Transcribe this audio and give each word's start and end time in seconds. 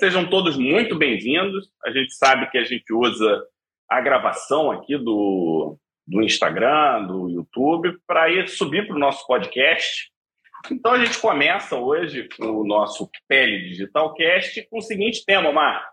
sejam 0.00 0.26
todos 0.26 0.56
muito 0.56 0.96
bem-vindos. 0.96 1.70
A 1.84 1.90
gente 1.90 2.14
sabe 2.14 2.50
que 2.50 2.56
a 2.56 2.64
gente 2.64 2.90
usa 2.90 3.44
a 3.86 4.00
gravação 4.00 4.70
aqui 4.70 4.96
do, 4.96 5.76
do 6.06 6.22
Instagram, 6.22 7.06
do 7.06 7.28
YouTube, 7.28 7.98
para 8.06 8.30
ir 8.30 8.48
subir 8.48 8.86
para 8.86 8.96
o 8.96 8.98
nosso 8.98 9.26
podcast. 9.26 10.10
Então 10.72 10.92
a 10.92 11.04
gente 11.04 11.18
começa 11.18 11.76
hoje 11.76 12.26
o 12.38 12.64
nosso 12.64 13.10
Pele 13.28 13.68
Digital 13.68 14.14
Cast 14.14 14.66
com 14.70 14.78
o 14.78 14.82
seguinte 14.82 15.22
tema, 15.26 15.52
Mar. 15.52 15.86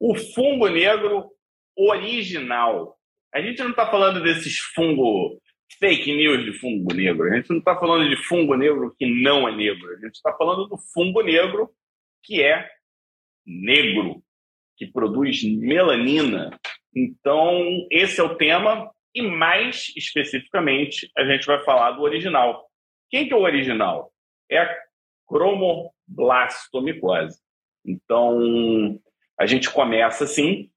O 0.00 0.16
fungo 0.16 0.66
negro 0.66 1.30
original. 1.78 2.96
A 3.32 3.40
gente 3.40 3.62
não 3.62 3.70
está 3.70 3.88
falando 3.88 4.20
desses 4.20 4.58
fungo 4.74 5.40
fake 5.78 6.12
news 6.12 6.44
de 6.44 6.58
fungo 6.58 6.92
negro. 6.92 7.32
A 7.32 7.36
gente 7.36 7.50
não 7.50 7.58
está 7.58 7.78
falando 7.78 8.08
de 8.08 8.16
fungo 8.16 8.56
negro 8.56 8.92
que 8.98 9.06
não 9.06 9.48
é 9.48 9.54
negro. 9.54 9.92
A 9.92 10.00
gente 10.00 10.16
está 10.16 10.32
falando 10.32 10.66
do 10.66 10.76
fungo 10.92 11.22
negro 11.22 11.70
que 12.24 12.42
é 12.42 12.73
negro, 13.46 14.22
que 14.76 14.86
produz 14.86 15.42
melanina. 15.44 16.58
Então, 16.94 17.86
esse 17.90 18.20
é 18.20 18.24
o 18.24 18.36
tema. 18.36 18.92
E 19.14 19.22
mais 19.22 19.90
especificamente, 19.96 21.10
a 21.16 21.24
gente 21.24 21.46
vai 21.46 21.64
falar 21.64 21.92
do 21.92 22.02
original. 22.02 22.68
Quem 23.08 23.28
que 23.28 23.32
é 23.32 23.36
o 23.36 23.42
original? 23.42 24.12
É 24.50 24.58
a 24.58 24.76
cromoblastomicose. 25.26 27.40
Então, 27.84 29.00
a 29.38 29.46
gente 29.46 29.70
começa 29.70 30.24
assim, 30.24 30.70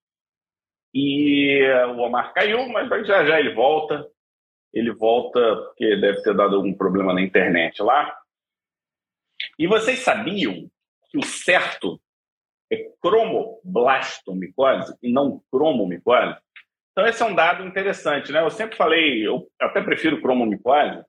e 0.93 1.59
o 1.89 1.97
Omar 1.99 2.33
caiu, 2.33 2.67
mas 2.69 3.07
já 3.07 3.25
já 3.25 3.39
ele 3.39 3.53
volta. 3.53 4.07
Ele 4.73 4.91
volta 4.91 5.39
porque 5.67 5.95
deve 5.95 6.21
ter 6.21 6.35
dado 6.35 6.55
algum 6.55 6.73
problema 6.73 7.13
na 7.13 7.21
internet 7.21 7.81
lá. 7.81 8.15
E 9.57 9.67
vocês 9.67 9.99
sabiam 9.99 10.69
que 11.09 11.17
o 11.17 11.23
certo 11.23 11.99
é 12.71 12.89
cromoblastomicose 13.01 14.95
e 15.01 15.11
não 15.11 15.41
cromomicose? 15.51 16.37
Então, 16.91 17.05
esse 17.05 17.21
é 17.21 17.25
um 17.25 17.35
dado 17.35 17.65
interessante, 17.65 18.31
né? 18.31 18.41
Eu 18.41 18.49
sempre 18.49 18.75
falei, 18.75 19.25
eu 19.25 19.47
até 19.61 19.81
prefiro 19.81 20.21
cromomicose, 20.21 21.03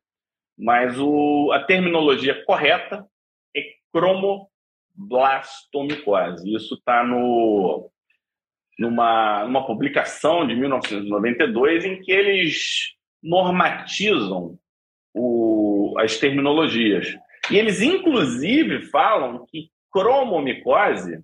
mas 0.56 0.98
o, 0.98 1.50
a 1.52 1.64
terminologia 1.64 2.44
correta 2.44 3.06
é 3.56 3.62
cromoblastomicose. 3.92 6.54
Isso 6.54 6.74
está 6.74 7.02
no, 7.02 7.90
numa, 8.78 9.44
numa 9.44 9.66
publicação 9.66 10.46
de 10.46 10.54
1992 10.54 11.84
em 11.84 12.00
que 12.00 12.12
eles 12.12 12.94
normatizam 13.22 14.58
o, 15.14 15.94
as 15.98 16.18
terminologias. 16.18 17.16
E 17.50 17.56
eles, 17.56 17.80
inclusive, 17.80 18.82
falam 18.82 19.46
que 19.46 19.70
cromomicose 19.90 21.22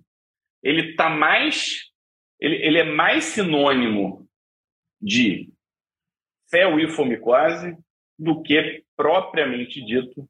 ele 0.65 0.91
está 0.91 1.09
mais 1.09 1.93
ele, 2.39 2.55
ele 2.55 2.79
é 2.79 2.83
mais 2.83 3.25
sinônimo 3.25 4.27
de 5.01 5.49
feoifomicose 6.49 7.77
do 8.17 8.41
que 8.41 8.83
propriamente 8.95 9.83
dito 9.85 10.27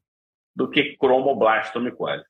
do 0.54 0.70
que 0.70 0.96
cromoblastomicose. 0.96 2.24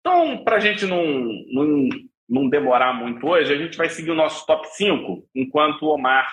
Então, 0.00 0.42
para 0.44 0.56
a 0.56 0.60
gente 0.60 0.86
não, 0.86 1.04
não, 1.06 1.88
não 2.28 2.48
demorar 2.48 2.92
muito 2.92 3.26
hoje, 3.26 3.52
a 3.52 3.56
gente 3.56 3.76
vai 3.76 3.88
seguir 3.88 4.10
o 4.10 4.16
nosso 4.16 4.44
top 4.46 4.66
5, 4.68 5.28
enquanto 5.34 5.82
o 5.82 5.94
Omar. 5.94 6.30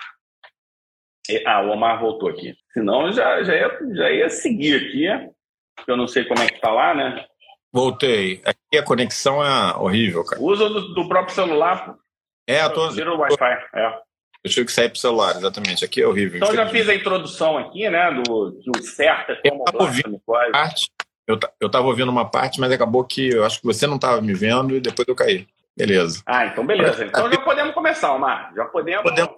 Ah, 1.46 1.62
o 1.62 1.70
Omar 1.70 2.00
voltou 2.00 2.28
aqui. 2.28 2.54
Senão 2.72 3.12
já, 3.12 3.42
já, 3.44 3.54
ia, 3.54 3.78
já 3.94 4.10
ia 4.10 4.28
seguir 4.28 4.76
aqui. 4.76 5.32
Eu 5.86 5.96
não 5.96 6.06
sei 6.06 6.24
como 6.24 6.42
é 6.42 6.46
que 6.46 6.60
tá 6.60 6.70
lá, 6.70 6.94
né? 6.94 7.26
Voltei. 7.72 8.42
Aqui 8.44 8.78
a 8.78 8.82
conexão 8.82 9.44
é 9.44 9.76
horrível, 9.76 10.24
cara. 10.24 10.42
Usa 10.42 10.68
do, 10.68 10.94
do 10.94 11.08
próprio 11.08 11.34
celular. 11.34 11.96
É, 12.46 12.64
eu 12.64 12.72
tô. 12.72 12.88
Tira 12.90 13.12
o 13.12 13.18
Wi-Fi. 13.18 13.58
É. 13.74 13.98
Eu 14.44 14.50
tive 14.50 14.66
que 14.66 14.72
sair 14.72 14.88
pro 14.88 14.98
celular, 14.98 15.36
exatamente. 15.36 15.84
Aqui 15.84 16.02
é 16.02 16.06
horrível. 16.06 16.38
Então 16.38 16.54
já 16.54 16.68
fiz 16.68 16.88
a 16.88 16.94
introdução 16.94 17.56
aqui, 17.56 17.88
né? 17.88 18.10
Do 18.10 18.58
que 18.60 18.70
o 18.70 18.82
certo 18.82 19.32
é 19.32 19.48
como 19.48 19.64
eu 21.28 21.38
eu, 21.60 21.70
tava 21.70 21.86
ouvindo 21.86 22.10
uma 22.10 22.28
parte, 22.28 22.60
mas 22.60 22.72
acabou 22.72 23.04
que 23.04 23.28
eu 23.28 23.44
acho 23.44 23.60
que 23.60 23.66
você 23.66 23.86
não 23.86 23.94
estava 23.94 24.20
me 24.20 24.34
vendo 24.34 24.76
e 24.76 24.80
depois 24.80 25.06
eu 25.06 25.14
caí. 25.14 25.46
Beleza. 25.76 26.22
Ah, 26.26 26.46
então 26.46 26.66
beleza. 26.66 27.04
Então 27.04 27.30
já 27.30 27.40
podemos 27.40 27.72
começar, 27.72 28.12
Omar. 28.12 28.52
Já 28.54 28.64
podemos. 28.64 29.02
podemos... 29.02 29.32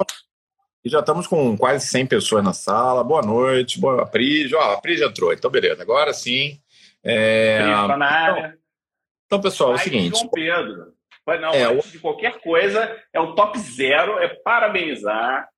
E 0.85 0.89
já 0.91 1.01
estamos 1.01 1.27
com 1.27 1.57
quase 1.57 1.87
100 1.87 2.07
pessoas 2.07 2.43
na 2.43 2.53
sala. 2.53 3.05
Boa 3.05 3.23
noite. 3.23 3.79
Boa, 3.79 4.07
Pris. 4.07 4.53
Ó, 4.53 4.73
a 4.73 4.81
Pris 4.81 5.01
entrou. 5.01 5.33
Então, 5.33 5.51
beleza. 5.51 5.83
Agora 5.83 6.13
sim. 6.13 6.59
É... 7.05 7.59
Tá 7.61 7.97
na 7.97 8.07
área. 8.07 8.47
Então, 8.47 8.59
então 9.27 9.41
pessoal, 9.41 9.73
é 9.73 9.75
o 9.75 9.79
seguinte. 9.79 10.19
João 10.19 10.31
Pedro. 10.31 10.95
Mas 11.27 11.41
não, 11.41 11.51
é, 11.51 11.65
antes 11.65 11.91
de 11.91 11.99
qualquer 11.99 12.39
coisa, 12.41 13.03
é 13.13 13.19
o 13.19 13.35
top 13.35 13.59
zero, 13.59 14.19
é 14.19 14.29
parabenizar 14.29 15.49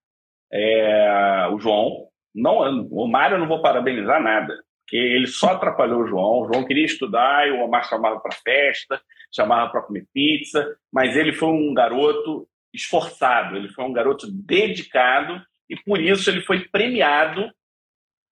é, 0.53 1.49
o 1.53 1.59
João. 1.59 2.07
Não, 2.35 2.59
o 2.91 3.09
Mário 3.09 3.35
eu 3.35 3.41
não 3.41 3.49
vou 3.49 3.61
parabenizar 3.61 4.23
nada, 4.23 4.55
porque 4.81 4.97
ele 4.97 5.27
só 5.27 5.53
atrapalhou 5.53 6.03
o 6.03 6.07
João. 6.07 6.43
O 6.43 6.53
João 6.53 6.65
queria 6.65 6.85
estudar 6.85 7.49
e 7.49 7.51
o 7.51 7.63
Omar 7.63 7.89
chamava 7.89 8.21
para 8.21 8.37
festa, 8.37 9.01
chamava 9.35 9.71
para 9.71 9.83
comer 9.83 10.07
pizza, 10.13 10.77
mas 10.93 11.17
ele 11.17 11.33
foi 11.33 11.49
um 11.49 11.75
garoto 11.75 12.49
esforçado, 12.73 13.57
ele 13.57 13.69
foi 13.69 13.85
um 13.85 13.93
garoto 13.93 14.27
dedicado 14.31 15.43
e 15.69 15.77
por 15.77 16.01
isso 16.01 16.31
ele 16.31 16.43
foi 16.43 16.69
premiado 16.69 17.51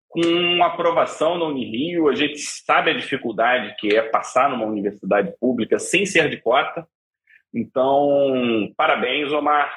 com 0.10 0.64
aprovação 0.64 1.38
na 1.38 1.46
Unirio. 1.46 2.10
A 2.10 2.16
gente 2.16 2.40
sabe 2.40 2.92
a 2.92 2.98
dificuldade 2.98 3.76
que 3.80 3.96
é 3.96 4.02
passar 4.02 4.50
numa 4.50 4.66
universidade 4.66 5.34
pública 5.40 5.78
sem 5.80 6.06
ser 6.06 6.30
de 6.30 6.38
cota. 6.38 6.86
Então, 7.54 8.72
parabéns, 8.76 9.32
Omar. 9.32 9.72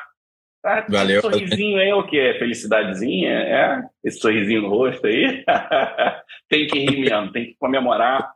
Ah, 0.65 0.84
Valeu. 0.88 1.19
Esse 1.19 1.31
sorrisinho 1.31 1.78
aí 1.78 1.88
é 1.88 1.94
o 1.94 2.06
quê? 2.06 2.37
Felicidadezinha? 2.38 3.31
É? 3.31 3.82
Esse 4.04 4.20
sorrisinho 4.20 4.62
no 4.62 4.69
rosto 4.69 5.06
aí? 5.06 5.44
tem 6.49 6.66
que 6.66 6.78
rir 6.78 7.00
mesmo, 7.00 7.32
tem 7.32 7.47
que 7.47 7.56
comemorar 7.59 8.32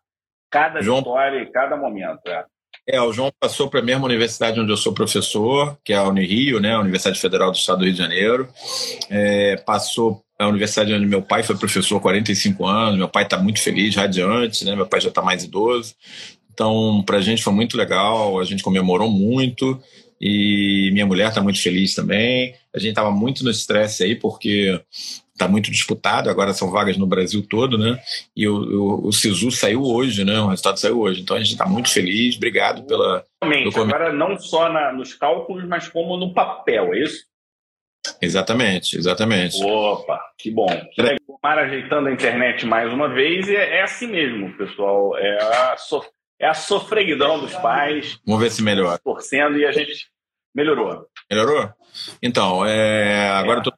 cada 0.50 0.82
João... 0.82 0.98
história 0.98 1.40
e 1.40 1.46
cada 1.46 1.76
momento. 1.76 2.26
É. 2.26 2.44
É, 2.88 3.00
o 3.00 3.12
João 3.12 3.32
passou 3.40 3.68
para 3.68 3.80
a 3.80 3.82
mesma 3.82 4.04
universidade 4.04 4.60
onde 4.60 4.70
eu 4.70 4.76
sou 4.76 4.94
professor, 4.94 5.76
que 5.84 5.92
é 5.92 5.96
a 5.96 6.04
Unirio, 6.04 6.60
né, 6.60 6.76
Universidade 6.76 7.20
Federal 7.20 7.50
do 7.50 7.56
Estado 7.56 7.78
do 7.78 7.84
Rio 7.84 7.92
de 7.92 7.98
Janeiro. 7.98 8.48
É, 9.10 9.56
passou 9.66 10.22
a 10.38 10.48
universidade 10.48 10.92
onde 10.92 11.06
meu 11.06 11.22
pai 11.22 11.42
foi 11.42 11.56
professor 11.56 11.96
há 11.96 12.00
45 12.00 12.66
anos, 12.66 12.98
meu 12.98 13.08
pai 13.08 13.24
está 13.24 13.38
muito 13.38 13.60
feliz, 13.60 13.94
radiante, 13.94 14.64
né, 14.64 14.76
meu 14.76 14.86
pai 14.86 15.00
já 15.00 15.08
está 15.08 15.22
mais 15.22 15.44
idoso. 15.44 15.94
Então, 16.52 17.02
para 17.04 17.18
a 17.18 17.20
gente 17.20 17.42
foi 17.42 17.52
muito 17.52 17.76
legal, 17.76 18.38
a 18.38 18.44
gente 18.44 18.62
comemorou 18.62 19.10
muito 19.10 19.78
e 20.20 20.90
minha 20.92 21.06
mulher 21.06 21.28
está 21.28 21.42
muito 21.42 21.60
feliz 21.60 21.94
também. 21.94 22.54
A 22.74 22.78
gente 22.78 22.90
estava 22.90 23.10
muito 23.10 23.44
no 23.44 23.50
estresse 23.50 24.02
aí, 24.02 24.14
porque 24.14 24.80
está 25.36 25.46
muito 25.46 25.70
disputado, 25.70 26.30
agora 26.30 26.54
são 26.54 26.70
vagas 26.70 26.96
no 26.96 27.06
Brasil 27.06 27.46
todo, 27.46 27.76
né? 27.76 28.00
E 28.34 28.48
o, 28.48 28.56
o, 28.56 29.08
o 29.08 29.12
SISU 29.12 29.50
saiu 29.50 29.82
hoje, 29.82 30.24
né? 30.24 30.40
O 30.40 30.48
resultado 30.48 30.80
saiu 30.80 30.98
hoje. 30.98 31.20
Então 31.20 31.36
a 31.36 31.40
gente 31.40 31.52
está 31.52 31.66
muito 31.66 31.90
feliz. 31.90 32.36
Obrigado 32.36 32.82
pela. 32.84 33.22
Realmente, 33.42 33.78
agora 33.78 34.12
não 34.12 34.38
só 34.38 34.72
na, 34.72 34.92
nos 34.92 35.12
cálculos, 35.12 35.68
mas 35.68 35.88
como 35.88 36.16
no 36.16 36.32
papel, 36.32 36.94
é 36.94 37.02
isso? 37.02 37.24
Exatamente, 38.20 38.96
exatamente. 38.96 39.62
Opa, 39.64 40.20
que 40.38 40.50
bom. 40.50 40.66
O 41.28 41.38
Mar 41.42 41.58
ajeitando 41.58 42.08
a 42.08 42.12
internet 42.12 42.66
mais 42.66 42.92
uma 42.92 43.08
vez, 43.08 43.48
e 43.48 43.56
é, 43.56 43.78
é 43.78 43.82
assim 43.82 44.06
mesmo, 44.06 44.56
pessoal. 44.56 45.16
É 45.16 45.36
a, 45.42 45.76
so, 45.76 46.04
é 46.40 46.46
a 46.46 46.54
sofreguidão 46.54 47.38
dos 47.38 47.54
pais. 47.54 48.18
Vamos 48.26 48.42
ver 48.42 48.50
se 48.50 48.62
melhora. 48.62 48.98
Torcendo 48.98 49.58
e 49.58 49.66
a 49.66 49.72
gente 49.72 50.06
melhorou. 50.54 51.06
Melhorou? 51.30 51.70
Então, 52.22 52.64
é, 52.64 53.30
agora 53.30 53.58
é. 53.58 53.60
eu 53.60 53.64
tô 53.64 53.72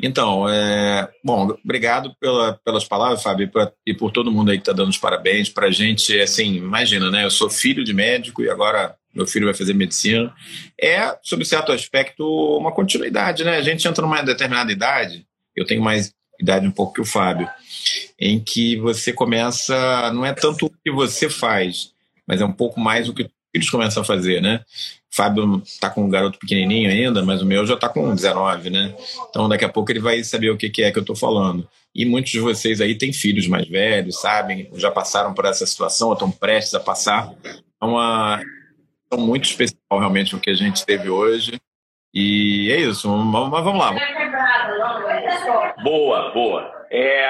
então, 0.00 0.48
é, 0.48 1.10
bom, 1.24 1.48
obrigado 1.64 2.14
pela, 2.20 2.58
pelas 2.64 2.84
palavras, 2.84 3.22
Fábio, 3.22 3.50
e 3.84 3.92
por 3.92 4.12
todo 4.12 4.30
mundo 4.30 4.50
aí 4.50 4.58
que 4.58 4.62
está 4.62 4.72
dando 4.72 4.90
os 4.90 4.98
parabéns. 4.98 5.48
Para 5.48 5.66
a 5.66 5.70
gente, 5.70 6.18
assim, 6.20 6.54
imagina, 6.54 7.10
né? 7.10 7.24
Eu 7.24 7.30
sou 7.30 7.50
filho 7.50 7.82
de 7.82 7.92
médico 7.92 8.42
e 8.42 8.50
agora 8.50 8.96
meu 9.14 9.26
filho 9.26 9.46
vai 9.46 9.54
fazer 9.54 9.74
medicina. 9.74 10.34
É, 10.80 11.16
sob 11.22 11.44
certo 11.44 11.72
aspecto, 11.72 12.24
uma 12.58 12.72
continuidade, 12.72 13.44
né? 13.44 13.56
A 13.56 13.62
gente 13.62 13.86
entra 13.86 14.02
numa 14.02 14.22
determinada 14.22 14.72
idade, 14.72 15.26
eu 15.54 15.64
tenho 15.64 15.82
mais 15.82 16.12
idade 16.40 16.66
um 16.66 16.70
pouco 16.70 16.94
que 16.94 17.00
o 17.00 17.04
Fábio, 17.04 17.48
em 18.18 18.40
que 18.40 18.76
você 18.76 19.12
começa, 19.12 20.10
não 20.12 20.24
é 20.26 20.32
tanto 20.32 20.66
o 20.66 20.70
que 20.70 20.90
você 20.90 21.28
faz, 21.28 21.92
mas 22.26 22.40
é 22.40 22.44
um 22.44 22.52
pouco 22.52 22.80
mais 22.80 23.08
o 23.08 23.14
que 23.14 23.22
os 23.22 23.30
filhos 23.52 23.70
começam 23.70 24.02
a 24.02 24.06
fazer, 24.06 24.42
né? 24.42 24.64
O 25.12 25.16
Fábio 25.16 25.62
está 25.64 25.88
com 25.88 26.04
um 26.04 26.10
garoto 26.10 26.38
pequenininho 26.38 26.90
ainda, 26.90 27.22
mas 27.22 27.40
o 27.40 27.46
meu 27.46 27.64
já 27.64 27.74
está 27.74 27.88
com 27.88 28.14
19, 28.14 28.70
né? 28.70 28.94
Então 29.30 29.48
daqui 29.48 29.64
a 29.64 29.68
pouco 29.68 29.92
ele 29.92 30.00
vai 30.00 30.24
saber 30.24 30.50
o 30.50 30.56
que, 30.56 30.82
é 30.82 30.90
que 30.90 30.98
eu 30.98 31.02
estou 31.02 31.16
falando. 31.16 31.68
E 31.94 32.04
muitos 32.04 32.32
de 32.32 32.40
vocês 32.40 32.80
aí 32.80 32.96
têm 32.96 33.12
filhos 33.12 33.46
mais 33.46 33.68
velhos, 33.68 34.20
sabem, 34.20 34.68
já 34.74 34.90
passaram 34.90 35.32
por 35.32 35.44
essa 35.44 35.64
situação, 35.64 36.08
ou 36.08 36.14
estão 36.14 36.30
prestes 36.30 36.74
a 36.74 36.80
passar. 36.80 37.32
É 37.44 37.84
uma 37.84 38.42
é 38.42 38.63
muito 39.16 39.44
especial 39.44 39.98
realmente 39.98 40.34
o 40.34 40.40
que 40.40 40.50
a 40.50 40.54
gente 40.54 40.84
teve 40.84 41.08
hoje. 41.08 41.60
E 42.12 42.70
é 42.72 42.80
isso, 42.80 43.08
mas 43.08 43.64
vamos 43.64 43.80
lá. 43.80 43.92
Boa, 45.82 46.30
boa. 46.32 46.86
É, 46.90 47.28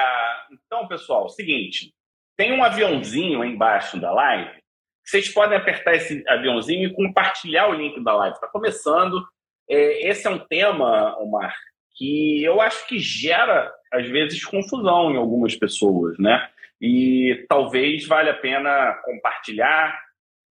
então, 0.51 0.87
pessoal, 0.87 1.27
seguinte, 1.29 1.93
tem 2.37 2.53
um 2.53 2.63
aviãozinho 2.63 3.41
aí 3.41 3.49
embaixo 3.49 3.99
da 3.99 4.11
live 4.11 4.65
vocês 5.05 5.29
podem 5.29 5.57
apertar 5.57 5.93
esse 5.93 6.23
aviãozinho 6.27 6.89
e 6.89 6.93
compartilhar 6.93 7.67
o 7.67 7.73
link 7.73 8.03
da 8.03 8.15
live. 8.15 8.35
Está 8.35 8.47
começando. 8.47 9.23
É, 9.69 10.09
esse 10.09 10.25
é 10.25 10.29
um 10.29 10.39
tema, 10.39 11.15
Omar, 11.19 11.55
que 11.95 12.43
eu 12.43 12.59
acho 12.59 12.87
que 12.87 12.97
gera, 12.97 13.71
às 13.93 14.07
vezes, 14.07 14.43
confusão 14.43 15.11
em 15.11 15.17
algumas 15.17 15.55
pessoas, 15.55 16.17
né? 16.17 16.49
E 16.81 17.45
talvez 17.47 18.07
valha 18.07 18.31
a 18.31 18.37
pena 18.37 18.93
compartilhar, 19.05 19.95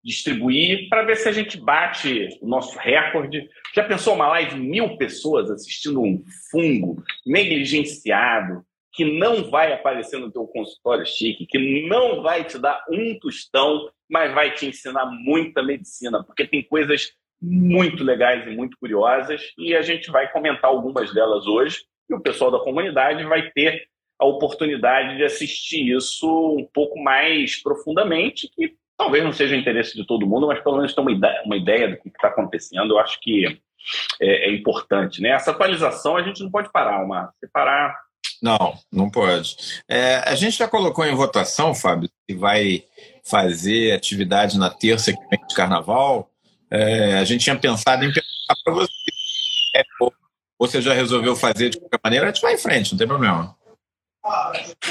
distribuir, 0.03 0.89
para 0.89 1.03
ver 1.03 1.15
se 1.15 1.29
a 1.29 1.31
gente 1.31 1.59
bate 1.59 2.29
o 2.41 2.47
nosso 2.47 2.77
recorde. 2.77 3.47
Já 3.73 3.83
pensou 3.83 4.15
uma 4.15 4.27
live 4.29 4.59
mil 4.59 4.97
pessoas 4.97 5.49
assistindo 5.51 6.01
um 6.01 6.23
fungo 6.49 7.03
negligenciado, 7.25 8.65
que 8.93 9.05
não 9.05 9.49
vai 9.49 9.71
aparecer 9.71 10.19
no 10.19 10.31
teu 10.31 10.45
consultório 10.47 11.05
chique, 11.05 11.45
que 11.45 11.87
não 11.87 12.21
vai 12.21 12.43
te 12.43 12.59
dar 12.59 12.83
um 12.89 13.17
tostão, 13.19 13.89
mas 14.09 14.33
vai 14.33 14.53
te 14.53 14.65
ensinar 14.65 15.05
muita 15.05 15.63
medicina, 15.63 16.23
porque 16.23 16.45
tem 16.45 16.61
coisas 16.63 17.13
muito 17.41 18.03
legais 18.03 18.45
e 18.45 18.55
muito 18.55 18.77
curiosas, 18.77 19.41
e 19.57 19.73
a 19.73 19.81
gente 19.81 20.11
vai 20.11 20.31
comentar 20.31 20.69
algumas 20.69 21.13
delas 21.13 21.47
hoje, 21.47 21.83
e 22.09 22.13
o 22.13 22.19
pessoal 22.19 22.51
da 22.51 22.59
comunidade 22.59 23.23
vai 23.23 23.49
ter 23.51 23.87
a 24.19 24.25
oportunidade 24.25 25.17
de 25.17 25.23
assistir 25.23 25.95
isso 25.95 26.27
um 26.55 26.67
pouco 26.71 27.01
mais 27.01 27.61
profundamente, 27.63 28.47
que 28.53 28.75
talvez 29.01 29.23
não 29.23 29.33
seja 29.33 29.55
interesse 29.55 29.95
de 29.95 30.05
todo 30.05 30.27
mundo, 30.27 30.45
mas 30.45 30.61
pelo 30.61 30.77
menos 30.77 30.93
ter 30.93 31.01
uma 31.01 31.11
ideia, 31.11 31.41
uma 31.43 31.57
ideia 31.57 31.89
do 31.89 31.97
que 31.97 32.09
está 32.09 32.27
acontecendo, 32.27 32.93
eu 32.93 32.99
acho 32.99 33.19
que 33.19 33.59
é, 34.21 34.49
é, 34.49 34.53
importante. 34.53 35.19
Né? 35.21 35.29
Essa 35.29 35.49
atualização 35.49 36.15
a 36.15 36.21
gente 36.21 36.43
não 36.43 36.51
pode 36.51 36.71
parar, 36.71 37.03
uma 37.03 37.33
separar. 37.39 37.95
Não, 38.39 38.75
não 38.91 39.09
pode. 39.09 39.55
É, 39.89 40.17
a 40.17 40.35
gente 40.35 40.57
já 40.57 40.67
colocou 40.67 41.03
em 41.03 41.15
votação, 41.15 41.73
Fábio, 41.73 42.09
se 42.29 42.37
vai 42.37 42.83
fazer 43.23 43.93
atividade 43.93 44.59
na 44.59 44.69
terça 44.69 45.11
que 45.11 45.29
vem 45.29 45.47
de 45.47 45.55
carnaval. 45.55 46.29
É, 46.69 47.17
a 47.17 47.23
gente 47.23 47.43
tinha 47.43 47.57
pensado 47.57 48.05
em 48.05 48.13
perguntar 48.13 48.55
para 48.63 48.73
você. 48.73 48.91
É, 49.75 49.81
ou 49.99 50.13
você 50.59 50.79
já 50.79 50.93
resolveu 50.93 51.35
fazer 51.35 51.69
de 51.69 51.79
qualquer 51.79 51.99
maneira, 52.03 52.27
a 52.27 52.31
gente 52.31 52.41
vai 52.41 52.53
em 52.53 52.57
frente, 52.57 52.91
não 52.91 52.99
tem 52.99 53.07
problema. 53.07 53.55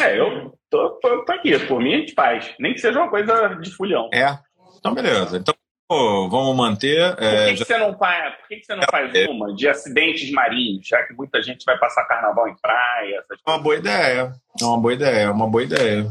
É, 0.02 0.18
eu 0.18 0.52
tô, 0.68 0.90
tô, 1.00 1.24
tô 1.24 1.32
aqui. 1.32 1.58
Por 1.66 1.80
mim, 1.80 1.94
a 1.94 1.98
gente 1.98 2.14
faz. 2.14 2.52
Nem 2.58 2.74
que 2.74 2.80
seja 2.80 2.98
uma 2.98 3.10
coisa 3.10 3.54
de 3.54 3.70
fulhão. 3.70 4.08
É. 4.12 4.38
Então, 4.78 4.92
beleza. 4.94 5.36
Então, 5.36 5.54
pô, 5.88 6.28
vamos 6.28 6.56
manter. 6.56 7.14
Por 7.14 7.24
é, 7.24 7.50
que, 7.50 7.56
já... 7.56 7.64
que, 7.64 7.72
você 7.72 7.78
não 7.78 7.96
faz, 7.96 8.36
por 8.36 8.48
que, 8.48 8.56
que 8.56 8.66
você 8.66 8.74
não 8.74 8.82
faz 8.90 9.14
é. 9.14 9.28
uma 9.28 9.54
de 9.54 9.68
acidentes 9.68 10.30
marinhos, 10.32 10.86
já 10.86 11.02
que 11.04 11.14
muita 11.14 11.42
gente 11.42 11.64
vai 11.64 11.78
passar 11.78 12.04
carnaval 12.06 12.48
em 12.48 12.56
praia? 12.56 13.18
Essas 13.18 13.38
é 13.46 13.50
uma 13.50 13.58
boa 13.58 13.76
ideia. 13.76 14.32
É 14.60 14.64
uma 14.64 14.80
boa 14.80 14.94
ideia. 14.94 15.20
É 15.20 15.30
uma 15.30 15.48
boa 15.48 15.62
ideia. 15.62 16.06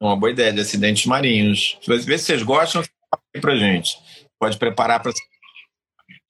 É 0.00 0.04
uma 0.04 0.16
boa 0.16 0.30
ideia 0.30 0.52
de 0.52 0.60
acidentes 0.60 1.06
marinhos. 1.06 1.78
Vê 1.86 2.18
se 2.18 2.26
vocês 2.26 2.42
gostam, 2.42 2.82
pra 3.40 3.54
gente. 3.54 3.96
Pode 4.38 4.58
preparar 4.58 5.00
para 5.00 5.12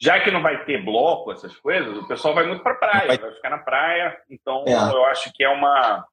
já 0.02 0.18
que 0.18 0.32
não 0.32 0.42
vai 0.42 0.64
ter 0.64 0.84
bloco, 0.84 1.30
essas 1.30 1.56
coisas, 1.58 1.96
o 1.96 2.08
pessoal 2.08 2.34
vai 2.34 2.44
muito 2.44 2.60
para 2.60 2.74
praia, 2.74 3.06
vai... 3.06 3.18
vai... 3.18 3.32
ficar 3.34 3.50
na 3.50 3.58
praia. 3.58 4.18
Então, 4.28 4.64
é. 4.66 4.72
eu 4.72 5.04
acho 5.06 5.32
que 5.32 5.44
é 5.44 5.48
uma, 5.48 6.04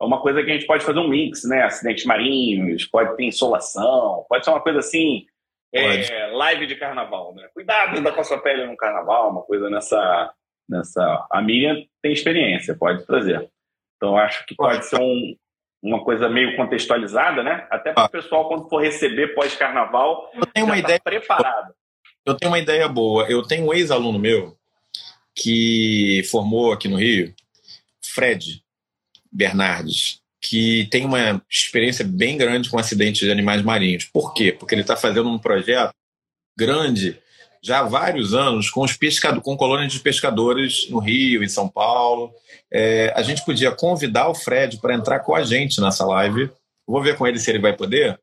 é 0.00 0.04
uma 0.04 0.20
coisa 0.20 0.42
que 0.42 0.50
a 0.50 0.54
gente 0.54 0.66
pode 0.66 0.84
fazer 0.84 0.98
um 0.98 1.08
mix, 1.08 1.44
né? 1.44 1.62
Acidentes 1.62 2.04
marinhos, 2.04 2.86
pode 2.86 3.16
ter 3.16 3.24
insolação, 3.24 4.24
pode 4.28 4.44
ser 4.44 4.50
uma 4.50 4.60
coisa 4.60 4.78
assim, 4.78 5.26
é, 5.72 6.26
live 6.32 6.66
de 6.66 6.76
carnaval, 6.76 7.34
né? 7.34 7.48
Cuidado 7.54 7.96
ainda 7.96 8.10
com 8.10 8.20
a 8.20 8.24
sua 8.24 8.38
pele 8.38 8.66
no 8.66 8.76
carnaval, 8.76 9.30
uma 9.30 9.42
coisa 9.42 9.68
nessa, 9.68 10.32
nessa. 10.68 11.26
A 11.30 11.42
Miriam 11.42 11.76
tem 12.02 12.12
experiência, 12.12 12.74
pode 12.74 13.06
trazer. 13.06 13.48
Então, 13.96 14.16
acho 14.16 14.44
que 14.46 14.54
pode 14.54 14.86
ser 14.86 14.98
um, 14.98 15.36
uma 15.82 16.02
coisa 16.02 16.28
meio 16.28 16.56
contextualizada, 16.56 17.42
né? 17.42 17.66
Até 17.70 17.92
para 17.92 18.06
o 18.06 18.10
pessoal, 18.10 18.48
quando 18.48 18.68
for 18.68 18.82
receber 18.82 19.34
pós-carnaval, 19.34 20.30
eu 20.34 20.46
tenho 20.46 20.66
uma 20.66 20.74
tá 20.74 20.80
ideia 20.80 21.00
preparado. 21.02 21.74
Eu 22.26 22.34
tenho 22.34 22.50
uma 22.50 22.58
ideia 22.58 22.88
boa. 22.88 23.30
Eu 23.30 23.42
tenho 23.42 23.66
um 23.66 23.74
ex-aluno 23.74 24.18
meu 24.18 24.56
que 25.34 26.22
formou 26.30 26.72
aqui 26.72 26.88
no 26.88 26.96
Rio, 26.96 27.32
Fred. 28.02 28.62
Bernardes, 29.30 30.20
que 30.40 30.88
tem 30.90 31.04
uma 31.04 31.42
experiência 31.48 32.04
bem 32.04 32.36
grande 32.36 32.70
com 32.70 32.78
acidentes 32.78 33.20
de 33.20 33.30
animais 33.30 33.62
marinhos. 33.62 34.04
Por 34.04 34.32
quê? 34.32 34.52
Porque 34.52 34.74
ele 34.74 34.82
está 34.82 34.96
fazendo 34.96 35.28
um 35.28 35.38
projeto 35.38 35.92
grande 36.56 37.18
já 37.62 37.80
há 37.80 37.82
vários 37.82 38.32
anos 38.32 38.70
com 38.70 38.82
os 38.82 38.96
pescadores, 38.96 39.44
com 39.44 39.56
colônias 39.56 39.92
de 39.92 40.00
pescadores 40.00 40.88
no 40.88 40.98
Rio, 40.98 41.44
em 41.44 41.48
São 41.48 41.68
Paulo. 41.68 42.32
É, 42.72 43.12
a 43.14 43.22
gente 43.22 43.44
podia 43.44 43.70
convidar 43.70 44.28
o 44.28 44.34
Fred 44.34 44.78
para 44.78 44.94
entrar 44.94 45.20
com 45.20 45.34
a 45.34 45.42
gente 45.42 45.80
nessa 45.80 46.06
live. 46.06 46.50
Vou 46.86 47.02
ver 47.02 47.16
com 47.16 47.26
ele 47.26 47.38
se 47.38 47.50
ele 47.50 47.58
vai 47.58 47.76
poder. 47.76 48.18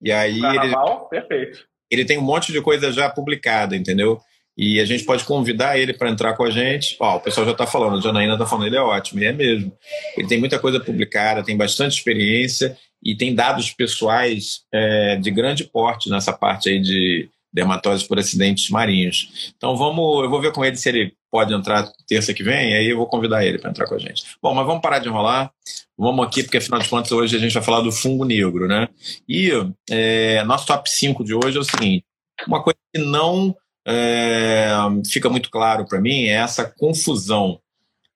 E 0.00 0.10
aí 0.10 0.40
Carnaval, 0.40 1.08
ele, 1.12 1.20
perfeito. 1.20 1.66
Ele 1.90 2.04
tem 2.04 2.18
um 2.18 2.22
monte 2.22 2.52
de 2.52 2.62
coisa 2.62 2.90
já 2.90 3.10
publicada, 3.10 3.76
entendeu? 3.76 4.20
E 4.62 4.78
a 4.78 4.84
gente 4.84 5.04
pode 5.04 5.24
convidar 5.24 5.78
ele 5.78 5.94
para 5.94 6.10
entrar 6.10 6.34
com 6.34 6.44
a 6.44 6.50
gente. 6.50 6.94
Ó, 7.00 7.16
o 7.16 7.20
pessoal 7.20 7.46
já 7.46 7.52
está 7.52 7.66
falando, 7.66 7.96
a 7.96 8.00
Janaína 8.02 8.34
está 8.34 8.44
falando, 8.44 8.66
ele 8.66 8.76
é 8.76 8.82
ótimo, 8.82 9.18
e 9.18 9.24
é 9.24 9.32
mesmo. 9.32 9.72
Ele 10.14 10.28
tem 10.28 10.38
muita 10.38 10.58
coisa 10.58 10.78
publicada, 10.78 11.42
tem 11.42 11.56
bastante 11.56 11.96
experiência 11.96 12.76
e 13.02 13.16
tem 13.16 13.34
dados 13.34 13.70
pessoais 13.70 14.60
é, 14.70 15.16
de 15.16 15.30
grande 15.30 15.64
porte 15.64 16.10
nessa 16.10 16.30
parte 16.30 16.68
aí 16.68 16.78
de 16.78 17.26
dermatose 17.50 18.06
por 18.06 18.18
acidentes 18.18 18.68
marinhos. 18.68 19.50
Então 19.56 19.74
vamos, 19.78 20.22
eu 20.22 20.28
vou 20.28 20.42
ver 20.42 20.52
com 20.52 20.62
ele 20.62 20.76
se 20.76 20.90
ele 20.90 21.14
pode 21.30 21.54
entrar 21.54 21.90
terça 22.06 22.34
que 22.34 22.42
vem, 22.42 22.74
aí 22.74 22.90
eu 22.90 22.98
vou 22.98 23.06
convidar 23.06 23.42
ele 23.42 23.58
para 23.58 23.70
entrar 23.70 23.86
com 23.86 23.94
a 23.94 23.98
gente. 23.98 24.24
Bom, 24.42 24.52
mas 24.54 24.66
vamos 24.66 24.82
parar 24.82 24.98
de 24.98 25.08
enrolar. 25.08 25.50
Vamos 25.96 26.26
aqui, 26.26 26.42
porque 26.42 26.58
afinal 26.58 26.80
de 26.80 26.88
contas 26.88 27.12
hoje 27.12 27.34
a 27.34 27.40
gente 27.40 27.54
vai 27.54 27.62
falar 27.62 27.80
do 27.80 27.90
fungo 27.90 28.26
negro, 28.26 28.68
né? 28.68 28.88
E 29.26 29.52
é, 29.90 30.44
nosso 30.44 30.66
top 30.66 30.90
5 30.90 31.24
de 31.24 31.32
hoje 31.32 31.56
é 31.56 31.60
o 31.60 31.64
seguinte: 31.64 32.04
uma 32.46 32.62
coisa 32.62 32.78
que 32.94 33.00
não 33.00 33.56
é, 33.86 34.68
fica 35.10 35.28
muito 35.28 35.50
claro 35.50 35.86
para 35.86 36.00
mim 36.00 36.24
é 36.24 36.34
essa 36.34 36.64
confusão 36.64 37.60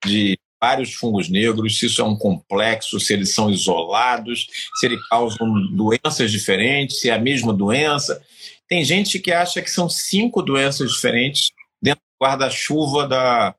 de 0.05 0.39
vários 0.65 0.95
fungos 0.95 1.29
negros, 1.29 1.79
se 1.79 1.87
isso 1.87 2.01
é 2.01 2.05
um 2.05 2.17
complexo, 2.17 2.99
se 2.99 3.13
eles 3.13 3.35
são 3.35 3.51
isolados, 3.51 4.47
se 4.77 4.87
eles 4.87 5.07
causam 5.09 5.67
doenças 5.71 6.33
diferentes, 6.33 7.01
se 7.01 7.11
é 7.11 7.13
a 7.13 7.19
mesma 7.19 7.53
doença. 7.53 8.23
Tem 8.67 8.83
gente 8.83 9.19
que 9.19 9.31
acha 9.31 9.61
que 9.61 9.71
são 9.71 9.91
cinco 9.91 10.41
doenças 10.41 10.91
diferentes 10.91 11.51
dentro 11.83 12.01
do 12.01 12.25
guarda-chuva 12.25 13.07
da 13.07 13.55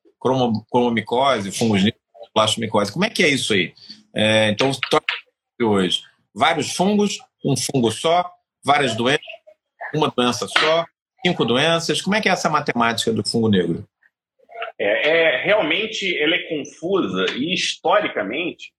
cromomicose, 0.71 1.51
fungos 1.51 1.83
negros, 1.83 2.01
plastomicose. 2.33 2.91
Como 2.91 3.05
é 3.05 3.09
que 3.09 3.23
é 3.23 3.29
isso 3.29 3.53
aí? 3.53 3.71
É, 4.15 4.49
então, 4.49 4.71
hoje, 5.61 6.01
vários 6.33 6.71
fungos, 6.71 7.19
um 7.45 7.55
fungo 7.55 7.91
só, 7.91 8.27
várias 8.63 8.95
doenças, 8.95 9.21
uma 9.93 10.09
doença 10.09 10.47
só, 10.47 10.85
cinco 11.25 11.43
doenças. 11.43 12.01
Como 12.01 12.15
é 12.15 12.21
que 12.21 12.29
é 12.29 12.31
essa 12.31 12.49
matemática 12.49 13.11
do 13.11 13.27
fungo 13.27 13.49
negro? 13.49 13.87
É, 14.77 15.09
é, 15.09 15.43
realmente 15.43 16.15
ela 16.21 16.35
é 16.35 16.49
confusa 16.49 17.25
e 17.35 17.53
historicamente 17.53 18.71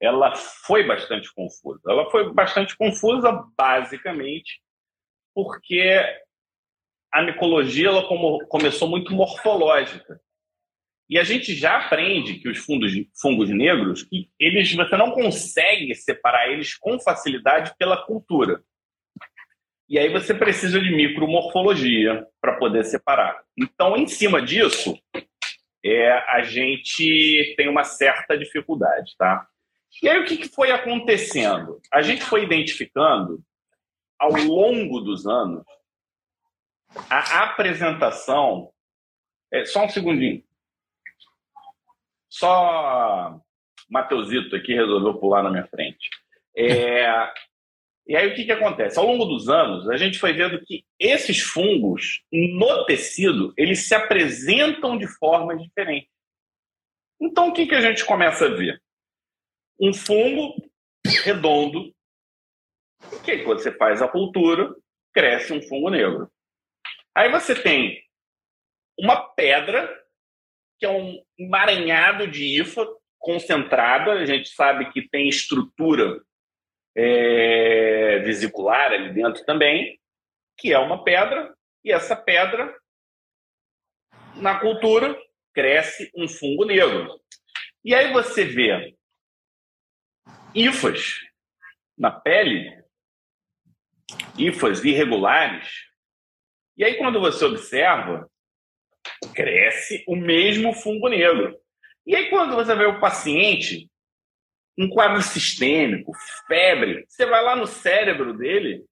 ela 0.00 0.34
foi 0.34 0.84
bastante 0.84 1.32
confusa. 1.32 1.80
Ela 1.86 2.10
foi 2.10 2.32
bastante 2.32 2.76
confusa 2.76 3.30
basicamente 3.56 4.60
porque 5.34 6.02
a 7.12 7.22
micologia 7.22 7.88
ela 7.88 8.06
como, 8.08 8.44
começou 8.46 8.88
muito 8.88 9.12
morfológica. 9.12 10.20
E 11.08 11.18
a 11.18 11.24
gente 11.24 11.54
já 11.54 11.86
aprende 11.86 12.34
que 12.34 12.48
os 12.48 12.58
fungos, 12.58 12.92
fungos 13.20 13.48
negros, 13.48 14.02
que 14.02 14.28
eles 14.38 14.74
você 14.74 14.96
não 14.96 15.12
consegue 15.12 15.94
separar 15.94 16.50
eles 16.50 16.74
com 16.76 17.00
facilidade 17.00 17.74
pela 17.78 18.04
cultura. 18.04 18.62
E 19.88 19.98
aí 19.98 20.10
você 20.10 20.34
precisa 20.34 20.80
de 20.80 20.94
micromorfologia 20.94 22.26
para 22.40 22.58
poder 22.58 22.84
separar. 22.84 23.42
Então, 23.56 23.96
em 23.96 24.06
cima 24.06 24.42
disso, 24.42 24.98
é, 25.84 26.12
a 26.30 26.42
gente 26.42 27.54
tem 27.56 27.68
uma 27.68 27.84
certa 27.84 28.36
dificuldade, 28.36 29.14
tá? 29.16 29.46
E 30.02 30.08
aí 30.08 30.18
o 30.20 30.26
que, 30.26 30.36
que 30.36 30.48
foi 30.48 30.70
acontecendo? 30.70 31.80
A 31.92 32.02
gente 32.02 32.22
foi 32.22 32.44
identificando 32.44 33.42
ao 34.18 34.32
longo 34.32 35.00
dos 35.00 35.26
anos 35.26 35.64
a 37.08 37.44
apresentação. 37.44 38.70
É, 39.50 39.64
só 39.64 39.86
um 39.86 39.88
segundinho. 39.88 40.42
Só 42.28 43.40
Mateusito 43.88 44.54
aqui 44.54 44.74
resolveu 44.74 45.14
pular 45.14 45.42
na 45.42 45.50
minha 45.50 45.66
frente. 45.66 46.10
É, 46.54 47.06
e 48.08 48.16
aí 48.16 48.28
o 48.28 48.34
que, 48.34 48.46
que 48.46 48.52
acontece? 48.52 48.98
Ao 48.98 49.06
longo 49.06 49.26
dos 49.26 49.50
anos, 49.50 49.86
a 49.90 49.98
gente 49.98 50.18
foi 50.18 50.32
vendo 50.32 50.64
que 50.64 50.82
esses 50.98 51.42
fungos 51.42 52.22
no 52.32 52.86
tecido, 52.86 53.52
eles 53.54 53.86
se 53.86 53.94
apresentam 53.94 54.96
de 54.96 55.06
formas 55.06 55.60
diferentes. 55.62 56.10
Então 57.20 57.50
o 57.50 57.52
que, 57.52 57.66
que 57.66 57.74
a 57.74 57.82
gente 57.82 58.06
começa 58.06 58.46
a 58.46 58.48
ver? 58.48 58.82
Um 59.78 59.92
fungo 59.92 60.54
redondo, 61.22 61.94
que 63.24 63.44
quando 63.44 63.58
você 63.58 63.72
faz 63.72 64.00
a 64.00 64.08
cultura, 64.08 64.74
cresce 65.12 65.52
um 65.52 65.60
fungo 65.60 65.90
negro. 65.90 66.30
Aí 67.14 67.30
você 67.30 67.54
tem 67.54 68.02
uma 68.98 69.20
pedra, 69.34 69.86
que 70.78 70.86
é 70.86 70.90
um 70.90 71.22
emaranhado 71.38 72.26
de 72.26 72.58
hifa 72.58 72.86
concentrada, 73.18 74.12
a 74.12 74.24
gente 74.24 74.48
sabe 74.48 74.90
que 74.92 75.06
tem 75.06 75.28
estrutura 75.28 76.22
é, 77.00 78.18
vesicular 78.24 78.92
ali 78.92 79.12
dentro 79.12 79.44
também, 79.44 80.00
que 80.56 80.72
é 80.72 80.78
uma 80.80 81.04
pedra, 81.04 81.54
e 81.84 81.92
essa 81.92 82.16
pedra, 82.16 82.76
na 84.34 84.58
cultura, 84.58 85.16
cresce 85.54 86.10
um 86.16 86.26
fungo 86.26 86.64
negro. 86.64 87.20
E 87.84 87.94
aí 87.94 88.12
você 88.12 88.44
vê 88.44 88.96
hifas 90.52 91.20
na 91.96 92.10
pele, 92.10 92.82
hifas 94.36 94.82
irregulares, 94.84 95.68
e 96.76 96.84
aí 96.84 96.96
quando 96.96 97.20
você 97.20 97.44
observa, 97.44 98.28
cresce 99.34 100.02
o 100.08 100.16
mesmo 100.16 100.72
fungo 100.72 101.08
negro. 101.08 101.56
E 102.04 102.16
aí 102.16 102.28
quando 102.28 102.56
você 102.56 102.74
vê 102.74 102.86
o 102.86 102.98
paciente, 102.98 103.88
um 104.78 104.88
quadro 104.88 105.20
sistêmico, 105.20 106.12
febre, 106.46 107.04
você 107.08 107.26
vai 107.26 107.42
lá 107.42 107.56
no 107.56 107.66
cérebro 107.66 108.32
dele, 108.32 108.84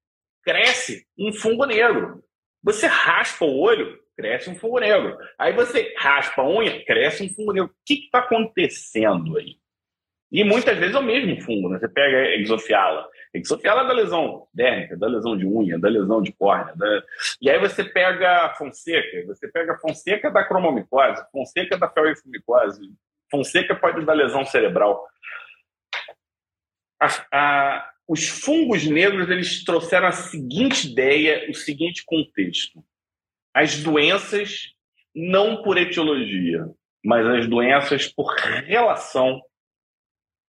cresce 0.42 1.06
um 1.16 1.32
fungo 1.32 1.64
negro. 1.64 2.22
Você 2.62 2.86
raspa 2.86 3.44
o 3.44 3.58
olho, 3.60 3.96
cresce 4.16 4.50
um 4.50 4.56
fungo 4.56 4.80
negro. 4.80 5.16
Aí 5.38 5.52
você 5.52 5.94
raspa 5.96 6.42
a 6.42 6.48
unha, 6.48 6.84
cresce 6.84 7.22
um 7.22 7.28
fungo 7.28 7.52
negro. 7.52 7.70
O 7.70 7.76
que 7.84 8.04
está 8.04 8.18
acontecendo 8.18 9.38
aí? 9.38 9.56
E 10.32 10.42
muitas 10.42 10.76
vezes 10.76 10.94
é 10.94 10.98
o 10.98 11.02
mesmo 11.02 11.40
fungo, 11.42 11.68
né? 11.68 11.78
Você 11.78 11.88
pega 11.88 12.34
exofiala. 12.34 13.08
Exofiala 13.32 13.82
é 13.82 13.86
da 13.86 13.92
lesão 13.92 14.48
dérmica, 14.52 14.96
da 14.96 15.06
lesão 15.06 15.36
de 15.36 15.46
unha, 15.46 15.78
da 15.78 15.88
lesão 15.88 16.20
de 16.20 16.32
córnea. 16.32 16.74
Da... 16.74 17.02
E 17.40 17.48
aí 17.48 17.60
você 17.60 17.84
pega 17.84 18.46
a 18.46 18.54
fonseca, 18.54 19.24
você 19.26 19.46
pega 19.48 19.74
a 19.74 19.78
fonseca 19.78 20.30
da 20.30 20.42
cromomicose, 20.42 21.22
fonseca 21.30 21.78
da 21.78 21.88
ferroifumicose, 21.88 22.80
fonseca 23.30 23.76
pode 23.76 24.04
dar 24.04 24.14
lesão 24.14 24.44
cerebral. 24.44 25.06
A, 27.00 27.26
a, 27.32 27.90
os 28.08 28.28
fungos 28.28 28.86
negros 28.86 29.28
eles 29.28 29.64
trouxeram 29.64 30.06
a 30.06 30.12
seguinte 30.12 30.88
ideia, 30.88 31.50
o 31.50 31.54
seguinte 31.54 32.02
contexto: 32.04 32.84
as 33.54 33.82
doenças 33.82 34.74
não 35.14 35.62
por 35.62 35.78
etiologia, 35.78 36.68
mas 37.04 37.26
as 37.26 37.48
doenças 37.48 38.06
por 38.06 38.34
relação 38.34 39.40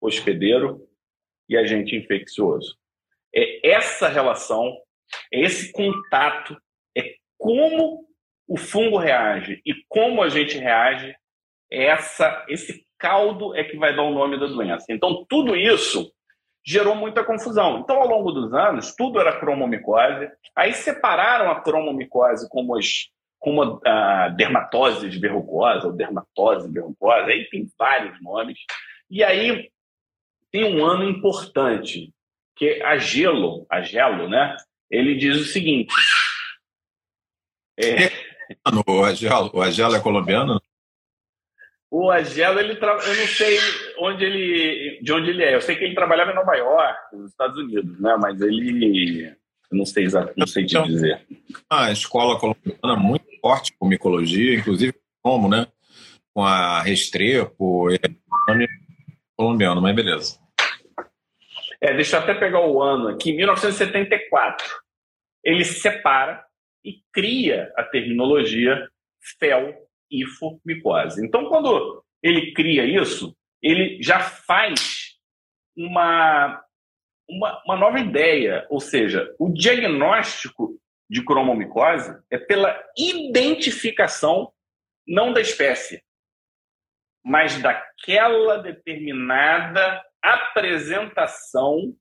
hospedeiro 0.01 0.81
e 1.49 1.57
agente 1.57 1.95
infeccioso. 1.95 2.77
É 3.35 3.71
essa 3.71 4.09
relação, 4.09 4.77
é 5.33 5.41
esse 5.41 5.73
contato, 5.73 6.57
é 6.97 7.15
como 7.39 8.07
o 8.47 8.57
fungo 8.57 8.99
reage 8.99 9.63
e 9.65 9.75
como 9.89 10.23
a 10.23 10.29
gente 10.29 10.59
reage, 10.59 11.15
é 11.71 11.85
essa, 11.85 12.45
esse 12.49 12.87
caldo 12.99 13.55
é 13.55 13.65
que 13.65 13.77
vai 13.77 13.95
dar 13.95 14.03
o 14.03 14.15
nome 14.15 14.39
da 14.39 14.47
doença. 14.47 14.87
Então, 14.91 15.25
tudo 15.29 15.57
isso 15.57 16.13
gerou 16.65 16.95
muita 16.95 17.25
confusão. 17.25 17.81
Então, 17.81 17.97
ao 17.97 18.09
longo 18.09 18.31
dos 18.33 18.53
anos, 18.55 18.95
tudo 18.95 19.21
era 19.21 19.39
cromomicose. 19.39 20.31
Aí 20.55 20.73
separaram 20.73 21.51
a 21.51 21.61
cromomicose 21.61 22.49
como, 22.49 22.77
as, 22.77 23.09
como 23.39 23.81
a, 23.85 24.29
dermatose 24.29 25.09
verrucosa, 25.19 25.87
ou 25.87 25.93
dermatose 25.93 26.71
verrucosa, 26.71 27.27
aí 27.27 27.49
tem 27.51 27.69
vários 27.79 28.21
nomes. 28.23 28.59
E 29.11 29.25
aí 29.25 29.71
tem 30.51 30.65
um 30.65 30.85
ano 30.85 31.05
importante, 31.05 32.13
que 32.55 32.83
a 32.83 32.97
Gelo, 32.97 33.67
a 33.69 33.81
Gelo, 33.81 34.29
né? 34.29 34.57
Ele 34.91 35.17
diz 35.17 35.37
o 35.39 35.45
seguinte. 35.45 35.95
É... 37.79 38.11
O 38.87 39.03
Agelo, 39.03 39.51
o 39.55 39.63
Agelo 39.63 39.97
é 39.97 40.01
colombiano? 40.01 40.61
O 41.93 42.11
Agelo, 42.11 42.59
ele 42.59 42.77
tra... 42.77 42.93
eu 42.93 43.17
não 43.17 43.27
sei 43.27 43.59
onde 43.99 44.25
ele, 44.25 44.99
de 45.03 45.13
onde 45.13 45.29
ele 45.29 45.45
é. 45.45 45.55
Eu 45.55 45.61
sei 45.61 45.77
que 45.77 45.85
ele 45.85 45.95
trabalhava 45.95 46.31
em 46.31 46.35
Nova 46.35 46.57
York, 46.57 46.99
nos 47.15 47.31
Estados 47.31 47.59
Unidos, 47.59 48.01
né? 48.01 48.17
Mas 48.19 48.41
ele, 48.41 49.27
eu 49.27 49.77
não 49.77 49.85
sei 49.85 50.05
exatamente, 50.05 50.39
não 50.39 50.47
sei 50.47 50.65
te 50.65 50.71
então, 50.71 50.87
dizer. 50.87 51.21
A 51.69 51.93
escola 51.93 52.41
colombiana 52.41 52.97
muito 52.97 53.27
forte 53.43 53.75
com 53.79 53.87
micologia, 53.87 54.55
inclusive 54.55 54.95
como, 55.21 55.51
né? 55.51 55.67
Com 56.33 56.43
a 56.43 56.81
Restrepo, 56.81 57.91
é 57.91 57.99
colombiano, 59.37 59.83
mas 59.83 59.95
beleza. 59.95 60.39
É, 61.79 61.93
deixa 61.93 62.17
eu 62.17 62.21
até 62.21 62.33
pegar 62.33 62.67
o 62.67 62.83
ano 62.83 63.09
aqui, 63.09 63.35
1974. 63.35 64.67
Ele 65.45 65.63
separa 65.63 66.43
e 66.83 67.03
cria 67.13 67.71
a 67.77 67.83
terminologia 67.83 68.89
fel, 69.39 69.75
ifo, 70.13 70.61
micose. 70.65 71.25
Então, 71.25 71.49
quando 71.49 72.05
ele 72.23 72.53
cria 72.53 72.85
isso, 72.85 73.37
ele 73.63 74.03
já 74.03 74.21
faz 74.21 75.19
uma, 75.77 76.63
uma, 77.29 77.63
uma 77.65 77.77
nova 77.77 77.99
ideia, 77.99 78.67
ou 78.69 78.81
seja, 78.81 79.35
o 79.39 79.49
diagnóstico 79.49 80.79
de 81.09 81.25
cromomicose 81.25 82.17
é 82.31 82.39
pela 82.39 82.79
identificação 82.97 84.53
não 85.07 85.33
da 85.33 85.41
espécie, 85.41 86.03
mas 87.25 87.61
daquela 87.61 88.59
determinada 88.59 90.03
apresentação 90.23 91.95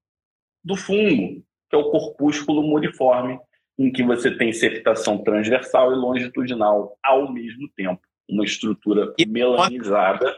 do 0.64 0.76
fungo, 0.76 1.44
que 1.70 1.76
é 1.76 1.78
o 1.78 1.90
corpúsculo 1.90 2.62
muriforme, 2.64 3.40
em 3.78 3.92
que 3.92 4.04
você 4.04 4.32
tem 4.32 4.54
septação 4.54 5.18
transversal 5.24 5.92
e 5.92 5.96
longitudinal 5.96 6.98
ao 7.04 7.32
mesmo 7.32 7.70
tempo. 7.76 8.02
Uma 8.30 8.46
estrutura 8.46 9.14
e 9.18 9.26
melanizada. 9.26 10.38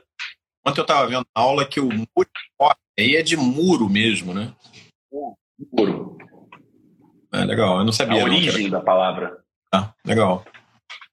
Ontem 0.65 0.79
eu 0.79 0.83
estava 0.83 1.07
vendo 1.07 1.25
a 1.35 1.41
aula 1.41 1.67
que 1.67 1.79
o 1.79 1.85
muriforme 1.85 2.81
aí 2.97 3.15
é 3.15 3.21
de 3.21 3.35
muro 3.35 3.89
mesmo, 3.89 4.33
né? 4.33 4.53
Muro. 5.71 6.17
É, 7.33 7.43
legal, 7.45 7.79
eu 7.79 7.85
não 7.85 7.91
sabia. 7.91 8.21
A 8.21 8.25
origem 8.25 8.69
da 8.69 8.79
palavra. 8.79 9.43
Ah, 9.73 9.93
legal. 10.05 10.45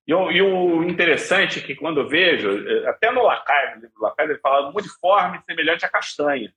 E 0.07 0.15
o, 0.15 0.31
e 0.31 0.43
o, 0.43 0.85
interessante 0.85 1.61
é 1.61 1.63
que 1.63 1.75
quando 1.75 2.01
eu 2.01 2.09
vejo, 2.09 2.49
até 2.89 3.13
no 3.13 3.23
Lacan, 3.23 3.77
no 3.77 3.83
livro 3.83 4.03
Lacan, 4.03 4.25
ele 4.25 4.39
fala 4.39 4.73
uniforme 4.75 5.41
semelhante 5.49 5.85
a 5.85 5.89
castanha. 5.89 6.53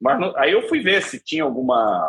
Mas 0.00 0.20
no, 0.20 0.36
aí 0.36 0.52
eu 0.52 0.68
fui 0.68 0.80
ver 0.80 1.02
se 1.02 1.22
tinha 1.22 1.42
alguma, 1.44 2.06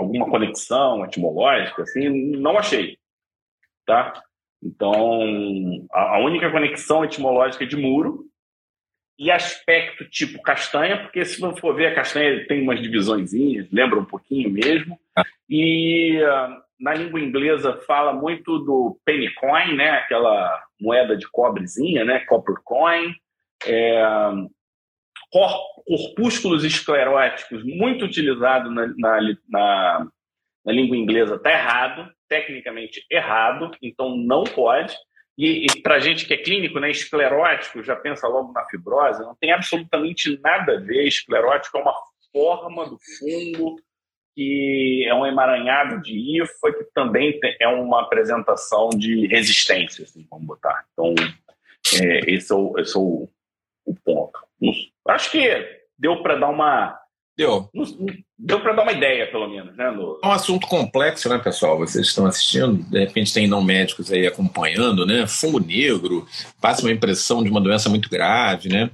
alguma 0.00 0.28
conexão 0.28 1.04
etimológica, 1.04 1.82
assim, 1.82 2.08
não 2.36 2.58
achei. 2.58 2.98
Tá? 3.86 4.12
Então, 4.62 5.86
a, 5.92 6.16
a 6.16 6.18
única 6.18 6.50
conexão 6.50 7.04
etimológica 7.04 7.64
é 7.64 7.66
de 7.66 7.76
muro 7.76 8.24
e 9.18 9.30
aspecto 9.30 10.08
tipo 10.08 10.40
castanha, 10.40 11.02
porque 11.02 11.24
se 11.24 11.38
você 11.38 11.60
for 11.60 11.74
ver, 11.74 11.88
a 11.88 11.94
castanha 11.94 12.46
tem 12.46 12.62
umas 12.62 12.80
divisõezinhas, 12.80 13.70
lembra 13.70 13.98
um 13.98 14.04
pouquinho 14.04 14.50
mesmo. 14.50 14.98
Ah. 15.16 15.24
E 15.48 16.18
uh, 16.22 16.62
na 16.80 16.94
língua 16.94 17.20
inglesa 17.20 17.76
fala 17.86 18.14
muito 18.14 18.58
do 18.60 18.98
penny 19.04 19.32
coin, 19.34 19.74
né? 19.74 19.90
Aquela 19.90 20.64
moeda 20.80 21.16
de 21.16 21.28
cobrezinha, 21.30 22.04
né? 22.04 22.20
Copper 22.20 22.56
coin. 22.64 23.14
É, 23.66 24.02
corpúsculos 25.30 26.64
escleróticos, 26.64 27.64
muito 27.64 28.04
utilizado 28.04 28.70
na, 28.70 28.86
na, 28.96 29.20
na, 29.48 30.08
na 30.64 30.72
língua 30.72 30.96
inglesa, 30.96 31.36
está 31.36 31.50
errado, 31.50 32.10
tecnicamente 32.28 33.04
errado, 33.10 33.70
então 33.82 34.16
não 34.16 34.44
pode. 34.44 34.96
E, 35.38 35.66
e 35.66 35.82
para 35.82 36.00
gente 36.00 36.26
que 36.26 36.34
é 36.34 36.36
clínico, 36.36 36.78
né, 36.78 36.90
esclerótico, 36.90 37.82
já 37.82 37.96
pensa 37.96 38.28
logo 38.28 38.52
na 38.52 38.64
fibrose, 38.66 39.22
não 39.22 39.34
tem 39.36 39.52
absolutamente 39.52 40.38
nada 40.42 40.76
a 40.76 40.80
ver. 40.80 41.06
Esclerótico 41.06 41.78
é 41.78 41.80
uma 41.80 41.94
forma 42.32 42.88
do 42.88 42.98
fungo 43.18 43.76
que 44.34 45.04
é 45.08 45.14
um 45.14 45.26
emaranhado 45.26 46.00
de 46.02 46.40
IFA, 46.40 46.72
que 46.72 46.84
também 46.94 47.38
é 47.60 47.68
uma 47.68 48.02
apresentação 48.02 48.90
de 48.90 49.26
resistência, 49.26 50.04
assim, 50.04 50.26
vamos 50.30 50.46
botar. 50.46 50.84
Então, 50.92 51.14
é, 52.00 52.30
esse 52.30 52.52
é 52.52 52.54
o, 52.54 52.78
esse 52.78 52.96
é 52.96 53.00
o, 53.00 53.28
o 53.84 53.94
ponto. 54.04 54.38
Acho 55.08 55.30
que 55.30 55.80
deu 55.98 56.22
para 56.22 56.36
dar 56.36 56.48
uma. 56.48 56.98
Deu. 57.36 57.70
Deu 58.38 58.60
para 58.60 58.74
dar 58.74 58.82
uma 58.82 58.92
ideia, 58.92 59.30
pelo 59.30 59.48
menos. 59.48 59.74
Né, 59.76 59.90
no... 59.90 60.18
É 60.22 60.26
um 60.26 60.32
assunto 60.32 60.66
complexo, 60.66 61.28
né, 61.28 61.38
pessoal? 61.38 61.78
Vocês 61.78 62.06
estão 62.06 62.26
assistindo, 62.26 62.82
de 62.90 62.98
repente 62.98 63.32
tem 63.32 63.46
não 63.46 63.62
médicos 63.62 64.12
aí 64.12 64.26
acompanhando, 64.26 65.06
né? 65.06 65.26
Fungo 65.26 65.58
negro, 65.58 66.26
passa 66.60 66.82
uma 66.82 66.92
impressão 66.92 67.42
de 67.42 67.50
uma 67.50 67.60
doença 67.60 67.88
muito 67.88 68.10
grave, 68.10 68.68
né? 68.68 68.90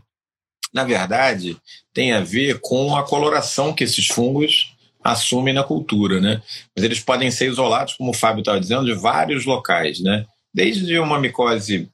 Na 0.73 0.85
verdade, 0.85 1.57
tem 1.93 2.13
a 2.13 2.21
ver 2.21 2.61
com 2.61 2.97
a 2.97 3.03
coloração 3.03 3.73
que 3.73 3.85
esses 3.85 4.07
fungos 4.09 4.77
assumem 5.03 5.55
na 5.55 5.65
cultura, 5.65 6.21
né? 6.21 6.43
Mas 6.75 6.85
eles 6.85 7.01
podem 7.01 7.31
ser 7.31 7.49
isolados, 7.49 7.95
como 7.95 8.11
o 8.11 8.15
Fábio 8.15 8.41
estava 8.41 8.61
dizendo, 8.61 8.85
de 8.85 8.95
vários 8.95 9.45
locais, 9.45 10.01
né? 10.01 10.27
Desde 10.53 10.99
uma 10.99 11.19
micose 11.19 11.91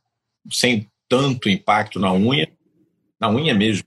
sem 0.50 0.88
tanto 1.08 1.48
impacto 1.48 2.00
na 2.00 2.12
unha, 2.12 2.48
na 3.22 3.30
unha 3.30 3.54
mesmo, 3.54 3.84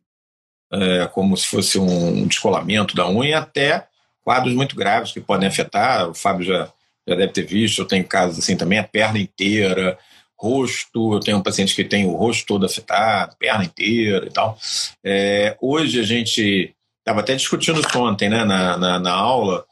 é, 0.72 1.08
como 1.08 1.36
se 1.36 1.46
fosse 1.46 1.77
um 1.77 2.25
descolamento 2.25 2.96
da 2.96 3.10
unha, 3.10 3.39
até 3.39 3.86
quadros 4.24 4.54
muito 4.54 4.77
graves 4.77 5.12
que 5.12 5.20
podem 5.20 5.50
afetar. 5.50 6.10
O 6.10 6.13
Fábio 6.13 6.46
já, 6.46 6.72
já 7.06 7.15
deve 7.15 7.34
ter 7.34 7.46
visto, 7.46 7.82
eu 7.82 7.86
tenho 7.86 8.08
casos 8.08 8.39
assim 8.39 8.56
também, 8.56 8.80
a 8.80 8.84
perna 8.84 9.20
inteira, 9.20 10.00
rosto, 10.38 11.13
eu 11.13 11.20
tenho 11.20 11.38
um 11.38 11.44
paciente 11.44 11.75
que 11.75 11.84
tem 11.84 12.06
o 12.06 12.15
rosto 12.15 12.46
todo 12.46 12.65
afetado, 12.65 13.36
perna 13.38 13.65
inteira 13.65 14.25
e 14.25 14.32
tal. 14.32 14.58
É, 15.04 15.58
hoje 15.60 16.00
a 16.00 16.04
gente 16.04 16.74
estava 17.00 17.20
até 17.20 17.36
discutindo 17.36 17.82
isso 17.82 18.00
ontem 18.00 18.30
né, 18.30 18.46
na, 18.46 18.77
na, 18.77 19.00
na 19.00 19.12
aula, 19.12 19.65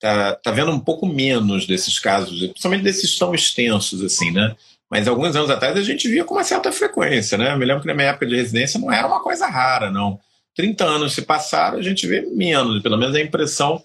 tá, 0.00 0.34
tá 0.34 0.50
vendo 0.50 0.72
um 0.72 0.80
pouco 0.80 1.06
menos 1.06 1.66
desses 1.66 2.00
casos, 2.00 2.40
principalmente 2.48 2.82
desses 2.82 3.16
tão 3.16 3.32
extensos 3.32 4.02
assim, 4.02 4.32
né? 4.32 4.56
Mas 4.94 5.08
alguns 5.08 5.34
anos 5.34 5.50
atrás 5.50 5.76
a 5.76 5.82
gente 5.82 6.06
via 6.06 6.24
com 6.24 6.34
uma 6.34 6.44
certa 6.44 6.70
frequência, 6.70 7.36
né? 7.36 7.52
Eu 7.52 7.58
me 7.58 7.64
lembro 7.64 7.82
que 7.82 7.88
na 7.88 7.94
minha 7.94 8.10
época 8.10 8.28
de 8.28 8.36
residência 8.36 8.78
não 8.78 8.92
era 8.92 9.08
uma 9.08 9.20
coisa 9.20 9.44
rara, 9.48 9.90
não. 9.90 10.20
30 10.54 10.84
anos 10.84 11.14
se 11.14 11.22
passaram, 11.22 11.78
a 11.78 11.82
gente 11.82 12.06
vê 12.06 12.20
menos, 12.20 12.80
pelo 12.80 12.96
menos 12.96 13.16
a 13.16 13.20
impressão 13.20 13.82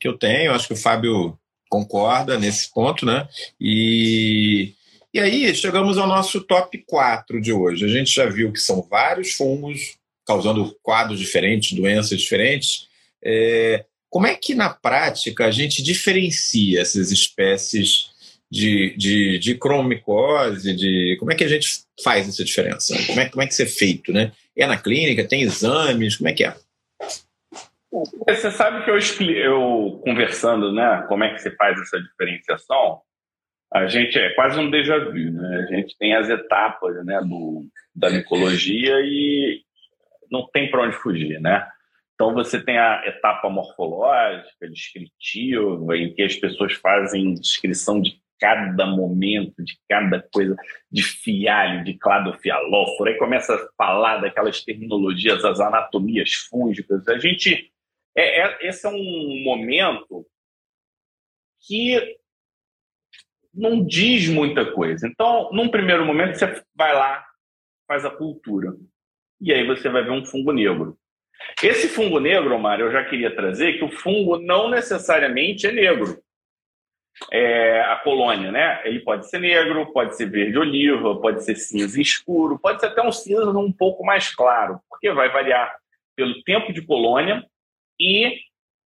que 0.00 0.08
eu 0.08 0.18
tenho, 0.18 0.50
acho 0.50 0.66
que 0.66 0.72
o 0.72 0.76
Fábio 0.76 1.38
concorda 1.70 2.36
nesse 2.36 2.72
ponto, 2.72 3.06
né? 3.06 3.28
E, 3.60 4.72
e 5.14 5.20
aí 5.20 5.54
chegamos 5.54 5.96
ao 5.96 6.08
nosso 6.08 6.40
top 6.40 6.76
4 6.88 7.40
de 7.40 7.52
hoje. 7.52 7.84
A 7.84 7.88
gente 7.88 8.12
já 8.12 8.26
viu 8.26 8.50
que 8.52 8.58
são 8.58 8.82
vários 8.82 9.34
fungos 9.34 9.96
causando 10.26 10.76
quadros 10.82 11.20
diferentes, 11.20 11.70
doenças 11.70 12.18
diferentes. 12.18 12.88
É, 13.22 13.84
como 14.10 14.26
é 14.26 14.34
que 14.34 14.56
na 14.56 14.70
prática 14.70 15.46
a 15.46 15.52
gente 15.52 15.84
diferencia 15.84 16.80
essas 16.80 17.12
espécies 17.12 18.10
de, 18.50 18.96
de, 18.96 19.38
de 19.38 19.54
cromicose, 19.54 20.74
de 20.74 21.16
como 21.18 21.32
é 21.32 21.34
que 21.34 21.44
a 21.44 21.48
gente 21.48 21.68
faz 22.02 22.28
essa 22.28 22.44
diferença? 22.44 22.94
Como 23.06 23.20
é, 23.20 23.28
como 23.28 23.42
é 23.42 23.46
que 23.46 23.52
isso 23.52 23.62
é 23.62 23.66
feito, 23.66 24.12
né? 24.12 24.32
É 24.56 24.66
na 24.66 24.78
clínica, 24.78 25.28
tem 25.28 25.42
exames, 25.42 26.16
como 26.16 26.28
é 26.28 26.32
que 26.32 26.44
é? 26.44 26.54
Você 28.26 28.50
sabe 28.50 28.84
que 28.84 28.90
eu, 28.90 28.98
eu 29.34 30.00
conversando, 30.04 30.72
né, 30.72 31.04
como 31.08 31.24
é 31.24 31.32
que 31.32 31.40
se 31.40 31.50
faz 31.52 31.80
essa 31.80 32.00
diferenciação, 32.00 33.00
a 33.72 33.86
gente 33.86 34.18
é 34.18 34.30
quase 34.34 34.58
um 34.58 34.70
déjà 34.70 34.98
vu, 34.98 35.30
né? 35.32 35.66
A 35.68 35.74
gente 35.74 35.96
tem 35.98 36.14
as 36.14 36.28
etapas, 36.28 37.04
né, 37.04 37.20
do, 37.20 37.66
da 37.94 38.10
micologia 38.10 38.94
e 39.00 39.62
não 40.30 40.48
tem 40.50 40.70
para 40.70 40.84
onde 40.84 40.96
fugir, 40.96 41.40
né? 41.40 41.66
Então 42.14 42.32
você 42.34 42.60
tem 42.60 42.78
a 42.78 43.04
etapa 43.06 43.48
morfológica, 43.48 44.68
descritiva, 44.68 45.96
em 45.96 46.12
que 46.12 46.22
as 46.22 46.34
pessoas 46.34 46.72
fazem 46.72 47.34
descrição 47.34 48.00
de 48.00 48.18
cada 48.38 48.86
momento, 48.86 49.62
de 49.64 49.78
cada 49.88 50.22
coisa, 50.32 50.56
de 50.90 51.02
fialho, 51.02 51.84
de 51.84 51.94
cladofialóforo, 51.94 53.10
aí 53.10 53.18
começa 53.18 53.54
a 53.54 53.68
falar 53.76 54.18
daquelas 54.18 54.62
terminologias, 54.64 55.44
as 55.44 55.60
anatomias 55.60 56.32
fúngicas. 56.34 57.06
A 57.08 57.18
gente. 57.18 57.72
É, 58.16 58.40
é, 58.40 58.68
esse 58.68 58.86
é 58.86 58.90
um 58.90 59.42
momento 59.44 60.26
que 61.66 62.16
não 63.52 63.84
diz 63.84 64.28
muita 64.28 64.72
coisa. 64.72 65.06
Então, 65.06 65.50
num 65.52 65.68
primeiro 65.68 66.04
momento, 66.04 66.36
você 66.36 66.62
vai 66.74 66.94
lá, 66.94 67.24
faz 67.86 68.04
a 68.04 68.10
cultura. 68.10 68.74
E 69.40 69.52
aí 69.52 69.66
você 69.66 69.88
vai 69.88 70.02
ver 70.02 70.10
um 70.10 70.24
fungo 70.24 70.52
negro. 70.52 70.98
Esse 71.62 71.88
fungo 71.88 72.18
negro, 72.18 72.58
Mário, 72.58 72.86
eu 72.86 72.92
já 72.92 73.04
queria 73.04 73.34
trazer 73.34 73.78
que 73.78 73.84
o 73.84 73.90
fungo 73.90 74.38
não 74.38 74.68
necessariamente 74.68 75.66
é 75.66 75.72
negro 75.72 76.20
é, 77.32 77.80
a 77.82 77.96
colônia, 77.96 78.50
né? 78.50 78.80
Ele 78.84 79.00
pode 79.00 79.28
ser 79.28 79.38
negro, 79.38 79.92
pode 79.92 80.16
ser 80.16 80.30
verde 80.30 80.58
oliva, 80.58 81.20
pode 81.20 81.44
ser 81.44 81.56
cinza 81.56 82.00
escuro, 82.00 82.58
pode 82.58 82.80
ser 82.80 82.86
até 82.86 83.02
um 83.02 83.12
cinza 83.12 83.50
um 83.50 83.72
pouco 83.72 84.04
mais 84.04 84.34
claro, 84.34 84.80
porque 84.88 85.10
vai 85.12 85.30
variar 85.30 85.76
pelo 86.16 86.42
tempo 86.42 86.72
de 86.72 86.82
colônia 86.82 87.44
e 87.98 88.40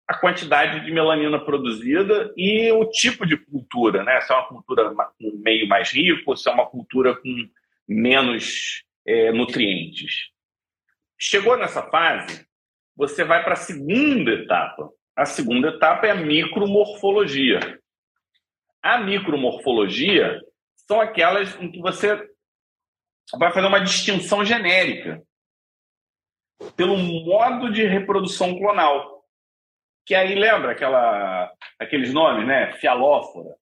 a 0.07 0.15
quantidade 0.15 0.83
de 0.83 0.91
melanina 0.91 1.39
produzida 1.39 2.33
e 2.35 2.71
o 2.71 2.85
tipo 2.85 3.27
de 3.27 3.37
cultura, 3.37 4.03
né? 4.03 4.19
Se 4.21 4.33
é 4.33 4.35
uma 4.35 4.47
cultura 4.47 4.93
com 4.95 5.31
meio 5.43 5.67
mais 5.67 5.91
rico, 5.91 6.35
se 6.35 6.49
é 6.49 6.51
uma 6.51 6.65
cultura 6.65 7.15
com 7.15 7.49
menos 7.87 8.83
é, 9.05 9.31
nutrientes. 9.31 10.29
Chegou 11.17 11.57
nessa 11.57 11.83
fase, 11.83 12.47
você 12.95 13.23
vai 13.23 13.43
para 13.43 13.53
a 13.53 13.57
segunda 13.57 14.31
etapa. 14.31 14.89
A 15.15 15.25
segunda 15.25 15.69
etapa 15.69 16.07
é 16.07 16.11
a 16.11 16.15
micromorfologia. 16.15 17.78
A 18.81 18.97
micromorfologia 18.99 20.41
são 20.75 21.01
aquelas 21.01 21.55
em 21.61 21.71
que 21.71 21.79
você 21.79 22.27
vai 23.37 23.51
fazer 23.51 23.67
uma 23.67 23.79
distinção 23.79 24.43
genérica 24.43 25.21
pelo 26.75 26.97
modo 26.97 27.71
de 27.71 27.85
reprodução 27.85 28.57
clonal. 28.57 29.23
Que 30.05 30.15
aí 30.15 30.33
lembra 30.33 30.71
aquela, 30.71 31.51
aqueles 31.77 32.13
nomes, 32.13 32.47
né? 32.47 32.73
Fialófora, 32.73 33.55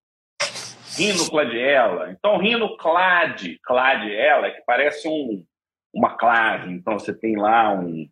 rinocladiela. 0.95 2.11
Então, 2.11 2.37
rinoclade, 2.37 3.59
cladiela, 3.63 4.51
que 4.51 4.61
parece 4.65 5.07
um, 5.07 5.45
uma 5.93 6.15
clave. 6.15 6.71
Então, 6.71 6.97
você 6.97 7.13
tem 7.13 7.35
lá 7.35 7.73
um, 7.73 8.09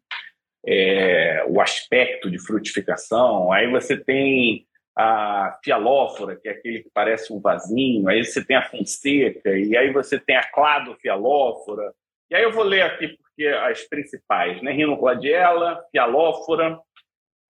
é, 0.67 1.45
o 1.47 1.61
aspecto 1.61 2.29
de 2.29 2.39
frutificação. 2.39 3.51
Aí 3.53 3.71
você 3.71 3.95
tem 3.95 4.67
a 4.95 5.59
fialófora, 5.63 6.35
que 6.35 6.47
é 6.47 6.51
aquele 6.51 6.83
que 6.83 6.89
parece 6.93 7.33
um 7.33 7.41
vasinho, 7.41 8.07
aí 8.07 8.23
você 8.23 8.43
tem 8.43 8.55
a 8.55 8.69
fonseca, 8.69 9.49
e 9.57 9.75
aí 9.75 9.91
você 9.91 10.17
tem 10.17 10.37
a 10.37 10.49
cladofialófora. 10.49 11.93
E 12.29 12.35
aí 12.35 12.43
eu 12.43 12.51
vou 12.51 12.63
ler 12.63 12.81
aqui 12.81 13.09
porque 13.09 13.47
as 13.47 13.83
principais, 13.83 14.61
né? 14.61 14.71
Rinocladiela, 14.71 15.83
fialófora, 15.91 16.79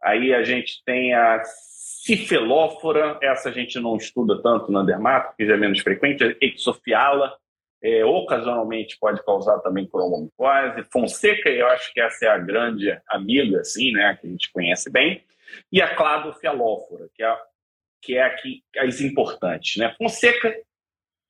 aí 0.02 0.34
a 0.34 0.44
gente 0.44 0.84
tem 0.84 1.14
a 1.14 1.44
cifelófora, 1.46 3.18
essa 3.22 3.50
a 3.50 3.52
gente 3.52 3.80
não 3.80 3.96
estuda 3.96 4.42
tanto 4.42 4.72
na 4.72 4.84
dermato, 4.84 5.30
porque 5.30 5.46
já 5.46 5.54
é 5.54 5.58
menos 5.58 5.80
frequente, 5.80 6.38
exofiala, 6.42 7.36
é, 7.84 8.04
ocasionalmente 8.04 8.98
pode 9.00 9.24
causar 9.24 9.60
também 9.60 9.88
cromomicose, 9.88 10.84
fonseca, 10.92 11.50
eu 11.50 11.68
acho 11.68 11.94
que 11.94 12.02
essa 12.02 12.26
é 12.26 12.30
a 12.30 12.38
grande 12.38 12.96
amiga, 13.10 13.60
assim, 13.60 13.92
né, 13.92 14.18
que 14.20 14.28
a 14.28 14.30
gente 14.30 14.52
conhece 14.52 14.90
bem, 14.90 15.24
e 15.72 15.82
a 15.82 15.96
cladofialófora, 15.96 17.10
que 17.14 17.24
é, 17.24 18.30
que 18.30 18.64
é 18.76 18.86
as 18.86 19.02
importantes, 19.02 19.78
né? 19.78 19.94
Fonseca 19.98 20.56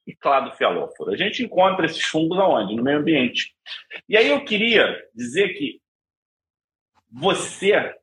e 0.06 0.16
cladofialófora. 0.16 1.14
A 1.14 1.18
gente 1.18 1.44
encontra 1.44 1.86
esses 1.86 2.04
fungos 2.04 2.38
aonde? 2.38 2.76
No 2.76 2.84
meio 2.84 3.00
ambiente. 3.00 3.56
E 4.08 4.18
aí 4.18 4.30
eu 4.30 4.44
queria 4.46 5.04
dizer 5.14 5.50
que 5.54 5.82
você 7.12 7.96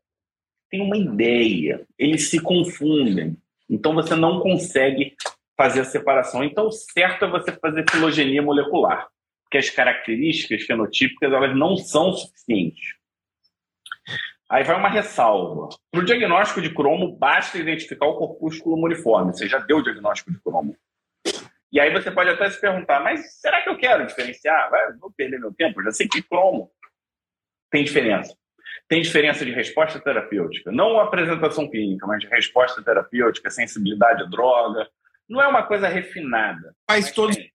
tem 0.71 0.81
uma 0.81 0.97
ideia, 0.97 1.87
eles 1.99 2.29
se 2.31 2.41
confundem. 2.41 3.37
Então 3.69 3.95
você 3.95 4.17
não 4.17 4.41
consegue 4.41 5.15
fazer 5.57 5.81
a 5.81 5.85
separação. 5.85 6.43
Então, 6.43 6.71
certo 6.71 7.25
é 7.25 7.31
você 7.31 7.53
fazer 7.53 7.85
filogenia 7.91 8.43
molecular, 8.43 9.09
porque 9.45 9.59
as 9.59 9.71
características 9.71 10.63
fenotípicas 10.63 11.33
elas 11.33 11.57
não 11.57 11.77
são 11.77 12.13
suficientes. 12.13 12.95
Aí 14.53 14.65
vai 14.65 14.77
uma 14.77 14.91
ressalva. 14.91 15.71
Para 15.91 16.01
o 16.03 16.05
diagnóstico 16.05 16.61
de 16.61 16.75
cromo, 16.75 17.17
basta 17.17 17.57
identificar 17.57 18.05
o 18.05 18.19
corpúsculo 18.19 18.85
uniforme. 18.85 19.33
Você 19.33 19.49
já 19.49 19.57
deu 19.59 19.79
o 19.79 19.83
diagnóstico 19.83 20.31
de 20.31 20.39
cromo. 20.43 20.77
E 21.73 21.81
aí 21.81 21.91
você 21.91 22.11
pode 22.11 22.29
até 22.29 22.51
se 22.51 22.61
perguntar, 22.61 23.01
mas 23.01 23.41
será 23.41 23.63
que 23.63 23.71
eu 23.71 23.79
quero 23.79 24.07
diferenciar? 24.07 24.71
Vai, 24.71 24.93
vou 24.99 25.11
perder 25.11 25.41
meu 25.41 25.55
tempo, 25.55 25.81
eu 25.81 25.85
já 25.85 25.93
sei 25.93 26.07
que 26.07 26.21
cromo 26.21 26.71
tem 27.71 27.83
diferença. 27.83 28.37
Tem 28.87 29.01
diferença 29.01 29.43
de 29.43 29.53
resposta 29.53 29.99
terapêutica. 29.99 30.71
Não 30.71 31.01
apresentação 31.01 31.67
clínica, 31.67 32.07
mas 32.07 32.21
de 32.21 32.27
resposta 32.27 32.83
terapêutica, 32.83 33.49
sensibilidade 33.49 34.23
à 34.23 34.27
droga. 34.27 34.87
Não 35.27 35.41
é 35.41 35.49
uma 35.49 35.63
coisa 35.63 35.89
refinada. 35.89 36.77
Faz 36.87 37.11
todo 37.11 37.35
tem 37.35 37.51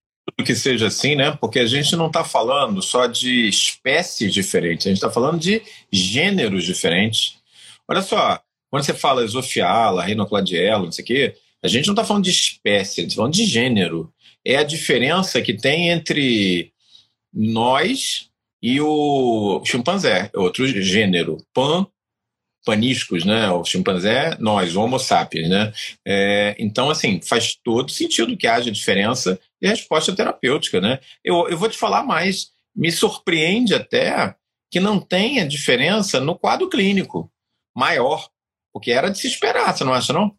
que 0.46 0.56
seja 0.56 0.88
assim, 0.88 1.16
né? 1.16 1.32
Porque 1.32 1.60
a 1.60 1.66
gente 1.66 1.96
não 1.96 2.08
está 2.08 2.24
falando 2.24 2.82
só 2.82 3.08
de 3.08 3.48
espécies 3.48 4.34
diferentes, 4.34 4.86
a 4.86 4.90
gente 4.90 4.98
está 4.98 5.10
falando 5.10 5.40
de 5.40 5.62
gêneros 5.92 6.64
diferentes. 6.64 7.38
Olha 7.88 8.02
só, 8.02 8.40
quando 8.70 8.84
você 8.84 8.94
fala 8.94 9.24
esofiala, 9.24 10.04
rinocladiela, 10.04 10.84
não 10.84 10.92
sei 10.92 11.04
o 11.04 11.08
quê, 11.08 11.36
a 11.64 11.68
gente 11.68 11.88
não 11.88 11.94
está 11.94 12.04
falando 12.04 12.26
de 12.26 12.32
espécie, 12.32 13.02
a 13.02 13.04
gente 13.04 13.12
está 13.12 13.22
falando 13.22 13.34
de 13.34 13.46
gênero. 13.46 14.14
É 14.46 14.58
a 14.58 14.64
diferença 14.64 15.42
que 15.42 15.54
tem 15.54 15.90
entre 15.90 16.72
nós 17.34 18.30
e 18.62 18.80
o 18.82 19.62
chimpanzé, 19.66 20.30
outro 20.34 20.68
gênero. 20.68 21.38
Pan 21.54 21.88
paniscos, 22.68 23.24
né? 23.24 23.50
O 23.50 23.64
chimpanzé, 23.64 24.36
nós, 24.42 24.76
o 24.76 24.82
Homo 24.82 25.00
sapiens, 25.00 25.48
né? 25.48 25.72
É, 26.06 26.54
então, 26.60 26.90
assim, 26.90 27.22
faz 27.22 27.56
todo 27.64 27.90
sentido 27.90 28.36
que 28.36 28.46
haja 28.46 28.70
diferença 28.70 29.40
de 29.62 29.68
resposta 29.68 30.16
terapêutica, 30.16 30.80
né? 30.80 31.00
Eu, 31.24 31.48
eu 31.50 31.58
vou 31.58 31.70
te 31.70 31.78
falar 31.78 32.04
mais, 32.04 32.52
me 32.76 32.92
surpreende 32.92 33.74
até 33.74 34.36
que 34.70 34.80
não 34.80 35.00
tenha 35.00 35.48
diferença 35.48 36.20
no 36.20 36.38
quadro 36.38 36.70
clínico 36.70 37.32
maior, 37.76 38.30
porque 38.74 38.92
era 38.92 39.10
de 39.10 39.18
se 39.18 39.28
esperar, 39.28 39.76
você 39.76 39.84
não 39.84 39.94
acha, 39.94 40.14
não? 40.14 40.36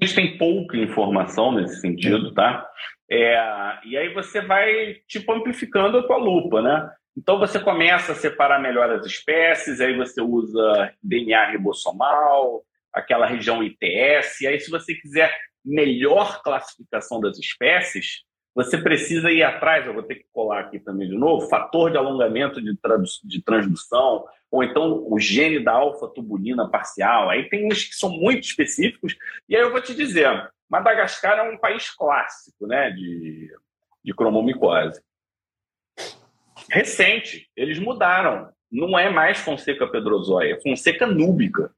A 0.00 0.04
gente 0.04 0.14
tem 0.14 0.38
pouca 0.38 0.76
informação 0.76 1.52
nesse 1.52 1.80
sentido, 1.80 2.32
tá? 2.34 2.66
É, 3.10 3.78
e 3.84 3.96
aí 3.96 4.12
você 4.14 4.40
vai, 4.40 4.94
tipo, 5.08 5.32
amplificando 5.32 5.98
a 5.98 6.06
tua 6.06 6.16
lupa, 6.16 6.62
né? 6.62 6.90
Então 7.16 7.38
você 7.38 7.58
começa 7.58 8.12
a 8.12 8.14
separar 8.14 8.60
melhor 8.60 8.90
as 8.90 9.04
espécies, 9.04 9.80
aí 9.80 9.96
você 9.96 10.20
usa 10.20 10.94
DNA 11.02 11.50
ribossomal, 11.50 12.62
aquela 12.92 13.26
região 13.26 13.62
ITS, 13.62 14.40
e 14.40 14.46
aí 14.46 14.60
se 14.60 14.70
você 14.70 14.94
quiser 14.94 15.34
melhor 15.64 16.42
classificação 16.42 17.20
das 17.20 17.38
espécies, 17.38 18.24
você 18.54 18.76
precisa 18.76 19.30
ir 19.30 19.42
atrás, 19.42 19.86
eu 19.86 19.94
vou 19.94 20.02
ter 20.02 20.16
que 20.16 20.26
colar 20.32 20.60
aqui 20.60 20.80
também 20.80 21.08
de 21.08 21.16
novo, 21.16 21.48
fator 21.48 21.90
de 21.90 21.96
alongamento 21.96 22.60
de, 22.60 22.76
de 23.24 23.42
transdução, 23.42 24.24
ou 24.50 24.64
então 24.64 25.06
o 25.08 25.18
gene 25.20 25.62
da 25.62 25.72
alfa-tubulina 25.72 26.68
parcial. 26.68 27.30
Aí 27.30 27.48
tem 27.48 27.66
uns 27.66 27.84
que 27.84 27.94
são 27.94 28.10
muito 28.10 28.42
específicos, 28.42 29.16
e 29.48 29.56
aí 29.56 29.62
eu 29.62 29.70
vou 29.70 29.80
te 29.80 29.94
dizer, 29.94 30.50
Madagascar 30.68 31.38
é 31.38 31.42
um 31.42 31.56
país 31.56 31.90
clássico 31.90 32.66
né, 32.66 32.90
de, 32.90 33.54
de 34.04 34.12
cromomicose. 34.12 35.00
Recente, 36.70 37.48
eles 37.56 37.78
mudaram. 37.78 38.52
Não 38.70 38.96
é 38.98 39.10
mais 39.10 39.38
Fonseca 39.38 39.86
pedrozóia, 39.86 40.54
é 40.54 40.60
Fonseca 40.60 41.06
núbica. 41.06 41.74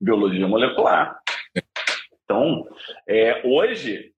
Biologia 0.00 0.46
molecular. 0.46 1.20
Então, 2.28 2.68
é, 3.08 3.40
hoje, 3.42 4.12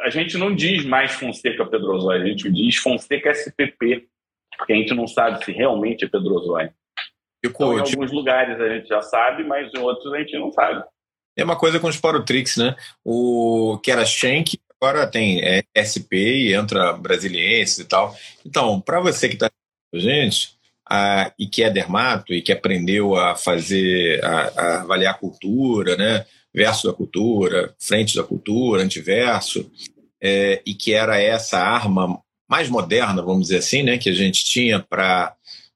a 0.00 0.08
gente 0.08 0.38
não 0.38 0.54
diz 0.54 0.82
mais 0.86 1.12
Fonseca 1.12 1.66
pedrozóia, 1.66 2.22
a 2.22 2.26
gente 2.26 2.50
diz 2.50 2.76
Fonseca 2.76 3.30
SPP, 3.30 4.08
porque 4.56 4.72
a 4.72 4.76
gente 4.76 4.94
não 4.94 5.06
sabe 5.06 5.44
se 5.44 5.52
realmente 5.52 6.06
é 6.06 6.08
pedrozóia. 6.08 6.74
Então, 7.44 7.76
em 7.76 7.80
alguns 7.80 8.10
lugares 8.10 8.58
a 8.58 8.68
gente 8.68 8.88
já 8.88 9.02
sabe, 9.02 9.44
mas 9.44 9.70
em 9.74 9.78
outros 9.78 10.12
a 10.14 10.18
gente 10.18 10.38
não 10.38 10.50
sabe. 10.50 10.82
É 11.36 11.44
uma 11.44 11.56
coisa 11.56 11.78
com 11.78 11.86
o 11.86 11.92
Sporotrix, 11.92 12.56
né? 12.56 12.74
O 13.04 13.78
que 13.82 13.90
era 13.90 14.06
Schenck, 14.06 14.58
agora 14.80 15.06
tem 15.06 15.42
é, 15.42 15.62
SP 15.76 16.16
e 16.16 16.54
entra 16.54 16.94
brasiliense 16.94 17.82
e 17.82 17.84
tal. 17.84 18.14
Então, 18.44 18.80
para 18.80 19.00
você 19.00 19.28
que 19.28 19.34
está 19.34 19.50
gente 19.92 20.58
a, 20.88 21.32
e 21.38 21.46
que 21.46 21.62
é 21.62 21.70
dermato 21.70 22.32
e 22.32 22.42
que 22.42 22.52
aprendeu 22.52 23.16
a 23.16 23.36
fazer, 23.36 24.22
a, 24.24 24.40
a 24.48 24.80
avaliar 24.82 25.14
a 25.14 25.18
cultura, 25.18 25.96
né? 25.96 26.26
Verso 26.54 26.88
da 26.88 26.92
cultura, 26.92 27.74
frente 27.78 28.16
da 28.16 28.22
cultura, 28.22 28.82
antiverso, 28.82 29.70
é, 30.20 30.60
e 30.66 30.74
que 30.74 30.92
era 30.92 31.20
essa 31.20 31.58
arma 31.58 32.20
mais 32.48 32.68
moderna, 32.68 33.22
vamos 33.22 33.42
dizer 33.42 33.58
assim, 33.58 33.82
né, 33.82 33.96
que 33.96 34.10
a 34.10 34.14
gente 34.14 34.44
tinha 34.44 34.80
para 34.80 35.34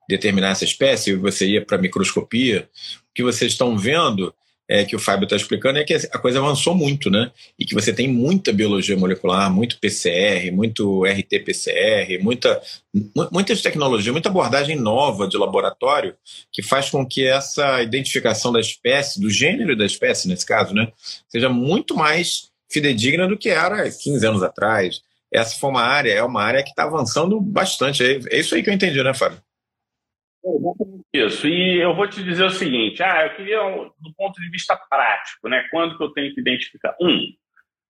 determinar 0.09 0.51
essa 0.51 0.65
espécie, 0.65 1.15
você 1.15 1.47
ia 1.47 1.65
para 1.65 1.79
a 1.79 1.81
microscopia, 1.81 2.69
o 3.11 3.15
que 3.15 3.23
vocês 3.23 3.53
estão 3.53 3.79
vendo 3.79 4.35
é, 4.68 4.85
que 4.85 4.96
o 4.96 4.98
Fábio 4.98 5.24
está 5.24 5.37
explicando 5.37 5.79
é 5.79 5.85
que 5.85 5.94
a 5.94 6.18
coisa 6.18 6.38
avançou 6.38 6.74
muito, 6.74 7.11
né? 7.11 7.31
E 7.59 7.64
que 7.64 7.74
você 7.74 7.92
tem 7.92 8.09
muita 8.09 8.53
biologia 8.53 8.96
molecular, 8.96 9.53
muito 9.53 9.79
PCR, 9.79 10.50
muito 10.50 11.05
RT-PCR, 11.05 12.18
muita, 12.20 12.61
muitas 13.31 13.61
tecnologias, 13.61 14.12
muita 14.12 14.31
abordagem 14.31 14.77
nova 14.77 15.29
de 15.29 15.37
laboratório 15.37 16.14
que 16.50 16.62
faz 16.62 16.88
com 16.88 17.07
que 17.07 17.27
essa 17.27 17.83
identificação 17.83 18.53
da 18.53 18.61
espécie, 18.61 19.20
do 19.20 19.31
gênero 19.31 19.77
da 19.77 19.85
espécie, 19.85 20.29
nesse 20.29 20.46
caso, 20.46 20.74
né, 20.74 20.90
seja 21.29 21.48
muito 21.48 21.94
mais 21.94 22.50
fidedigna 22.70 23.29
do 23.29 23.37
que 23.37 23.50
era 23.50 23.90
15 23.90 24.27
anos 24.27 24.42
atrás. 24.42 25.03
Essa 25.33 25.59
foi 25.59 25.70
uma 25.70 25.83
área, 25.83 26.12
é 26.12 26.22
uma 26.22 26.42
área 26.42 26.62
que 26.62 26.70
está 26.70 26.85
avançando 26.85 27.40
bastante. 27.40 28.03
É, 28.03 28.20
é 28.31 28.40
isso 28.40 28.55
aí 28.55 28.62
que 28.62 28.70
eu 28.70 28.74
entendi, 28.74 29.03
né, 29.03 29.12
Fábio? 29.12 29.42
Isso, 31.13 31.49
e 31.49 31.81
eu 31.81 31.95
vou 31.95 32.07
te 32.07 32.23
dizer 32.23 32.45
o 32.45 32.51
seguinte: 32.51 33.03
ah, 33.03 33.27
eu 33.27 33.37
queria, 33.37 33.59
do 33.99 34.15
ponto 34.17 34.41
de 34.41 34.51
vista 34.51 34.77
prático, 34.77 35.49
né? 35.49 35.67
Quando 35.71 35.97
que 35.97 36.05
eu 36.05 36.11
tenho 36.11 36.35
que 36.35 36.41
identificar? 36.41 36.95
Um, 37.01 37.33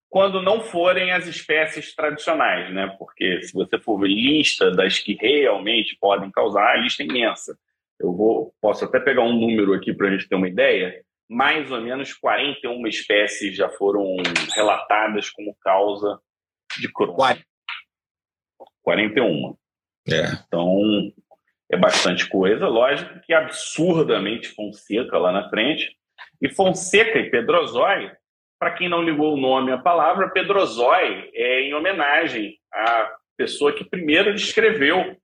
quando 0.08 0.40
não 0.40 0.60
forem 0.60 1.10
as 1.10 1.26
espécies 1.26 1.92
tradicionais, 1.92 2.72
né? 2.72 2.94
Porque 2.96 3.42
se 3.42 3.52
você 3.52 3.78
for 3.80 3.98
ver 3.98 4.06
lista 4.06 4.70
das 4.70 5.00
que 5.00 5.14
realmente 5.14 5.96
podem 6.00 6.30
causar, 6.30 6.74
a 6.74 6.76
lista 6.76 7.02
é 7.02 7.06
imensa. 7.06 7.58
Eu 7.98 8.12
vou, 8.12 8.54
posso 8.60 8.84
até 8.84 9.00
pegar 9.00 9.22
um 9.22 9.32
número 9.32 9.74
aqui 9.74 9.92
para 9.92 10.06
a 10.06 10.10
gente 10.12 10.28
ter 10.28 10.36
uma 10.36 10.48
ideia. 10.48 11.02
Mais 11.28 11.72
ou 11.72 11.80
menos 11.80 12.12
41 12.12 12.86
espécies 12.86 13.56
já 13.56 13.68
foram 13.68 14.04
relatadas 14.54 15.30
como 15.30 15.56
causa 15.60 16.20
de 16.78 16.92
Crohn. 16.92 17.36
41. 18.82 19.56
É. 20.06 20.26
Então, 20.46 20.78
é 21.70 21.76
bastante 21.76 22.28
coisa, 22.28 22.66
lógico 22.68 23.20
que 23.20 23.32
absurdamente 23.32 24.48
Fonseca 24.48 25.18
lá 25.18 25.32
na 25.32 25.48
frente. 25.48 25.96
E 26.40 26.48
Fonseca 26.48 27.18
e 27.18 27.30
Pedrozói, 27.30 28.12
para 28.58 28.72
quem 28.72 28.88
não 28.88 29.02
ligou 29.02 29.34
o 29.34 29.40
nome 29.40 29.72
à 29.72 29.78
palavra, 29.78 30.30
Pedrozói 30.30 31.30
é 31.34 31.62
em 31.62 31.74
homenagem 31.74 32.58
à 32.72 33.10
pessoa 33.36 33.72
que 33.72 33.84
primeiro 33.84 34.34
descreveu 34.34 35.16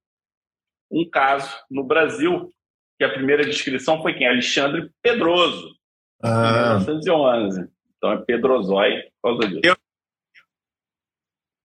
um 0.91 1.09
caso 1.09 1.57
no 1.71 1.85
Brasil, 1.85 2.53
que 2.99 3.05
a 3.05 3.13
primeira 3.13 3.45
descrição 3.45 4.03
foi 4.03 4.15
quem? 4.15 4.27
Alexandre 4.27 4.91
Pedroso, 5.01 5.77
ah. 6.23 6.79
em 6.79 6.85
1911. 6.85 7.71
Então 7.97 8.13
é 8.13 8.25
Pedrozói 8.25 9.03
por 9.23 9.39
causa 9.39 9.49
disso. 9.49 9.61
Eu... 9.65 9.77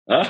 Hã? 0.07 0.21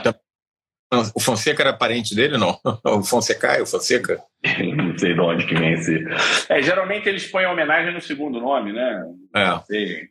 O 1.13 1.19
Fonseca 1.19 1.63
era 1.63 1.73
parente 1.73 2.15
dele, 2.15 2.37
não? 2.37 2.59
O 2.85 3.03
Fonseca, 3.03 3.61
o 3.61 3.65
Fonseca? 3.65 4.21
não 4.75 4.97
sei 4.97 5.13
de 5.13 5.19
onde 5.19 5.45
que 5.45 5.55
vem 5.55 5.73
esse. 5.73 6.03
É, 6.49 6.61
geralmente 6.61 7.09
eles 7.09 7.25
põem 7.27 7.45
homenagem 7.45 7.93
no 7.93 8.01
segundo 8.01 8.39
nome, 8.39 8.71
né? 8.71 9.03
É. 9.35 9.59
Sei. 9.65 10.09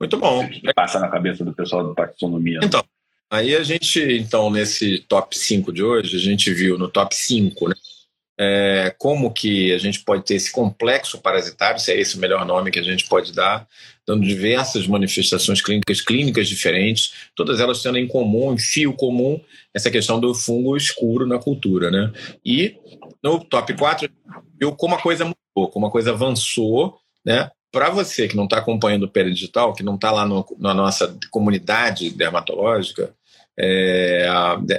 Muito 0.00 0.16
bom. 0.16 0.48
Passa 0.74 0.98
na 0.98 1.08
cabeça 1.08 1.44
do 1.44 1.54
pessoal 1.54 1.88
da 1.88 1.94
taxonomia. 1.94 2.60
Então, 2.62 2.80
né? 2.80 2.86
aí 3.30 3.54
a 3.54 3.62
gente, 3.62 4.00
então, 4.00 4.50
nesse 4.50 5.00
top 5.00 5.36
5 5.36 5.72
de 5.72 5.82
hoje, 5.82 6.16
a 6.16 6.20
gente 6.20 6.52
viu 6.52 6.78
no 6.78 6.88
top 6.88 7.14
5, 7.14 7.68
né? 7.68 7.74
É, 8.38 8.94
como 8.98 9.32
que 9.32 9.72
a 9.72 9.78
gente 9.78 10.00
pode 10.00 10.24
ter 10.24 10.34
esse 10.34 10.50
complexo 10.50 11.20
parasitário, 11.20 11.80
se 11.80 11.92
é 11.92 12.00
esse 12.00 12.16
o 12.16 12.20
melhor 12.20 12.44
nome 12.44 12.70
que 12.70 12.80
a 12.80 12.82
gente 12.82 13.06
pode 13.08 13.32
dar, 13.32 13.66
dando 14.06 14.26
diversas 14.26 14.86
manifestações 14.86 15.62
clínicas, 15.62 16.00
clínicas 16.00 16.48
diferentes, 16.48 17.12
todas 17.34 17.60
elas 17.60 17.82
tendo 17.82 17.96
em 17.96 18.08
comum, 18.08 18.52
em 18.52 18.58
fio 18.58 18.92
comum, 18.92 19.40
essa 19.72 19.90
questão 19.90 20.18
do 20.18 20.34
fungo 20.34 20.76
escuro 20.76 21.26
na 21.26 21.38
cultura. 21.38 21.90
Né? 21.90 22.12
E 22.44 22.76
no 23.22 23.42
top 23.44 23.72
4, 23.74 24.08
viu 24.58 24.74
como 24.74 24.94
a 24.94 25.00
coisa 25.00 25.24
mudou, 25.24 25.70
como 25.70 25.86
a 25.86 25.90
coisa 25.90 26.10
avançou, 26.10 26.98
né? 27.24 27.50
Para 27.72 27.90
você 27.90 28.28
que 28.28 28.36
não 28.36 28.44
está 28.44 28.58
acompanhando 28.58 29.04
o 29.04 29.10
Peridigital, 29.10 29.72
que 29.72 29.82
não 29.82 29.96
está 29.96 30.12
lá 30.12 30.24
no, 30.24 30.46
na 30.58 30.72
nossa 30.72 31.16
comunidade 31.30 32.10
dermatológica, 32.10 33.12
é, 33.58 34.26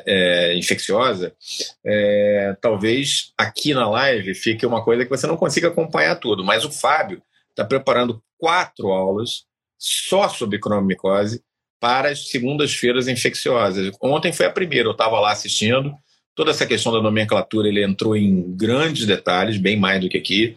é, 0.05 0.57
infecciosa, 0.57 1.33
é, 1.85 2.55
talvez 2.61 3.31
aqui 3.38 3.73
na 3.73 3.89
live 3.89 4.35
fique 4.35 4.65
uma 4.65 4.83
coisa 4.83 5.03
que 5.03 5.09
você 5.09 5.25
não 5.25 5.38
consiga 5.38 5.69
acompanhar 5.69 6.15
tudo, 6.15 6.43
mas 6.43 6.65
o 6.65 6.71
Fábio 6.71 7.21
está 7.49 7.63
preparando 7.63 8.21
quatro 8.38 8.89
aulas 8.89 9.45
só 9.77 10.27
sobre 10.27 10.59
cronomicose 10.59 11.41
para 11.79 12.09
as 12.09 12.29
segundas-feiras 12.29 13.07
infecciosas. 13.07 13.91
Ontem 14.01 14.33
foi 14.33 14.45
a 14.45 14.51
primeira, 14.51 14.88
eu 14.88 14.93
estava 14.93 15.19
lá 15.19 15.31
assistindo. 15.31 15.93
Toda 16.33 16.51
essa 16.51 16.65
questão 16.65 16.91
da 16.91 17.01
nomenclatura 17.01 17.67
ele 17.67 17.83
entrou 17.83 18.15
em 18.15 18.55
grandes 18.57 19.05
detalhes, 19.05 19.57
bem 19.57 19.77
mais 19.77 20.01
do 20.01 20.09
que 20.09 20.17
aqui, 20.17 20.55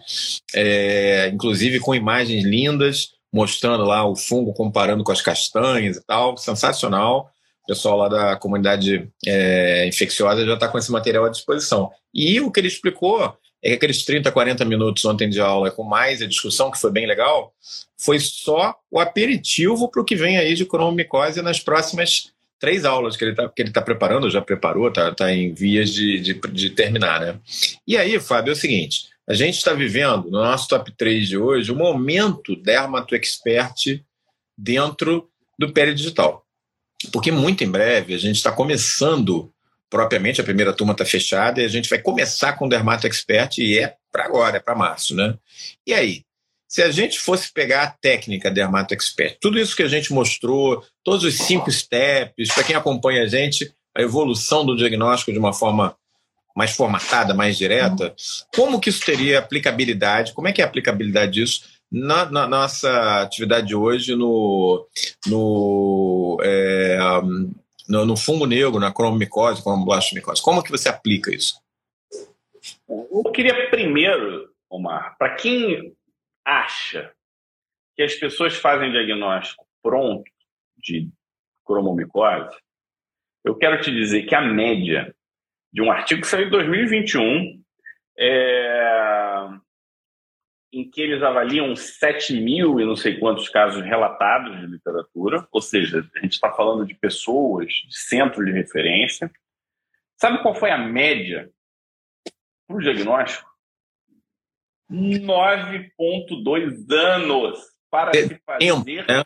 é, 0.52 1.28
inclusive 1.33 1.78
com 1.78 1.94
imagens 1.94 2.44
lindas, 2.44 3.12
mostrando 3.33 3.85
lá 3.85 4.04
o 4.04 4.16
fungo 4.16 4.52
comparando 4.52 5.04
com 5.04 5.12
as 5.12 5.22
castanhas 5.22 5.96
e 5.98 6.04
tal, 6.04 6.37
sensacional. 6.37 7.31
Pessoal 7.68 7.98
lá 7.98 8.09
da 8.09 8.37
comunidade 8.37 9.11
é, 9.26 9.87
infecciosa 9.87 10.46
já 10.46 10.54
está 10.54 10.68
com 10.68 10.78
esse 10.78 10.90
material 10.90 11.26
à 11.26 11.28
disposição. 11.28 11.90
E 12.14 12.40
o 12.40 12.50
que 12.50 12.61
ele 12.61 12.68
explicou 12.68 13.37
é 13.62 13.68
que 13.68 13.74
aqueles 13.74 14.07
30, 14.07 14.33
40 14.33 14.64
minutos 14.64 15.04
ontem 15.04 15.28
de 15.28 15.38
aula 15.38 15.70
com 15.70 15.83
mais 15.83 16.22
a 16.22 16.26
discussão, 16.26 16.70
que 16.70 16.81
foi 16.81 16.90
bem 16.90 17.07
legal, 17.07 17.52
foi 18.00 18.18
só 18.18 18.74
o 18.90 18.98
aperitivo 18.98 19.90
para 19.90 20.00
o 20.00 20.04
que 20.04 20.16
vem 20.16 20.38
aí 20.38 20.54
de 20.54 20.64
cronomicose 20.64 21.42
nas 21.42 21.61
próximas 21.61 22.33
três 22.59 22.87
aulas 22.87 23.18
que 23.18 23.24
ele 23.24 23.33
está 23.33 23.52
tá 23.72 23.83
preparando, 23.83 24.31
já 24.31 24.40
preparou, 24.40 24.88
está 24.88 25.14
tá 25.14 25.31
em 25.31 25.52
vias 25.52 25.92
de, 25.92 26.20
de, 26.20 26.35
de, 26.35 26.70
terminar, 26.70 27.20
né? 27.20 27.38
E 27.87 27.98
aí, 27.98 28.18
Fábio, 28.18 28.50
é 28.50 28.54
o 28.54 28.57
seguinte, 28.57 29.09
a 29.28 29.35
gente 29.35 29.59
está 29.59 29.74
vivendo, 29.74 30.31
no 30.31 30.42
nosso 30.42 30.68
top 30.68 30.90
3 30.96 31.28
de 31.28 31.37
hoje, 31.37 31.70
o 31.70 31.76
momento 31.76 32.57
Dermato 32.57 33.14
Expert 33.14 34.00
dentro 34.57 35.28
do 35.59 35.70
Digital. 35.94 36.47
Porque 37.12 37.30
muito 37.30 37.62
em 37.62 37.70
breve 37.70 38.14
a 38.14 38.18
gente 38.18 38.37
está 38.37 38.50
começando 38.50 39.52
propriamente, 39.90 40.40
a 40.40 40.44
primeira 40.44 40.72
turma 40.72 40.92
está 40.92 41.04
fechada 41.04 41.61
e 41.61 41.64
a 41.64 41.68
gente 41.68 41.88
vai 41.88 41.98
começar 41.98 42.52
com 42.54 42.66
o 42.66 42.68
Dermato 42.68 43.06
Expert 43.06 43.58
e 43.58 43.78
é 43.78 43.94
para 44.12 44.24
agora, 44.24 44.56
é 44.56 44.61
para 44.61 44.74
março, 44.74 45.14
né? 45.14 45.34
E 45.87 45.94
aí? 45.94 46.22
Se 46.66 46.82
a 46.82 46.90
gente 46.90 47.18
fosse 47.18 47.50
pegar 47.50 47.82
a 47.82 47.90
técnica 47.90 48.50
Dermato 48.50 48.92
Expert, 48.92 49.38
tudo 49.40 49.58
isso 49.58 49.74
que 49.74 49.82
a 49.82 49.88
gente 49.88 50.12
mostrou, 50.12 50.84
todos 51.02 51.24
os 51.24 51.34
cinco 51.34 51.72
steps, 51.72 52.52
para 52.52 52.62
quem 52.62 52.76
acompanha 52.76 53.22
a 53.22 53.26
gente, 53.26 53.72
a 53.96 54.02
evolução 54.02 54.66
do 54.66 54.76
diagnóstico 54.76 55.32
de 55.32 55.38
uma 55.38 55.54
forma 55.54 55.96
mais 56.54 56.72
formatada, 56.72 57.32
mais 57.32 57.56
direta, 57.56 58.14
como 58.54 58.80
que 58.80 58.90
isso 58.90 59.04
teria 59.06 59.38
aplicabilidade? 59.38 60.34
Como 60.34 60.46
é 60.46 60.52
que 60.52 60.61
é 60.61 60.64
a 60.64 60.66
aplicabilidade 60.66 61.32
disso 61.32 61.62
na, 61.90 62.31
na 62.31 62.46
nossa 62.46 63.22
atividade 63.22 63.68
de 63.68 63.74
hoje 63.74 64.14
no, 64.14 64.87
no 65.27 66.38
é, 66.42 66.98
no, 67.88 68.05
no 68.05 68.16
fungo 68.16 68.46
negro, 68.46 68.79
na 68.79 68.92
cromomicose, 68.92 69.62
cromoblastomicose? 69.62 70.42
Como 70.42 70.62
que 70.62 70.70
você 70.70 70.88
aplica 70.88 71.35
isso? 71.35 71.61
Eu 72.88 73.33
queria 73.33 73.70
primeiro, 73.70 74.53
Omar, 74.68 75.16
para 75.18 75.35
quem 75.35 75.94
acha 76.44 77.12
que 77.96 78.03
as 78.03 78.14
pessoas 78.14 78.57
fazem 78.57 78.92
diagnóstico 78.92 79.66
pronto 79.83 80.31
de 80.77 81.09
cromomicose, 81.64 82.57
eu 83.44 83.57
quero 83.57 83.81
te 83.81 83.90
dizer 83.90 84.24
que 84.24 84.35
a 84.35 84.40
média 84.40 85.14
de 85.72 85.83
um 85.83 85.90
artigo 85.90 86.22
que 86.22 86.27
saiu 86.27 86.46
em 86.46 86.51
2021, 86.51 87.62
é, 88.18 89.48
em 90.72 90.88
que 90.88 91.00
eles 91.00 91.20
avaliam 91.22 91.74
7 91.74 92.40
mil 92.40 92.78
e 92.78 92.85
não 92.85 92.94
sei 92.94 93.18
quantos 93.18 93.48
casos 93.48 93.83
relatados 93.83 94.61
de 94.61 94.66
literatura, 94.66 95.48
ou 95.50 95.62
seja, 95.62 96.09
a 96.14 96.20
gente 96.20 96.35
está 96.35 96.52
falando 96.52 96.87
de 96.87 96.94
pessoas, 96.94 97.72
de 97.72 97.98
centro 97.98 98.44
de 98.44 98.52
referência. 98.52 99.31
Sabe 100.16 100.42
qual 100.42 100.54
foi 100.54 100.70
a 100.70 100.78
média 100.78 101.50
para 102.66 102.76
o 102.76 102.81
diagnóstico? 102.81 103.48
9,2 104.90 106.92
anos 106.92 107.59
para 107.90 108.12
se 108.12 108.38
fazer 108.44 108.59
tempo, 108.59 108.85
né? 108.87 109.24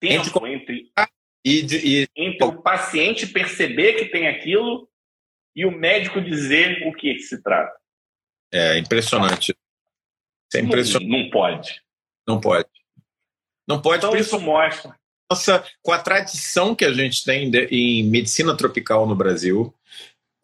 tempo 0.00 0.46
entre, 0.46 0.90
entre, 1.44 1.80
e, 1.84 2.08
entre 2.16 2.46
o 2.46 2.60
paciente 2.60 3.26
perceber 3.26 3.94
que 3.94 4.06
tem 4.06 4.28
aquilo 4.28 4.88
e 5.54 5.64
o 5.64 5.70
médico 5.70 6.20
dizer 6.20 6.86
o 6.86 6.92
que 6.92 7.18
se 7.20 7.42
trata. 7.42 7.74
É 8.52 8.78
impressionante. 8.78 9.54
É 10.54 10.60
impressionante. 10.60 11.08
Não, 11.08 11.18
não 11.18 11.30
pode. 11.30 11.82
Não 12.26 12.40
pode. 12.40 12.68
Não 13.66 13.80
pode. 13.80 13.98
Então 13.98 14.16
isso 14.16 14.38
mostra. 14.40 14.94
Nossa, 15.30 15.64
com 15.82 15.92
a 15.92 15.98
tradição 15.98 16.74
que 16.74 16.84
a 16.84 16.92
gente 16.92 17.24
tem 17.24 17.50
em 17.70 18.04
medicina 18.04 18.56
tropical 18.56 19.06
no 19.06 19.16
Brasil, 19.16 19.74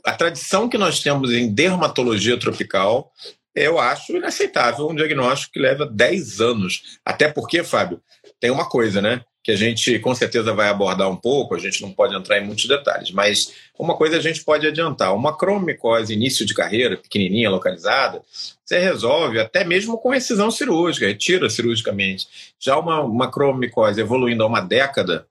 a 0.05 0.13
tradição 0.13 0.69
que 0.69 0.79
nós 0.79 1.01
temos 1.01 1.33
em 1.33 1.53
dermatologia 1.53 2.39
tropical, 2.39 3.13
eu 3.55 3.79
acho 3.79 4.17
inaceitável 4.17 4.89
um 4.89 4.95
diagnóstico 4.95 5.53
que 5.53 5.61
leva 5.61 5.85
10 5.87 6.41
anos. 6.41 6.99
Até 7.05 7.31
porque, 7.31 7.63
Fábio, 7.63 8.03
tem 8.39 8.51
uma 8.51 8.69
coisa, 8.69 9.03
né? 9.03 9.23
Que 9.43 9.53
a 9.53 9.57
gente 9.57 9.99
com 10.01 10.15
certeza 10.15 10.53
vai 10.53 10.69
abordar 10.69 11.11
um 11.11 11.17
pouco, 11.17 11.55
a 11.55 11.59
gente 11.59 11.81
não 11.81 11.91
pode 11.91 12.15
entrar 12.15 12.39
em 12.39 12.45
muitos 12.45 12.67
detalhes, 12.67 13.11
mas 13.11 13.55
uma 13.79 13.97
coisa 13.97 14.19
a 14.19 14.21
gente 14.21 14.45
pode 14.45 14.67
adiantar: 14.67 15.15
uma 15.15 15.37
cromicose 15.37 16.13
início 16.13 16.45
de 16.45 16.53
carreira, 16.53 16.97
pequenininha, 16.97 17.49
localizada, 17.49 18.23
você 18.65 18.79
resolve 18.79 19.41
até 19.41 19.65
mesmo 19.65 19.97
com 19.99 20.15
excisão 20.15 20.51
cirúrgica, 20.51 21.07
retira 21.07 21.49
cirurgicamente. 21.49 22.29
Já 22.59 22.79
uma, 22.79 23.01
uma 23.01 23.31
cromicose 23.31 24.01
evoluindo 24.01 24.43
a 24.43 24.47
uma 24.47 24.61
década, 24.61 25.27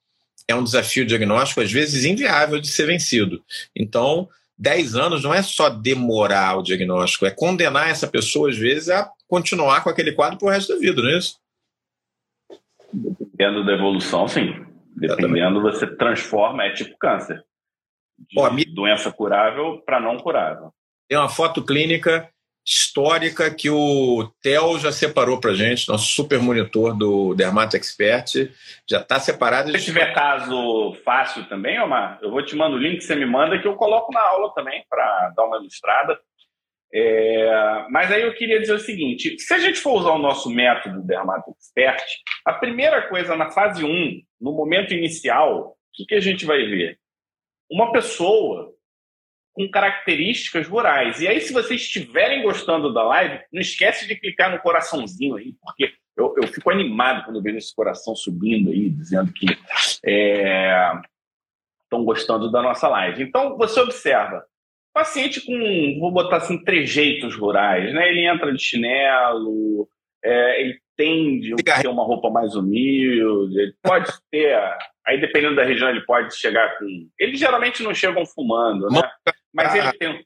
é 0.47 0.55
um 0.55 0.63
desafio 0.63 1.05
diagnóstico, 1.05 1.61
às 1.61 1.71
vezes, 1.71 2.05
inviável 2.05 2.59
de 2.59 2.67
ser 2.67 2.87
vencido. 2.87 3.43
Então, 3.75 4.27
10 4.57 4.95
anos 4.95 5.23
não 5.23 5.33
é 5.33 5.43
só 5.43 5.69
demorar 5.69 6.57
o 6.57 6.63
diagnóstico, 6.63 7.25
é 7.25 7.31
condenar 7.31 7.89
essa 7.89 8.07
pessoa, 8.07 8.49
às 8.49 8.57
vezes, 8.57 8.89
a 8.89 9.09
continuar 9.27 9.83
com 9.83 9.89
aquele 9.89 10.11
quadro 10.11 10.39
pro 10.39 10.49
resto 10.49 10.73
da 10.73 10.79
vida, 10.79 11.01
não 11.01 11.09
é 11.09 11.17
isso? 11.17 11.37
Dependendo 13.39 13.65
da 13.65 13.71
evolução, 13.71 14.27
sim. 14.27 14.53
Dependendo, 14.97 15.61
você 15.61 15.87
transforma, 15.87 16.65
é 16.65 16.73
tipo 16.73 16.97
câncer. 16.97 17.41
De 18.17 18.37
Ó, 18.37 18.49
doença 18.75 19.09
curável 19.13 19.81
para 19.85 19.97
não 19.97 20.17
curável. 20.17 20.73
Tem 21.07 21.17
uma 21.17 21.29
foto 21.29 21.65
clínica 21.65 22.29
histórica 22.67 23.49
que 23.49 23.69
o 23.69 24.29
Theo 24.43 24.77
já 24.77 24.91
separou 24.91 25.39
para 25.39 25.53
gente, 25.53 25.87
nosso 25.87 26.07
super 26.07 26.39
monitor 26.39 26.95
do 26.95 27.33
Dermato 27.33 27.77
Expert, 27.77 28.51
já 28.87 28.99
está 28.99 29.19
separado. 29.19 29.71
Se 29.71 29.85
tiver 29.85 30.13
caso 30.13 30.93
fácil 31.05 31.47
também, 31.47 31.79
Omar, 31.79 32.19
eu 32.21 32.29
vou 32.29 32.43
te 32.43 32.57
mandar 32.57 32.75
o 32.75 32.77
link 32.77 32.97
que 32.97 33.05
você 33.05 33.15
me 33.15 33.25
manda 33.25 33.57
que 33.57 33.67
eu 33.67 33.75
coloco 33.75 34.11
na 34.11 34.21
aula 34.21 34.53
também 34.53 34.83
para 34.89 35.29
dar 35.29 35.45
uma 35.45 35.57
ilustrada. 35.57 36.19
É, 36.91 37.85
mas 37.91 38.11
aí 38.11 38.23
eu 38.23 38.33
queria 38.33 38.59
dizer 38.59 38.73
o 38.73 38.79
seguinte: 38.79 39.37
se 39.39 39.53
a 39.53 39.59
gente 39.59 39.79
for 39.79 39.99
usar 39.99 40.11
o 40.11 40.19
nosso 40.19 40.49
método 40.49 41.03
Dermato 41.03 41.51
Expert, 41.51 42.03
a 42.45 42.53
primeira 42.53 43.07
coisa 43.07 43.35
na 43.35 43.51
fase 43.51 43.83
1, 43.83 44.21
no 44.41 44.53
momento 44.53 44.93
inicial, 44.93 45.71
o 45.71 45.75
que, 45.93 46.05
que 46.05 46.15
a 46.15 46.19
gente 46.19 46.45
vai 46.45 46.65
ver? 46.65 46.97
Uma 47.69 47.91
pessoa 47.91 48.73
com 49.53 49.69
características 49.69 50.67
rurais. 50.67 51.21
E 51.21 51.27
aí, 51.27 51.41
se 51.41 51.51
vocês 51.51 51.81
estiverem 51.81 52.41
gostando 52.41 52.93
da 52.93 53.03
live, 53.03 53.43
não 53.51 53.61
esquece 53.61 54.07
de 54.07 54.15
clicar 54.15 54.51
no 54.51 54.59
coraçãozinho 54.59 55.35
aí, 55.35 55.53
porque 55.61 55.93
eu, 56.17 56.33
eu 56.41 56.47
fico 56.47 56.69
animado 56.69 57.25
quando 57.25 57.41
vejo 57.41 57.57
esse 57.57 57.75
coração 57.75 58.15
subindo 58.15 58.71
aí, 58.71 58.89
dizendo 58.89 59.31
que 59.33 59.45
estão 59.45 59.65
é, 60.05 61.01
gostando 62.05 62.51
da 62.51 62.61
nossa 62.61 62.87
live. 62.87 63.23
Então, 63.23 63.57
você 63.57 63.79
observa, 63.79 64.45
paciente 64.93 65.45
com, 65.45 65.99
vou 65.99 66.11
botar 66.11 66.37
assim, 66.37 66.63
trejeitos 66.63 67.35
rurais, 67.35 67.93
né? 67.93 68.07
Ele 68.07 68.27
entra 68.27 68.51
de 68.51 68.61
chinelo, 68.61 69.87
é, 70.23 70.61
ele 70.61 70.79
tende 70.97 71.53
a 71.53 71.81
ter 71.81 71.87
uma 71.87 72.03
roupa 72.03 72.29
mais 72.29 72.55
humilde, 72.55 73.59
ele 73.59 73.73
pode 73.81 74.11
ter 74.29 74.57
Aí, 75.09 75.19
dependendo 75.19 75.55
da 75.55 75.63
região, 75.63 75.89
ele 75.89 76.05
pode 76.05 76.37
chegar 76.37 76.77
com. 76.77 76.85
Eles 77.17 77.39
geralmente 77.39 77.81
não 77.81 77.95
chegam 77.95 78.23
fumando, 78.27 78.87
né? 78.91 79.01
Mas 79.51 79.73
ele 79.73 79.91
tem. 79.93 80.23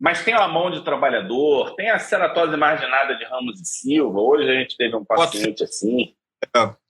Mas 0.00 0.24
tem 0.24 0.34
a 0.34 0.48
mão 0.48 0.68
de 0.68 0.82
trabalhador, 0.82 1.76
tem 1.76 1.88
a 1.88 1.98
ceratose 1.98 2.56
marginada 2.56 3.16
de 3.16 3.24
Ramos 3.24 3.60
e 3.60 3.64
Silva. 3.64 4.18
Hoje 4.18 4.50
a 4.50 4.54
gente 4.54 4.76
teve 4.76 4.96
um 4.96 5.04
paciente 5.04 5.62
assim. 5.62 6.12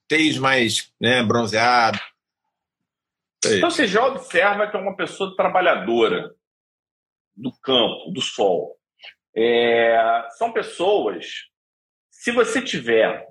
Tez 0.07 0.39
mais 0.39 0.91
né, 0.99 1.21
bronzeado. 1.21 1.99
Então 3.45 3.69
você 3.69 3.85
já 3.85 4.07
observa 4.07 4.67
que 4.67 4.75
é 4.75 4.79
uma 4.79 4.95
pessoa 4.95 5.35
trabalhadora 5.35 6.33
do 7.39 7.51
campo, 7.61 8.11
do 8.11 8.21
sol. 8.21 8.77
É, 9.35 10.27
são 10.37 10.51
pessoas. 10.51 11.45
Se 12.09 12.31
você 12.31 12.61
tiver. 12.61 13.27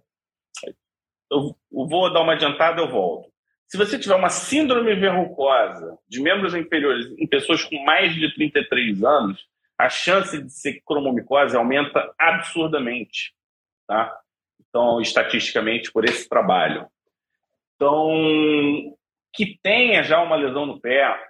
Eu 1.31 1.55
vou 1.71 2.11
dar 2.11 2.23
uma 2.23 2.33
adiantada, 2.33 2.81
eu 2.81 2.89
volto. 2.89 3.31
Se 3.67 3.77
você 3.77 3.99
tiver 3.99 4.15
uma 4.15 4.31
síndrome 4.31 4.95
verrucosa 4.95 5.99
de 6.09 6.23
membros 6.23 6.55
inferiores 6.55 7.07
em 7.19 7.27
pessoas 7.27 7.63
com 7.63 7.85
mais 7.85 8.15
de 8.15 8.35
33 8.35 9.05
anos, 9.05 9.47
a 9.77 9.91
chance 9.91 10.43
de 10.43 10.51
ser 10.51 10.81
cromomicose 10.87 11.55
aumenta 11.55 12.13
absurdamente, 12.19 13.35
tá? 13.87 14.19
Então, 14.59 15.03
estatisticamente, 15.03 15.93
por 15.93 16.07
esse 16.07 16.27
trabalho. 16.27 16.89
Então, 17.75 18.97
que 19.35 19.59
tenha 19.63 20.03
já 20.03 20.23
uma 20.23 20.35
lesão 20.35 20.65
no 20.65 20.81
pé, 20.81 21.29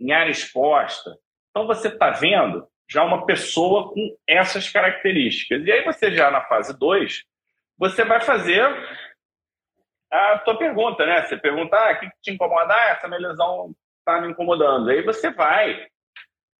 em 0.00 0.12
área 0.12 0.30
exposta, 0.30 1.18
então 1.56 1.66
você 1.66 1.88
está 1.88 2.10
vendo 2.10 2.68
já 2.86 3.02
uma 3.02 3.24
pessoa 3.24 3.90
com 3.90 4.14
essas 4.28 4.68
características. 4.68 5.64
E 5.64 5.72
aí 5.72 5.82
você 5.86 6.12
já 6.12 6.30
na 6.30 6.42
fase 6.42 6.78
2, 6.78 7.24
você 7.78 8.04
vai 8.04 8.20
fazer 8.20 8.62
a 10.12 10.38
tua 10.40 10.58
pergunta, 10.58 11.06
né? 11.06 11.22
Você 11.22 11.38
pergunta, 11.38 11.74
ah, 11.74 11.94
o 11.94 11.98
que 11.98 12.10
te 12.20 12.30
incomoda? 12.30 12.74
Ah, 12.74 12.90
essa 12.90 13.08
minha 13.08 13.20
lesão 13.20 13.74
está 14.00 14.20
me 14.20 14.28
incomodando. 14.28 14.90
Aí 14.90 15.00
você 15.02 15.30
vai 15.30 15.86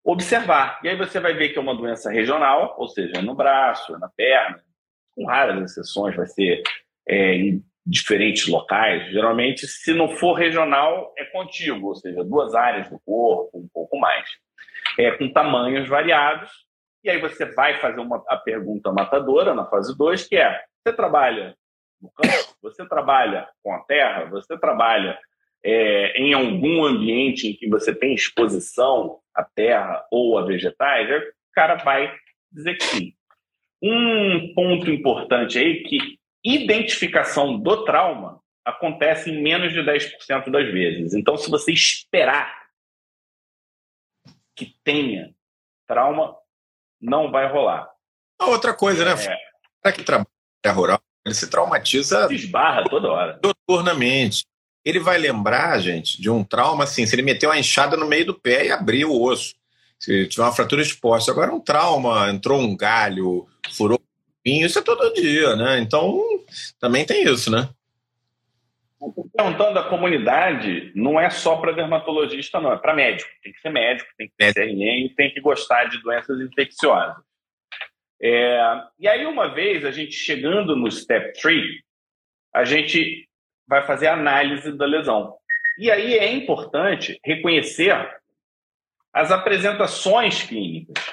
observar. 0.03 0.81
E 0.83 0.89
aí 0.89 0.97
você 0.97 1.21
vai 1.21 1.35
ver 1.35 1.51
que 1.51 1.59
é 1.59 1.61
uma 1.61 1.77
doença 1.77 2.11
regional, 2.11 2.75
ou 2.79 2.89
seja, 2.89 3.21
no 3.21 3.35
braço, 3.35 3.99
na 3.99 4.09
perna, 4.09 4.65
com 5.15 5.27
raras 5.27 5.63
exceções, 5.63 6.17
vai 6.17 6.27
ser 6.27 6.63
é, 7.07 7.35
em 7.35 7.63
diferentes 7.85 8.49
locais. 8.49 9.13
Geralmente, 9.13 9.67
se 9.67 9.93
não 9.93 10.09
for 10.09 10.33
regional, 10.33 11.13
é 11.19 11.25
contíguo, 11.27 11.89
ou 11.89 11.95
seja, 11.95 12.25
duas 12.25 12.55
áreas 12.55 12.89
do 12.89 12.99
corpo, 13.01 13.59
um 13.59 13.69
pouco 13.69 13.99
mais. 13.99 14.27
É, 14.99 15.13
com 15.13 15.29
tamanhos 15.29 15.89
variados. 15.89 16.51
E 17.05 17.11
aí 17.11 17.21
você 17.21 17.45
vai 17.47 17.79
fazer 17.79 18.01
uma, 18.01 18.23
a 18.29 18.37
pergunta 18.37 18.91
matadora 18.93 19.55
na 19.55 19.65
fase 19.67 19.97
2, 19.97 20.27
que 20.27 20.37
é, 20.37 20.61
você 20.83 20.93
trabalha 20.93 21.55
no 22.01 22.11
campo, 22.11 22.57
você 22.63 22.87
trabalha 22.87 23.49
com 23.63 23.73
a 23.73 23.81
terra, 23.81 24.25
você 24.27 24.59
trabalha 24.59 25.19
é, 25.65 26.13
em 26.21 26.33
algum 26.33 26.85
ambiente 26.85 27.49
em 27.49 27.55
que 27.55 27.69
você 27.69 27.95
tem 27.95 28.15
exposição 28.15 29.19
à 29.35 29.45
terra 29.45 30.05
ou 30.11 30.39
a 30.39 30.45
vegetais, 30.45 31.09
o 31.09 31.33
cara 31.53 31.77
vai 31.77 32.15
dizer 32.53 32.77
que 32.77 32.85
sim. 32.85 33.13
Um 33.83 34.55
ponto 34.55 34.91
importante 34.91 35.59
aí 35.59 35.83
que 35.83 36.19
identificação 36.45 37.59
do 37.59 37.85
trauma 37.85 38.41
acontece 38.65 39.31
em 39.31 39.43
menos 39.43 39.73
de 39.73 39.81
10% 39.81 40.51
das 40.51 40.73
vezes. 40.73 41.15
Então, 41.15 41.37
se 41.37 41.51
você 41.51 41.73
esperar 41.73 42.66
que 44.57 44.75
tenha 44.83 45.33
trauma, 45.87 46.35
não 47.01 47.31
vai 47.31 47.47
rolar. 47.47 47.89
Outra 48.41 48.75
coisa, 48.75 49.05
né? 49.05 49.13
É... 49.13 49.37
Para 49.83 49.93
que 49.93 50.03
trabalha 50.03 50.27
rural, 50.69 51.01
ele 51.25 51.35
se 51.35 51.49
traumatiza. 51.49 52.27
Se 52.27 52.35
esbarra 52.35 52.85
toda 52.89 53.09
hora. 53.09 53.41
Noturnamente. 53.43 54.45
Ele 54.85 54.99
vai 54.99 55.19
lembrar, 55.19 55.79
gente, 55.81 56.21
de 56.21 56.31
um 56.31 56.43
trauma 56.43 56.85
assim: 56.85 57.07
se 57.07 57.15
ele 57.15 57.23
meteu 57.23 57.51
uma 57.51 57.59
enxada 57.59 57.97
no 57.97 58.07
meio 58.07 58.27
do 58.27 58.35
pé 58.35 58.67
e 58.67 58.73
abriu 58.73 59.11
o 59.11 59.23
osso. 59.23 59.55
Se 59.99 60.27
tiver 60.27 60.43
uma 60.43 60.53
fratura 60.53 60.83
exposta. 60.83 61.31
Agora, 61.31 61.55
um 61.55 61.61
trauma, 61.61 62.31
entrou 62.31 62.61
um 62.61 62.77
galho, 62.77 63.47
furou 63.73 64.01
isso 64.47 64.79
é 64.79 64.83
todo 64.83 65.13
dia, 65.13 65.57
né? 65.57 65.81
Então, 65.81 66.21
também 66.79 67.05
tem 67.05 67.25
isso, 67.25 67.51
né? 67.51 67.69
Perguntando 69.35 69.79
a 69.79 69.89
comunidade, 69.89 70.91
não 70.95 71.21
é 71.21 71.29
só 71.29 71.57
para 71.57 71.73
dermatologista, 71.73 72.61
não, 72.61 72.73
é 72.73 72.79
para 72.79 72.95
médico. 72.95 73.31
Tem 73.43 73.53
que 73.53 73.61
ser 73.61 73.71
médico, 73.71 74.11
tem 74.17 74.29
que 74.29 74.35
ter 74.37 74.55
CRM, 74.55 75.15
tem 75.15 75.31
que 75.33 75.41
gostar 75.41 75.85
de 75.85 76.01
doenças 76.03 76.41
infecciosas. 76.41 77.23
É, 78.21 78.59
e 78.99 79.07
aí, 79.07 79.27
uma 79.27 79.49
vez, 79.53 79.85
a 79.85 79.91
gente 79.91 80.13
chegando 80.13 80.75
no 80.75 80.91
step 80.91 81.39
3, 81.41 81.63
a 82.55 82.65
gente 82.65 83.29
vai 83.69 83.87
fazer 83.87 84.07
a 84.07 84.15
análise 84.15 84.73
da 84.73 84.87
lesão. 84.87 85.37
E 85.79 85.91
aí 85.91 86.15
é 86.15 86.33
importante 86.33 87.21
reconhecer 87.23 87.95
as 89.13 89.31
apresentações 89.31 90.43
clínicas. 90.43 91.05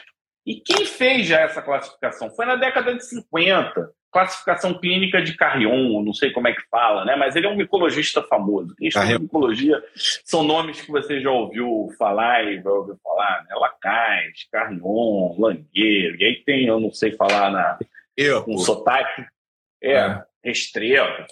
E 0.45 0.59
quem 0.61 0.85
fez 0.85 1.27
já 1.27 1.41
essa 1.41 1.61
classificação? 1.61 2.29
Foi 2.31 2.45
na 2.45 2.55
década 2.55 2.95
de 2.95 3.05
50, 3.05 3.91
classificação 4.13 4.75
clínica 4.75 5.21
de 5.21 5.35
Carrion, 5.35 6.03
não 6.03 6.13
sei 6.13 6.31
como 6.31 6.47
é 6.47 6.53
que 6.53 6.61
fala, 6.69 7.03
né? 7.03 7.15
mas 7.15 7.35
ele 7.35 7.47
é 7.47 7.49
um 7.49 7.57
micologista 7.57 8.21
famoso. 8.21 8.75
Quem 8.75 8.87
estuda 8.87 9.19
micologia 9.19 9.83
são 10.23 10.43
nomes 10.43 10.79
que 10.79 10.91
você 10.91 11.19
já 11.19 11.31
ouviu 11.31 11.89
falar 11.97 12.43
e 12.43 12.61
vai 12.61 12.71
ouvir 12.71 12.95
falar, 13.03 13.43
né? 13.43 13.55
Lacaz, 13.55 14.47
Carrion, 14.51 15.35
Langueiro, 15.39 16.15
e 16.17 16.23
aí 16.23 16.43
tem, 16.45 16.67
eu 16.67 16.79
não 16.79 16.91
sei 16.91 17.11
falar 17.13 17.51
na, 17.51 17.79
eu, 18.15 18.43
com 18.43 18.57
sotaque, 18.59 19.25
é, 19.81 19.93
é. 19.93 20.23
Restrepo, 20.43 21.25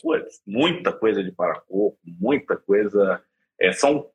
muita 0.48 0.91
coisa 0.91 1.24
de 1.24 1.32
paracoco, 1.32 1.98
muita 2.04 2.58
coisa, 2.58 3.22
é, 3.60 3.72
são, 3.72 4.08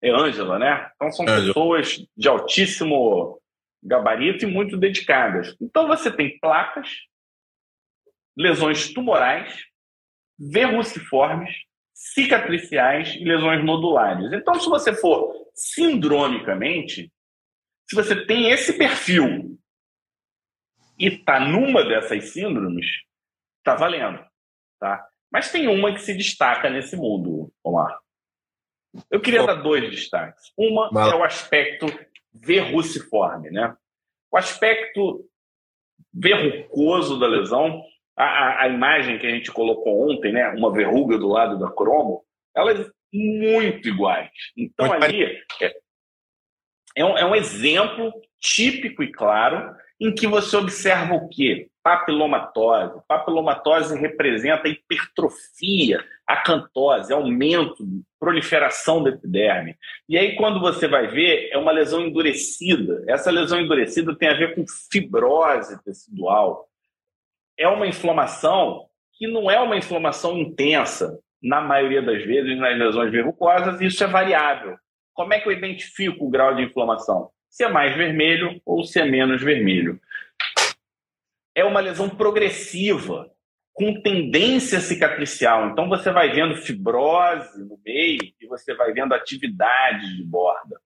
é 0.00 0.10
Ângela, 0.10 0.58
né? 0.58 0.90
Então 0.94 1.10
são 1.10 1.26
Angela. 1.26 1.46
pessoas 1.48 2.06
de 2.16 2.28
altíssimo 2.28 3.40
gabarito 3.82 4.44
e 4.44 4.46
muito 4.46 4.76
dedicadas. 4.76 5.56
Então 5.60 5.86
você 5.86 6.10
tem 6.10 6.38
placas, 6.38 6.88
lesões 8.36 8.92
tumorais, 8.92 9.64
verruciformes, 10.38 11.50
cicatriciais 11.92 13.14
e 13.14 13.24
lesões 13.24 13.64
nodulares. 13.64 14.32
Então, 14.32 14.60
se 14.60 14.68
você 14.68 14.92
for 14.94 15.34
sindromicamente, 15.54 17.10
se 17.88 17.96
você 17.96 18.26
tem 18.26 18.50
esse 18.50 18.76
perfil 18.76 19.58
e 20.98 21.06
está 21.06 21.40
numa 21.40 21.84
dessas 21.84 22.30
síndromes, 22.30 22.86
está 23.58 23.74
valendo. 23.74 24.22
Tá? 24.78 25.06
Mas 25.32 25.50
tem 25.50 25.68
uma 25.68 25.92
que 25.92 26.00
se 26.00 26.14
destaca 26.14 26.68
nesse 26.68 26.96
mundo, 26.96 27.52
Omar. 27.64 27.98
Eu 29.10 29.20
queria 29.20 29.44
dar 29.44 29.54
dois 29.54 29.90
destaques. 29.90 30.52
Uma 30.56 30.90
Mal. 30.90 31.10
é 31.10 31.14
o 31.14 31.24
aspecto 31.24 31.86
verruciforme. 32.32 33.50
Né? 33.50 33.74
O 34.30 34.36
aspecto 34.36 35.28
verrucoso 36.12 37.18
da 37.18 37.26
lesão 37.26 37.82
a, 38.16 38.62
a, 38.62 38.68
imagem 38.68 39.18
que 39.18 39.26
a 39.26 39.30
gente 39.30 39.52
colocou 39.52 40.10
ontem, 40.10 40.32
né, 40.32 40.48
uma 40.50 40.72
verruga 40.72 41.18
do 41.18 41.28
lado 41.28 41.58
da 41.58 41.70
cromo, 41.70 42.24
elas 42.54 42.90
muito 43.12 43.88
iguais. 43.88 44.30
Então 44.56 44.88
muito 44.88 45.04
ali 45.04 45.24
é, 45.24 45.72
é, 46.96 47.04
um, 47.04 47.18
é 47.18 47.24
um 47.24 47.34
exemplo 47.34 48.12
típico 48.40 49.02
e 49.02 49.12
claro 49.12 49.74
em 50.00 50.14
que 50.14 50.26
você 50.26 50.56
observa 50.56 51.14
o 51.14 51.28
quê? 51.28 51.68
Papilomatose. 51.82 53.00
Papilomatose 53.08 53.98
representa 53.98 54.68
hipertrofia, 54.68 56.04
acantose, 56.26 57.12
aumento, 57.12 57.84
proliferação 58.18 59.02
da 59.02 59.10
epiderme. 59.10 59.76
E 60.08 60.18
aí, 60.18 60.36
quando 60.36 60.60
você 60.60 60.88
vai 60.88 61.06
ver, 61.06 61.48
é 61.50 61.56
uma 61.56 61.72
lesão 61.72 62.02
endurecida. 62.02 63.04
Essa 63.08 63.30
lesão 63.30 63.60
endurecida 63.60 64.16
tem 64.16 64.28
a 64.28 64.34
ver 64.34 64.54
com 64.54 64.64
fibrose 64.90 65.82
tecidual 65.84 66.68
é 67.58 67.68
uma 67.68 67.86
inflamação 67.86 68.86
que 69.12 69.26
não 69.26 69.50
é 69.50 69.58
uma 69.58 69.76
inflamação 69.76 70.36
intensa, 70.38 71.18
na 71.42 71.60
maioria 71.60 72.02
das 72.02 72.24
vezes, 72.24 72.58
nas 72.58 72.78
lesões 72.78 73.10
verrucosas, 73.10 73.80
isso 73.80 74.02
é 74.02 74.06
variável. 74.06 74.76
Como 75.14 75.32
é 75.32 75.40
que 75.40 75.48
eu 75.48 75.52
identifico 75.52 76.26
o 76.26 76.30
grau 76.30 76.54
de 76.54 76.62
inflamação? 76.62 77.30
Se 77.48 77.64
é 77.64 77.68
mais 77.68 77.96
vermelho 77.96 78.60
ou 78.64 78.84
se 78.84 79.00
é 79.00 79.04
menos 79.04 79.42
vermelho. 79.42 80.00
É 81.54 81.64
uma 81.64 81.80
lesão 81.80 82.08
progressiva, 82.08 83.30
com 83.72 84.00
tendência 84.02 84.80
cicatricial. 84.80 85.70
Então 85.70 85.88
você 85.88 86.10
vai 86.10 86.30
vendo 86.30 86.56
fibrose 86.56 87.62
no 87.66 87.78
meio 87.84 88.20
e 88.40 88.46
você 88.46 88.74
vai 88.74 88.92
vendo 88.92 89.14
atividade 89.14 90.16
de 90.16 90.24
borda. 90.24 90.80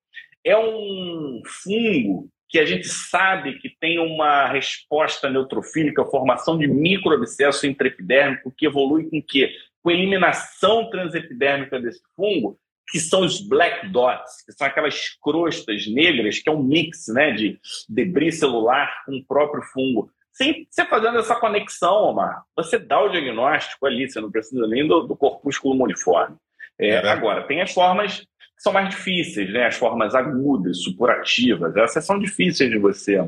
É 0.45 0.57
um 0.59 1.41
fungo 1.47 2.29
que 2.51 2.59
a 2.59 2.67
gente 2.67 2.89
sabe 2.89 3.59
que 3.61 3.69
tem 3.69 4.01
uma 4.01 4.49
resposta 4.49 5.31
neutrofílica, 5.31 6.05
formação 6.05 6.59
de 6.59 6.67
microabscesso 6.67 7.65
intraepidérmico, 7.65 8.53
que 8.57 8.67
evolui 8.67 9.09
com 9.09 9.23
quê? 9.23 9.53
Com 9.81 9.91
eliminação 9.93 10.91
transepidérmica 10.91 11.81
desse 11.81 12.03
fungo, 12.17 12.59
que 12.91 12.99
são 12.99 13.21
os 13.21 13.41
black 13.41 13.89
dots, 13.89 14.45
que 14.45 14.53
são 14.53 14.67
aquelas 14.67 15.11
crostas 15.23 15.87
negras, 15.87 16.41
que 16.41 16.49
é 16.49 16.53
um 16.53 16.63
mix 16.63 17.07
né, 17.07 17.31
de 17.31 17.59
debris 17.89 18.41
celular 18.41 19.05
com 19.07 19.17
o 19.17 19.25
próprio 19.25 19.63
fungo. 19.63 20.11
Sem 20.33 20.67
você 20.69 20.85
fazendo 20.85 21.19
essa 21.19 21.37
conexão, 21.37 22.03
Omar, 22.03 22.43
você 22.57 22.81
dá 22.81 23.01
o 23.01 23.11
diagnóstico 23.11 23.87
ali, 23.87 24.11
você 24.11 24.21
não 24.21 24.31
precisa 24.31 24.67
nem 24.67 24.89
do, 24.89 25.03
do 25.03 25.17
corpúsculo 25.17 25.81
uniforme. 25.85 26.37
É, 26.77 26.89
é 26.89 27.09
agora, 27.09 27.47
tem 27.47 27.61
as 27.61 27.73
formas 27.73 28.27
são 28.61 28.75
mais 28.75 28.91
difíceis, 28.91 29.51
né? 29.51 29.67
As 29.67 29.77
formas 29.77 30.15
agudas, 30.15 30.83
supurativas, 30.83 31.75
essas 31.77 32.05
são 32.05 32.19
difíceis 32.19 32.71
de 32.71 32.79
você 32.79 33.27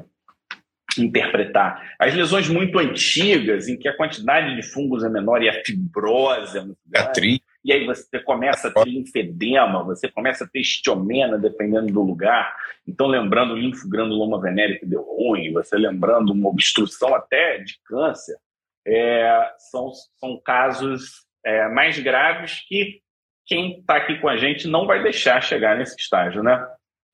interpretar. 0.99 1.95
As 1.99 2.15
lesões 2.15 2.51
muito 2.51 2.79
antigas, 2.79 3.67
em 3.67 3.79
que 3.79 3.89
a 3.89 3.97
quantidade 3.97 4.55
de 4.55 4.63
fungos 4.63 5.03
é 5.03 5.09
menor 5.09 5.43
e 5.43 5.49
a 5.49 5.65
fibrose 5.65 6.59
é 6.59 6.61
muito 6.61 6.79
grande, 6.87 7.43
e 7.65 7.73
aí 7.73 7.87
você 7.87 8.19
começa 8.19 8.69
a 8.69 8.71
ter 8.71 8.85
linfedema, 8.87 9.83
você 9.83 10.07
começa 10.07 10.45
a 10.45 10.47
ter 10.47 10.61
estiomena, 10.61 11.39
dependendo 11.39 11.87
do 11.87 12.03
lugar. 12.03 12.55
Então, 12.87 13.07
lembrando 13.07 13.55
o 13.55 13.57
linfogranuloma 13.57 14.39
venéreo 14.39 14.81
que 14.81 14.85
deu 14.85 15.01
ruim, 15.01 15.51
você 15.53 15.79
lembrando 15.79 16.33
uma 16.33 16.51
obstrução 16.51 17.15
até 17.15 17.59
de 17.59 17.79
câncer, 17.87 18.37
é, 18.87 19.51
são, 19.71 19.93
são 20.19 20.39
casos 20.45 21.25
é, 21.43 21.69
mais 21.69 21.99
graves 21.99 22.63
que 22.69 23.01
quem 23.47 23.79
está 23.81 23.97
aqui 23.97 24.19
com 24.19 24.29
a 24.29 24.37
gente 24.37 24.69
não 24.69 24.87
vai 24.87 25.03
deixar 25.03 25.43
chegar 25.43 25.77
nesse 25.77 25.97
estágio, 25.99 26.43
né? 26.43 26.65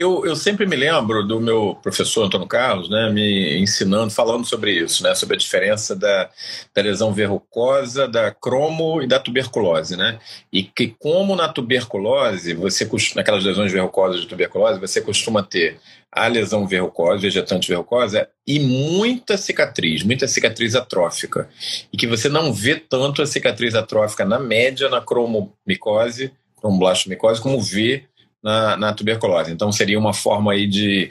Eu, 0.01 0.25
eu 0.25 0.37
sempre 0.37 0.65
me 0.65 0.77
lembro 0.77 1.27
do 1.27 1.41
meu 1.41 1.75
professor 1.83 2.25
Antônio 2.25 2.47
Carlos, 2.47 2.89
né, 2.89 3.11
me 3.11 3.59
ensinando, 3.59 4.13
falando 4.13 4.45
sobre 4.45 4.71
isso, 4.71 5.03
né, 5.03 5.13
sobre 5.13 5.35
a 5.35 5.39
diferença 5.39 5.97
da, 5.97 6.31
da 6.73 6.83
lesão 6.83 7.13
verrucosa, 7.13 8.07
da 8.07 8.31
cromo 8.31 9.03
e 9.03 9.09
da 9.09 9.19
tuberculose, 9.19 9.97
né, 9.97 10.21
e 10.53 10.63
que 10.63 10.95
como 11.01 11.35
na 11.35 11.49
tuberculose, 11.49 12.55
você 12.55 12.89
naquelas 13.17 13.43
lesões 13.43 13.73
verrucosas 13.73 14.21
de 14.21 14.29
tuberculose, 14.29 14.79
você 14.79 15.01
costuma 15.01 15.43
ter 15.43 15.81
a 16.13 16.29
lesão 16.29 16.65
verrucosa, 16.65 17.21
vegetante 17.21 17.67
verrucosa, 17.67 18.29
e 18.47 18.61
muita 18.61 19.37
cicatriz, 19.37 20.05
muita 20.05 20.29
cicatriz 20.29 20.77
atrófica, 20.77 21.49
e 21.93 21.97
que 21.97 22.07
você 22.07 22.29
não 22.29 22.53
vê 22.53 22.77
tanto 22.77 23.21
a 23.21 23.27
cicatriz 23.27 23.75
atrófica 23.75 24.25
na 24.25 24.39
média 24.39 24.89
na 24.89 25.01
cromomicose, 25.01 26.33
cromoblastomicose, 26.61 27.41
como 27.41 27.61
vê 27.61 28.08
na, 28.43 28.77
na, 28.77 28.93
tuberculose. 28.93 29.53
Então, 29.53 29.71
seria 29.73 29.99
uma 29.99 30.13
forma 30.13 30.53
aí 30.53 30.67
de, 30.67 31.09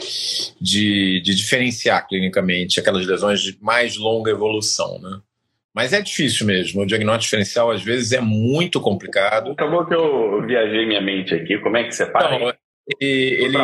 de, 0.59 1.21
de, 1.21 1.35
diferenciar 1.35 2.07
clinicamente 2.07 2.79
aquelas 2.79 3.05
lesões 3.05 3.41
de 3.41 3.57
mais 3.61 3.97
longa 3.97 4.31
evolução, 4.31 4.99
né? 4.99 5.19
Mas 5.73 5.93
é 5.93 6.01
difícil 6.01 6.47
mesmo. 6.47 6.81
O 6.81 6.85
diagnóstico 6.85 7.23
diferencial, 7.25 7.69
às 7.69 7.83
vezes, 7.83 8.11
é 8.11 8.19
muito 8.19 8.81
complicado. 8.81 9.51
Acabou 9.51 9.85
que 9.85 9.93
eu 9.93 10.43
viajei 10.47 10.87
minha 10.87 11.01
mente 11.01 11.35
aqui. 11.35 11.59
Como 11.59 11.77
é 11.77 11.83
que 11.83 11.91
você 11.91 12.09
faz? 12.11 12.35
Então, 12.35 12.53
ele, 12.99 13.45
ele 13.45 13.57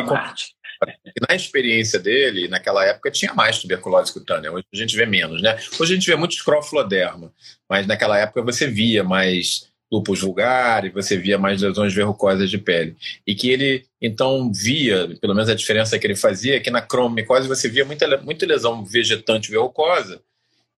na 1.28 1.34
experiência 1.34 1.98
dele, 1.98 2.48
naquela 2.48 2.84
época, 2.84 3.10
tinha 3.10 3.32
mais 3.34 3.58
tuberculose 3.58 4.12
cutânea. 4.12 4.52
Hoje 4.52 4.64
a 4.72 4.76
gente 4.76 4.96
vê 4.96 5.06
menos, 5.06 5.42
né? 5.42 5.56
Hoje 5.80 5.92
a 5.92 5.96
gente 5.96 6.06
vê 6.06 6.16
muito 6.16 6.32
escrofuloderma, 6.32 7.32
mas 7.68 7.86
naquela 7.86 8.18
época 8.18 8.42
você 8.42 8.66
via 8.66 9.02
mais 9.02 9.72
lupus 9.92 10.20
vulgar 10.20 10.84
e 10.84 10.90
você 10.90 11.16
via 11.16 11.38
mais 11.38 11.62
lesões 11.62 11.94
verrucosas 11.94 12.50
de 12.50 12.58
pele. 12.58 12.96
E 13.26 13.34
que 13.34 13.50
ele, 13.50 13.84
então, 14.00 14.50
via, 14.52 15.08
pelo 15.20 15.34
menos 15.34 15.48
a 15.48 15.54
diferença 15.54 15.98
que 15.98 16.06
ele 16.06 16.16
fazia, 16.16 16.56
é 16.56 16.60
que 16.60 16.70
na 16.70 16.82
cromicose 16.82 17.48
você 17.48 17.68
via 17.68 17.84
muita, 17.84 18.16
muita 18.18 18.46
lesão 18.46 18.84
vegetante 18.84 19.50
verrucosa 19.50 20.20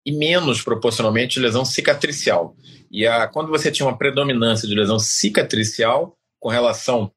e 0.05 0.13
menos, 0.13 0.63
proporcionalmente, 0.63 1.41
lesão 1.41 1.65
cicatricial. 1.65 2.55
E 2.91 3.07
a, 3.07 3.27
quando 3.27 3.49
você 3.49 3.73
tinha 3.73 3.87
uma 3.87 3.99
predominância 3.99 4.69
de 4.69 4.75
lesão 4.75 4.99
cicatricial 4.99 6.17
com 6.39 6.49
relação 6.49 7.11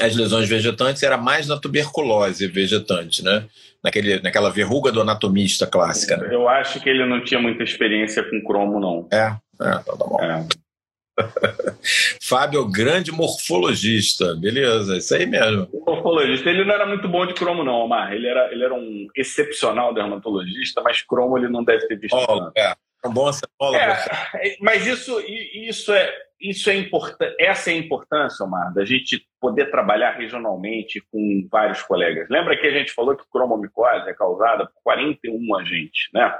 às 0.00 0.16
lesões 0.16 0.48
vegetantes, 0.48 1.02
era 1.02 1.16
mais 1.16 1.46
na 1.46 1.56
tuberculose 1.56 2.46
vegetante, 2.48 3.22
né? 3.22 3.46
Naquele, 3.82 4.20
naquela 4.20 4.50
verruga 4.50 4.90
do 4.90 5.00
anatomista 5.00 5.66
clássica. 5.66 6.16
Né? 6.16 6.34
Eu 6.34 6.48
acho 6.48 6.80
que 6.80 6.88
ele 6.88 7.06
não 7.06 7.22
tinha 7.22 7.40
muita 7.40 7.62
experiência 7.62 8.24
com 8.24 8.42
cromo, 8.42 8.80
não. 8.80 9.06
É, 9.12 9.36
é 9.60 9.78
tá 9.78 9.94
bom. 9.96 10.18
É. 10.20 10.44
Fábio, 12.22 12.68
grande 12.70 13.12
morfologista, 13.12 14.34
beleza, 14.34 14.96
isso 14.96 15.14
aí 15.14 15.26
mesmo. 15.26 15.68
Morfologista, 15.86 16.50
ele 16.50 16.64
não 16.64 16.74
era 16.74 16.86
muito 16.86 17.08
bom 17.08 17.26
de 17.26 17.34
cromo, 17.34 17.64
não, 17.64 17.80
Omar. 17.80 18.12
Ele 18.12 18.26
era, 18.26 18.52
ele 18.52 18.64
era 18.64 18.74
um 18.74 19.06
excepcional 19.16 19.94
dermatologista, 19.94 20.82
mas 20.82 21.02
cromo 21.02 21.38
ele 21.38 21.48
não 21.48 21.64
deve 21.64 21.86
ter 21.86 21.98
visto. 21.98 22.16
Oh, 22.16 22.50
é, 22.56 22.74
um 23.04 23.12
bom 23.12 23.30
cenólogo. 23.32 23.76
É, 23.76 24.56
mas 24.60 24.86
isso, 24.86 25.20
isso 25.20 25.92
é, 25.92 26.12
isso 26.40 26.68
é 26.68 26.76
importante. 26.76 27.34
Essa 27.40 27.70
é 27.70 27.74
a 27.74 27.78
importância, 27.78 28.44
Omar, 28.44 28.72
da 28.74 28.84
gente 28.84 29.26
poder 29.40 29.70
trabalhar 29.70 30.12
regionalmente 30.12 31.00
com 31.10 31.46
vários 31.50 31.82
colegas. 31.82 32.28
Lembra 32.28 32.56
que 32.56 32.66
a 32.66 32.72
gente 32.72 32.92
falou 32.92 33.16
que 33.16 33.24
cromomicose 33.30 34.08
é 34.08 34.14
causada 34.14 34.66
por 34.66 34.82
41 34.82 35.56
agentes, 35.56 36.08
né? 36.12 36.34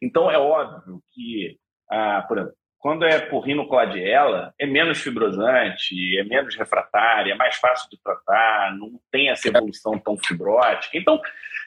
Então 0.00 0.30
é 0.30 0.38
óbvio 0.38 1.02
que, 1.12 1.58
ah, 1.90 2.24
por 2.26 2.38
exemplo, 2.38 2.57
quando 2.78 3.04
é 3.04 3.18
por 3.18 3.40
rinocladiela, 3.40 4.54
é 4.58 4.66
menos 4.66 4.98
fibrosante, 5.00 6.18
é 6.18 6.24
menos 6.24 6.54
refratária, 6.56 7.32
é 7.32 7.36
mais 7.36 7.56
fácil 7.56 7.90
de 7.90 8.00
tratar, 8.00 8.76
não 8.76 9.00
tem 9.10 9.30
essa 9.30 9.48
evolução 9.48 9.98
tão 9.98 10.16
fibrótica. 10.16 10.96
Então, 10.96 11.20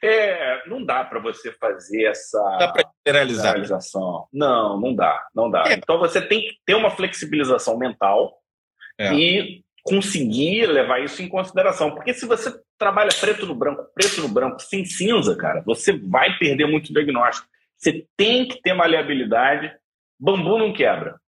é, 0.03 0.67
não 0.67 0.83
dá 0.83 1.03
para 1.03 1.19
você 1.19 1.51
fazer 1.51 2.05
essa 2.05 2.39
dá 2.57 2.73
generalização. 3.05 4.27
Não, 4.33 4.79
não 4.79 4.95
dá, 4.95 5.27
não 5.35 5.51
dá. 5.51 5.63
É. 5.67 5.73
Então 5.73 5.99
você 5.99 6.21
tem 6.21 6.41
que 6.41 6.55
ter 6.65 6.75
uma 6.75 6.89
flexibilização 6.89 7.77
mental 7.77 8.39
é. 8.97 9.13
e 9.13 9.63
conseguir 9.83 10.65
levar 10.67 11.03
isso 11.03 11.21
em 11.21 11.27
consideração. 11.27 11.91
Porque 11.91 12.13
se 12.13 12.25
você 12.25 12.51
trabalha 12.79 13.11
preto 13.19 13.45
no 13.45 13.53
branco, 13.53 13.83
preto 13.93 14.21
no 14.21 14.29
branco, 14.29 14.59
sem 14.59 14.85
cinza, 14.85 15.35
cara, 15.35 15.61
você 15.61 15.91
vai 15.91 16.37
perder 16.37 16.65
muito 16.65 16.93
diagnóstico. 16.93 17.47
Você 17.77 18.05
tem 18.15 18.47
que 18.47 18.61
ter 18.61 18.73
maleabilidade 18.73 19.71
Bambu 20.21 20.59
não 20.59 20.71
quebra. 20.71 21.19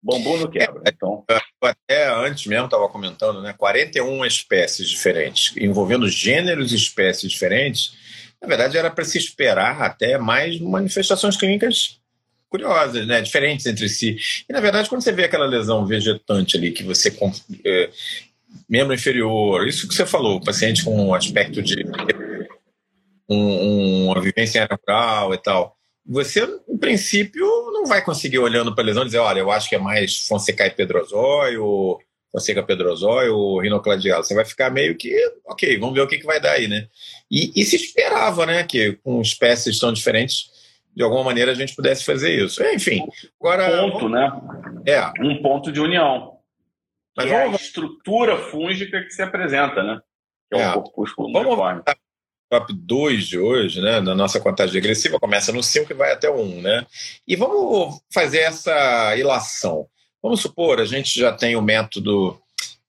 Bambu 0.00 0.38
não 0.38 0.48
quebra. 0.48 0.80
É, 0.86 0.90
então. 0.90 1.24
Até 1.60 2.08
antes 2.08 2.46
mesmo 2.46 2.66
estava 2.66 2.88
comentando, 2.88 3.42
né? 3.42 3.52
41 3.58 4.24
espécies 4.24 4.88
diferentes, 4.88 5.52
envolvendo 5.56 6.08
gêneros 6.08 6.70
e 6.70 6.76
espécies 6.76 7.32
diferentes. 7.32 7.96
Na 8.40 8.46
verdade, 8.46 8.78
era 8.78 8.90
para 8.90 9.04
se 9.04 9.18
esperar 9.18 9.82
até 9.82 10.16
mais 10.16 10.60
manifestações 10.60 11.36
clínicas 11.36 11.98
curiosas, 12.48 13.06
né? 13.06 13.20
diferentes 13.20 13.66
entre 13.66 13.88
si. 13.88 14.16
E, 14.48 14.52
na 14.52 14.60
verdade, 14.60 14.88
quando 14.88 15.02
você 15.02 15.12
vê 15.12 15.24
aquela 15.24 15.44
lesão 15.44 15.84
vegetante 15.84 16.56
ali, 16.56 16.70
que 16.70 16.84
você. 16.84 17.12
É, 17.64 17.90
membro 18.68 18.94
inferior, 18.94 19.66
isso 19.66 19.88
que 19.88 19.94
você 19.94 20.06
falou, 20.06 20.40
paciente 20.40 20.84
com 20.84 21.08
um 21.08 21.12
aspecto 21.12 21.60
de. 21.60 21.84
Um, 23.28 24.06
uma 24.06 24.22
vivência 24.22 24.66
rural 24.70 25.34
e 25.34 25.38
tal 25.38 25.77
você, 26.08 26.46
no 26.66 26.78
princípio, 26.78 27.44
não 27.70 27.84
vai 27.84 28.02
conseguir, 28.02 28.38
olhando 28.38 28.74
para 28.74 28.82
a 28.82 28.86
lesão, 28.86 29.04
dizer: 29.04 29.18
olha, 29.18 29.40
eu 29.40 29.50
acho 29.50 29.68
que 29.68 29.74
é 29.74 29.78
mais 29.78 30.26
Fonseca 30.26 30.66
e 30.66 30.70
Pedrozóio, 30.70 31.98
Fonseca 32.32 32.62
Pedrozóio 32.62 33.36
ou 33.36 33.60
Rinocladial. 33.60 34.24
Você 34.24 34.34
vai 34.34 34.46
ficar 34.46 34.70
meio 34.70 34.96
que, 34.96 35.14
ok, 35.46 35.78
vamos 35.78 35.94
ver 35.94 36.00
o 36.00 36.08
que, 36.08 36.16
que 36.16 36.24
vai 36.24 36.40
dar 36.40 36.52
aí, 36.52 36.66
né? 36.66 36.88
E, 37.30 37.52
e 37.54 37.62
se 37.62 37.76
esperava, 37.76 38.46
né, 38.46 38.64
que 38.64 38.92
com 39.04 39.20
espécies 39.20 39.78
tão 39.78 39.92
diferentes, 39.92 40.50
de 40.96 41.02
alguma 41.02 41.24
maneira 41.24 41.52
a 41.52 41.54
gente 41.54 41.76
pudesse 41.76 42.04
fazer 42.04 42.42
isso. 42.42 42.64
Enfim, 42.64 43.06
agora. 43.38 43.84
Um 43.84 43.90
ponto, 43.90 44.08
né? 44.08 44.32
É. 44.86 45.12
Um 45.22 45.42
ponto 45.42 45.70
de 45.70 45.80
união. 45.80 46.38
Mas 47.14 47.26
que 47.26 47.32
vamos... 47.32 47.52
é 47.52 47.52
a 47.52 47.56
estrutura 47.56 48.38
fúngica 48.38 49.02
que 49.02 49.10
se 49.10 49.20
apresenta, 49.20 49.82
né? 49.82 50.00
Que 50.50 50.58
é, 50.58 50.62
é. 50.62 50.70
o 50.70 50.82
corpúsculo 50.82 51.30
vamos 51.32 51.54
voltar 51.54 51.98
top 52.48 52.72
2 52.72 53.26
de 53.26 53.38
hoje, 53.38 53.80
né, 53.80 54.00
na 54.00 54.14
nossa 54.14 54.40
contagem 54.40 54.74
regressiva, 54.74 55.18
começa 55.20 55.52
no 55.52 55.62
5 55.62 55.92
e 55.92 55.94
vai 55.94 56.12
até 56.12 56.28
o 56.30 56.40
1, 56.40 56.62
né? 56.62 56.86
E 57.26 57.36
vamos 57.36 58.00
fazer 58.12 58.38
essa 58.38 59.16
ilação. 59.16 59.86
Vamos 60.22 60.40
supor, 60.40 60.80
a 60.80 60.84
gente 60.84 61.18
já 61.18 61.32
tem 61.32 61.56
o 61.56 61.62
método 61.62 62.40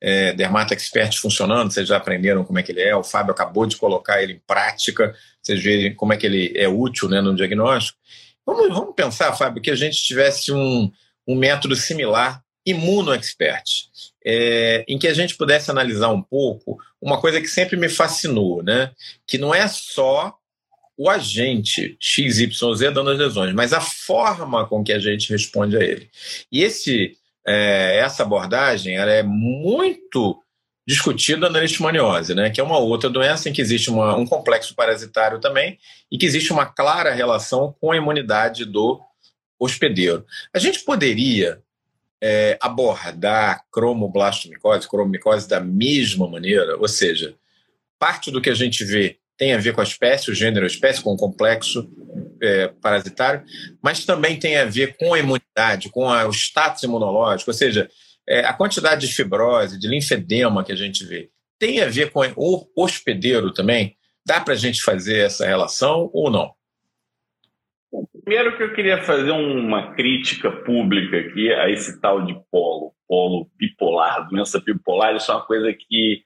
é, 0.01 0.33
Dermata 0.33 0.73
Expert 0.73 1.19
funcionando, 1.19 1.71
vocês 1.71 1.87
já 1.87 1.97
aprenderam 1.97 2.43
como 2.43 2.57
é 2.57 2.63
que 2.63 2.71
ele 2.71 2.81
é, 2.81 2.95
o 2.95 3.03
Fábio 3.03 3.31
acabou 3.31 3.65
de 3.65 3.75
colocar 3.75 4.23
ele 4.23 4.33
em 4.33 4.41
prática, 4.47 5.13
vocês 5.41 5.61
veem 5.61 5.93
como 5.93 6.13
é 6.13 6.17
que 6.17 6.25
ele 6.25 6.53
é 6.55 6.67
útil 6.67 7.09
né, 7.09 7.21
no 7.21 7.35
diagnóstico. 7.35 7.97
Vamos, 8.45 8.69
vamos 8.69 8.95
pensar, 8.95 9.33
Fábio, 9.33 9.61
que 9.61 9.69
a 9.69 9.75
gente 9.75 9.97
tivesse 10.01 10.51
um, 10.51 10.91
um 11.27 11.35
método 11.35 11.75
similar, 11.75 12.41
Imuno 12.65 13.13
Expert, 13.13 13.63
é, 14.25 14.83
em 14.87 14.97
que 14.97 15.07
a 15.07 15.13
gente 15.13 15.35
pudesse 15.35 15.71
analisar 15.71 16.09
um 16.09 16.21
pouco 16.21 16.77
uma 17.01 17.19
coisa 17.19 17.39
que 17.39 17.47
sempre 17.47 17.77
me 17.77 17.89
fascinou, 17.89 18.61
né? 18.63 18.91
Que 19.25 19.37
não 19.37 19.53
é 19.53 19.67
só 19.67 20.35
o 20.97 21.09
agente 21.09 21.97
XYZ 22.01 22.91
dando 22.93 23.11
as 23.11 23.17
lesões, 23.17 23.53
mas 23.53 23.71
a 23.71 23.79
forma 23.79 24.67
com 24.67 24.83
que 24.83 24.91
a 24.91 24.99
gente 24.99 25.31
responde 25.31 25.77
a 25.77 25.79
ele. 25.81 26.09
E 26.51 26.61
esse, 26.61 27.15
é, 27.47 27.99
essa 27.99 28.23
abordagem 28.23 28.97
ela 28.97 29.11
é 29.11 29.23
muito 29.23 30.43
discutida 30.85 31.49
na 31.49 31.59
leishmaniose, 31.59 32.35
né, 32.35 32.49
que 32.49 32.59
é 32.59 32.63
uma 32.63 32.79
outra 32.79 33.09
doença 33.09 33.47
em 33.47 33.53
que 33.53 33.61
existe 33.61 33.89
uma, 33.89 34.17
um 34.17 34.25
complexo 34.25 34.75
parasitário 34.75 35.39
também 35.39 35.77
e 36.11 36.17
que 36.17 36.25
existe 36.25 36.51
uma 36.51 36.65
clara 36.65 37.13
relação 37.13 37.73
com 37.79 37.91
a 37.91 37.97
imunidade 37.97 38.65
do 38.65 38.99
hospedeiro. 39.59 40.25
A 40.53 40.59
gente 40.59 40.79
poderia 40.79 41.61
é, 42.21 42.57
abordar 42.61 43.63
cromoblastomicose, 43.71 44.87
cromomicose 44.87 45.47
da 45.47 45.59
mesma 45.59 46.27
maneira, 46.27 46.77
ou 46.77 46.87
seja, 46.87 47.35
parte 47.97 48.31
do 48.31 48.41
que 48.41 48.49
a 48.49 48.55
gente 48.55 48.83
vê 48.83 49.17
tem 49.37 49.53
a 49.53 49.57
ver 49.57 49.73
com 49.73 49.79
a 49.79 49.85
espécie, 49.85 50.29
o 50.29 50.35
gênero, 50.35 50.65
a 50.65 50.67
espécie, 50.67 51.01
com 51.01 51.13
o 51.13 51.17
complexo 51.17 51.89
é, 52.41 52.67
parasitário, 52.67 53.41
mas 53.81 54.05
também 54.05 54.37
tem 54.37 54.57
a 54.57 54.65
ver 54.65 54.97
com 54.97 55.13
a 55.13 55.19
imunidade, 55.19 55.89
com 55.89 56.09
a, 56.09 56.27
o 56.27 56.31
status 56.31 56.83
imunológico, 56.83 57.49
ou 57.49 57.55
seja, 57.55 57.89
é, 58.27 58.41
a 58.41 58.53
quantidade 58.53 59.07
de 59.07 59.13
fibrose, 59.13 59.79
de 59.79 59.87
linfedema 59.87 60.63
que 60.63 60.73
a 60.73 60.75
gente 60.75 61.05
vê. 61.05 61.29
Tem 61.57 61.81
a 61.81 61.87
ver 61.87 62.11
com 62.11 62.21
o 62.35 62.67
hospedeiro 62.75 63.53
também? 63.53 63.95
Dá 64.25 64.41
para 64.41 64.53
a 64.53 64.57
gente 64.57 64.83
fazer 64.83 65.25
essa 65.25 65.47
relação 65.47 66.09
ou 66.13 66.29
não? 66.29 66.51
Primeiro 68.29 68.55
que 68.55 68.61
eu 68.61 68.73
queria 68.75 69.01
fazer 69.01 69.31
uma 69.31 69.95
crítica 69.95 70.51
pública 70.51 71.17
aqui 71.17 71.51
a 71.51 71.67
esse 71.67 71.99
tal 71.99 72.23
de 72.23 72.39
polo, 72.51 72.93
polo 73.07 73.49
bipolar, 73.57 74.29
doença 74.29 74.59
bipolar, 74.59 75.15
isso 75.15 75.31
é 75.31 75.33
uma 75.33 75.47
coisa 75.47 75.73
que 75.73 76.21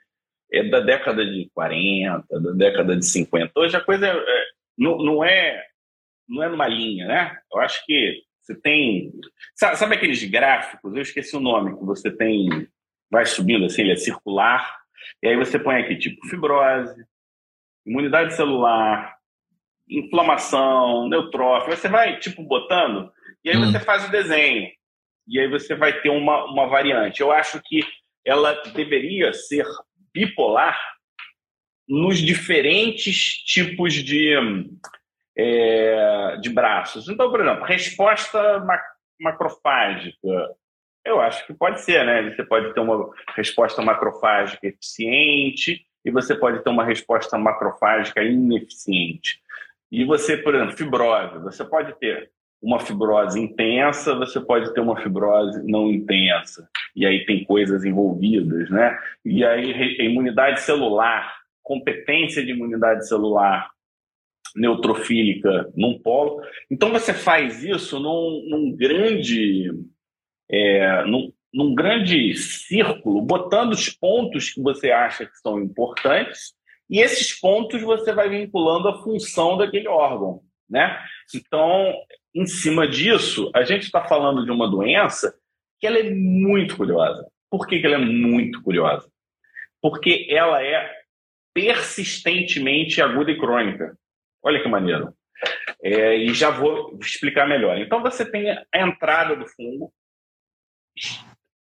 é 0.52 0.68
da 0.68 0.82
década 0.82 1.26
de 1.26 1.50
40, 1.54 2.26
da 2.42 2.52
década 2.52 2.98
de 2.98 3.06
50. 3.06 3.54
Hoje 3.56 3.78
a 3.78 3.80
coisa 3.80 4.06
é, 4.06 4.46
não, 4.78 4.98
não, 4.98 5.24
é 5.24 5.66
não 6.28 6.44
é 6.44 6.50
numa 6.50 6.68
linha, 6.68 7.08
né? 7.08 7.38
Eu 7.50 7.62
acho 7.62 7.86
que 7.86 8.22
você 8.42 8.54
tem... 8.54 9.10
Sabe, 9.56 9.78
sabe 9.78 9.96
aqueles 9.96 10.22
gráficos? 10.26 10.94
Eu 10.94 11.04
esqueci 11.04 11.38
o 11.38 11.40
nome, 11.40 11.78
que 11.78 11.86
você 11.86 12.12
tem... 12.12 12.68
Vai 13.10 13.26
subindo 13.26 13.64
assim, 13.64 13.82
ele 13.82 13.94
é 13.94 13.96
circular, 13.96 14.78
e 15.24 15.30
aí 15.30 15.38
você 15.38 15.58
põe 15.58 15.78
aqui 15.78 15.96
tipo 15.96 16.28
fibrose, 16.28 17.02
imunidade 17.86 18.36
celular, 18.36 19.16
inflamação, 19.90 21.08
neutrófilo, 21.10 21.76
você 21.76 21.88
vai, 21.88 22.20
tipo, 22.20 22.44
botando, 22.44 23.12
e 23.44 23.50
aí 23.50 23.58
hum. 23.58 23.72
você 23.72 23.80
faz 23.80 24.08
o 24.08 24.12
desenho. 24.12 24.70
E 25.28 25.40
aí 25.40 25.48
você 25.48 25.76
vai 25.76 26.02
ter 26.02 26.10
uma, 26.10 26.46
uma 26.46 26.68
variante. 26.68 27.22
Eu 27.22 27.32
acho 27.32 27.62
que 27.64 27.82
ela 28.26 28.54
deveria 28.74 29.34
ser 29.34 29.66
bipolar 30.14 30.80
nos 31.88 32.20
diferentes 32.20 33.44
tipos 33.46 33.94
de, 33.94 34.34
é, 35.38 36.38
de 36.42 36.50
braços. 36.50 37.10
Então, 37.10 37.30
por 37.30 37.42
exemplo, 37.42 37.66
resposta 37.66 38.66
macrofágica. 39.20 40.56
Eu 41.06 41.20
acho 41.20 41.46
que 41.46 41.54
pode 41.54 41.82
ser, 41.82 42.06
né? 42.06 42.30
Você 42.30 42.44
pode 42.44 42.74
ter 42.74 42.80
uma 42.80 43.12
resposta 43.36 43.82
macrofágica 43.82 44.68
eficiente 44.68 45.86
e 46.06 46.12
você 46.12 46.36
pode 46.36 46.64
ter 46.64 46.70
uma 46.70 46.86
resposta 46.86 47.38
macrofágica 47.38 48.24
ineficiente. 48.24 49.42
E 49.94 50.04
você, 50.06 50.36
por 50.36 50.56
exemplo, 50.56 50.76
fibrose, 50.76 51.38
você 51.38 51.64
pode 51.64 51.94
ter 52.00 52.32
uma 52.60 52.80
fibrose 52.80 53.40
intensa, 53.40 54.16
você 54.16 54.42
pode 54.42 54.74
ter 54.74 54.82
uma 54.82 55.00
fibrose 55.00 55.62
não 55.70 55.92
intensa. 55.92 56.68
E 56.96 57.06
aí 57.06 57.24
tem 57.28 57.44
coisas 57.46 57.86
envolvidas, 57.86 58.72
né? 58.72 58.98
E 59.24 59.46
aí 59.46 59.72
imunidade 60.00 60.62
celular, 60.62 61.32
competência 61.62 62.44
de 62.44 62.54
imunidade 62.54 63.08
celular 63.08 63.70
neutrofílica 64.56 65.72
num 65.76 66.00
polo. 66.00 66.42
Então 66.72 66.92
você 66.92 67.14
faz 67.14 67.64
isso 67.64 68.00
num, 68.00 68.48
num 68.50 68.76
grande 68.76 69.72
é, 70.50 71.06
num, 71.06 71.32
num 71.54 71.76
grande 71.76 72.34
círculo, 72.34 73.22
botando 73.22 73.74
os 73.74 73.90
pontos 73.90 74.50
que 74.50 74.60
você 74.60 74.90
acha 74.90 75.24
que 75.24 75.38
são 75.38 75.62
importantes 75.62 76.56
e 76.94 77.00
esses 77.00 77.34
pontos 77.40 77.82
você 77.82 78.14
vai 78.14 78.30
vinculando 78.30 78.88
a 78.88 79.02
função 79.02 79.58
daquele 79.58 79.88
órgão, 79.88 80.44
né? 80.70 81.04
Então, 81.34 81.92
em 82.36 82.46
cima 82.46 82.88
disso, 82.88 83.50
a 83.56 83.64
gente 83.64 83.86
está 83.86 84.08
falando 84.08 84.46
de 84.46 84.52
uma 84.52 84.70
doença 84.70 85.36
que 85.80 85.88
ela 85.88 85.98
é 85.98 86.12
muito 86.12 86.78
curiosa. 86.78 87.28
Por 87.50 87.66
que, 87.66 87.80
que 87.80 87.88
ela 87.88 87.96
é 87.96 88.06
muito 88.06 88.62
curiosa? 88.62 89.12
Porque 89.82 90.28
ela 90.30 90.64
é 90.64 90.88
persistentemente 91.52 93.02
aguda 93.02 93.32
e 93.32 93.40
crônica. 93.40 93.98
Olha 94.44 94.62
que 94.62 94.70
maneiro. 94.70 95.16
É, 95.82 96.16
e 96.16 96.32
já 96.32 96.52
vou 96.52 96.96
explicar 97.02 97.48
melhor. 97.48 97.76
Então, 97.80 98.04
você 98.04 98.24
tem 98.24 98.52
a 98.52 98.66
entrada 98.76 99.36
do 99.36 99.48
fungo, 99.48 99.92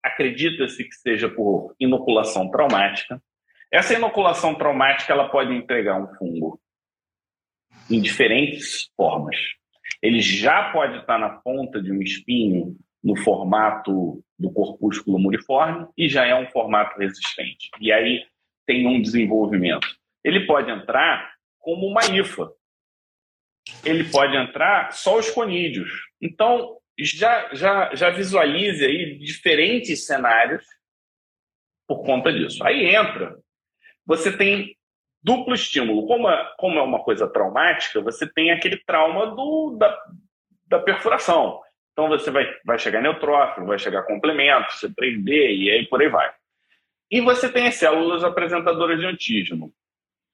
acredita-se 0.02 0.82
que 0.82 0.94
seja 0.96 1.28
por 1.28 1.76
inoculação 1.78 2.50
traumática, 2.50 3.22
essa 3.72 3.94
inoculação 3.94 4.54
traumática 4.54 5.12
ela 5.12 5.30
pode 5.30 5.52
entregar 5.54 5.98
um 5.98 6.14
fungo 6.16 6.60
em 7.90 8.00
diferentes 8.00 8.90
formas. 8.94 9.36
Ele 10.02 10.20
já 10.20 10.70
pode 10.72 10.98
estar 10.98 11.18
na 11.18 11.30
ponta 11.30 11.80
de 11.80 11.90
um 11.90 12.02
espinho 12.02 12.76
no 13.02 13.16
formato 13.16 14.22
do 14.38 14.52
corpúsculo 14.52 15.18
muriforme 15.18 15.86
e 15.96 16.08
já 16.08 16.26
é 16.26 16.34
um 16.34 16.46
formato 16.50 16.98
resistente. 16.98 17.70
E 17.80 17.90
aí 17.90 18.24
tem 18.66 18.86
um 18.86 19.00
desenvolvimento. 19.00 19.88
Ele 20.22 20.46
pode 20.46 20.70
entrar 20.70 21.32
como 21.58 21.86
uma 21.86 22.04
IFA. 22.04 22.52
Ele 23.84 24.04
pode 24.04 24.36
entrar 24.36 24.92
só 24.92 25.18
os 25.18 25.30
conídeos. 25.30 25.90
Então, 26.20 26.78
já, 26.98 27.52
já, 27.54 27.94
já 27.94 28.10
visualize 28.10 28.84
aí 28.84 29.18
diferentes 29.18 30.06
cenários 30.06 30.64
por 31.86 32.04
conta 32.04 32.32
disso. 32.32 32.62
Aí 32.64 32.94
entra, 32.94 33.36
você 34.06 34.36
tem 34.36 34.76
duplo 35.22 35.54
estímulo. 35.54 36.06
Como 36.06 36.28
é, 36.28 36.52
como 36.58 36.78
é 36.78 36.82
uma 36.82 37.02
coisa 37.02 37.28
traumática, 37.28 38.00
você 38.00 38.26
tem 38.26 38.50
aquele 38.50 38.76
trauma 38.78 39.34
do, 39.34 39.76
da, 39.78 39.98
da 40.66 40.78
perfuração. 40.80 41.60
Então 41.92 42.08
você 42.08 42.30
vai, 42.30 42.46
vai 42.64 42.78
chegar 42.78 43.02
neutrófilo, 43.02 43.66
vai 43.66 43.78
chegar 43.78 44.02
complemento, 44.04 44.72
C3b 44.72 45.28
e 45.28 45.70
aí 45.70 45.86
por 45.86 46.00
aí 46.00 46.08
vai. 46.08 46.32
E 47.10 47.20
você 47.20 47.50
tem 47.50 47.66
as 47.66 47.74
células 47.74 48.24
apresentadoras 48.24 48.98
de 48.98 49.06
antígeno. 49.06 49.72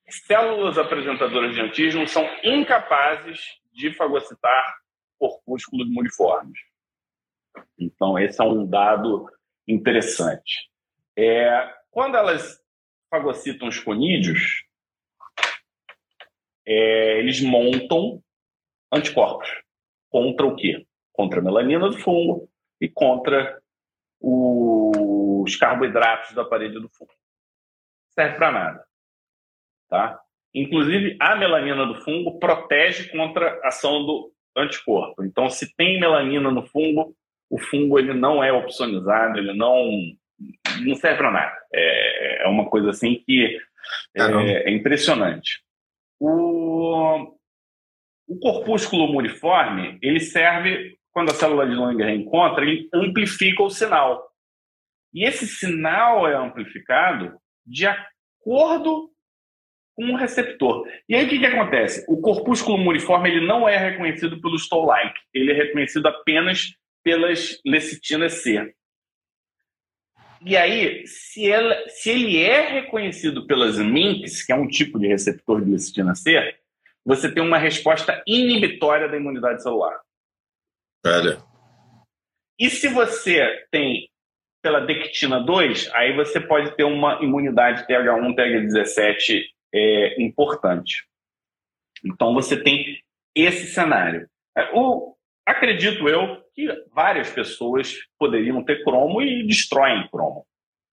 Células 0.08 0.78
apresentadoras 0.78 1.54
de 1.54 1.60
antígeno 1.60 2.06
são 2.06 2.26
incapazes 2.42 3.40
de 3.72 3.92
fagocitar 3.92 4.78
corpúsculos 5.18 5.90
muliformes. 5.90 6.58
Então, 7.78 8.18
esse 8.18 8.40
é 8.40 8.44
um 8.44 8.64
dado 8.64 9.28
interessante. 9.66 10.70
É, 11.16 11.74
quando 11.90 12.16
elas 12.16 12.62
fagocitam 13.10 13.68
os 13.68 13.78
conídeos, 13.78 14.64
é, 16.66 17.18
eles 17.18 17.40
montam 17.40 18.22
anticorpos. 18.92 19.48
Contra 20.10 20.46
o 20.46 20.56
quê? 20.56 20.86
Contra 21.12 21.40
a 21.40 21.42
melanina 21.42 21.88
do 21.88 21.98
fungo 21.98 22.48
e 22.80 22.88
contra 22.88 23.60
os 24.20 25.56
carboidratos 25.56 26.34
da 26.34 26.44
parede 26.44 26.74
do 26.74 26.88
fungo. 26.88 27.12
Serve 28.10 28.36
para 28.36 28.52
nada. 28.52 28.84
Tá? 29.88 30.20
Inclusive, 30.54 31.16
a 31.20 31.36
melanina 31.36 31.86
do 31.86 32.02
fungo 32.02 32.38
protege 32.38 33.10
contra 33.10 33.60
a 33.62 33.68
ação 33.68 34.04
do 34.04 34.32
anticorpo. 34.56 35.24
Então, 35.24 35.48
se 35.48 35.74
tem 35.76 36.00
melanina 36.00 36.50
no 36.50 36.66
fungo, 36.66 37.14
o 37.50 37.58
fungo 37.58 37.98
ele 37.98 38.12
não 38.12 38.42
é 38.42 38.52
opsonizado, 38.52 39.38
ele 39.38 39.54
não, 39.54 39.88
não 40.84 40.94
serve 40.96 41.18
para 41.18 41.30
nada. 41.30 41.56
É, 41.72 42.44
é, 42.44 42.48
uma 42.48 42.68
coisa 42.68 42.90
assim 42.90 43.22
que 43.26 43.58
é, 44.16 44.22
é 44.22 44.70
impressionante. 44.70 45.62
O, 46.20 47.34
o 48.26 48.38
corpúsculo 48.40 49.12
muriforme, 49.12 49.98
ele 50.02 50.20
serve, 50.20 50.98
quando 51.12 51.30
a 51.30 51.34
célula 51.34 51.66
de 51.66 51.74
Langer 51.74 52.10
encontra, 52.10 52.64
ele 52.64 52.88
amplifica 52.92 53.62
o 53.62 53.70
sinal. 53.70 54.28
E 55.12 55.24
esse 55.24 55.46
sinal 55.46 56.28
é 56.28 56.34
amplificado 56.34 57.38
de 57.66 57.86
acordo 57.86 59.10
com 59.94 60.12
o 60.12 60.16
receptor. 60.16 60.86
E 61.08 61.14
aí 61.16 61.26
o 61.26 61.28
que, 61.28 61.38
que 61.40 61.46
acontece? 61.46 62.04
O 62.08 62.20
corpúsculo 62.20 62.78
muriforme 62.78 63.30
ele 63.30 63.46
não 63.46 63.68
é 63.68 63.76
reconhecido 63.76 64.40
pelo 64.40 64.56
Toll-like, 64.68 65.18
ele 65.34 65.50
é 65.50 65.54
reconhecido 65.54 66.06
apenas 66.06 66.72
pelas 67.02 67.60
lecitinas 67.66 68.34
C. 68.34 68.74
E 70.44 70.56
aí, 70.56 71.06
se, 71.06 71.50
ela, 71.50 71.76
se 71.88 72.10
ele 72.10 72.42
é 72.42 72.68
reconhecido 72.68 73.46
pelas 73.46 73.78
MINCs, 73.78 74.44
que 74.44 74.52
é 74.52 74.56
um 74.56 74.68
tipo 74.68 74.98
de 74.98 75.08
receptor 75.08 75.64
de 75.64 75.70
lecitina 75.70 76.14
C, 76.14 76.54
você 77.04 77.32
tem 77.32 77.42
uma 77.42 77.58
resposta 77.58 78.22
inibitória 78.26 79.08
da 79.08 79.16
imunidade 79.16 79.62
celular. 79.62 79.98
Olha. 81.04 81.38
E 82.58 82.68
se 82.68 82.88
você 82.88 83.66
tem 83.70 84.08
pela 84.62 84.80
dectina 84.80 85.40
2, 85.40 85.90
aí 85.94 86.14
você 86.14 86.40
pode 86.40 86.76
ter 86.76 86.84
uma 86.84 87.22
imunidade 87.22 87.86
TH1, 87.86 88.34
TH17 88.34 89.44
é, 89.72 90.22
importante. 90.22 91.06
Então 92.04 92.34
você 92.34 92.60
tem 92.60 93.02
esse 93.34 93.68
cenário. 93.68 94.28
É, 94.56 94.70
o, 94.74 95.16
acredito 95.46 96.08
eu 96.08 96.42
que 96.58 96.66
várias 96.92 97.30
pessoas 97.30 97.94
poderiam 98.18 98.64
ter 98.64 98.82
cromo 98.82 99.22
e 99.22 99.46
destroem 99.46 100.08
cromo. 100.08 100.44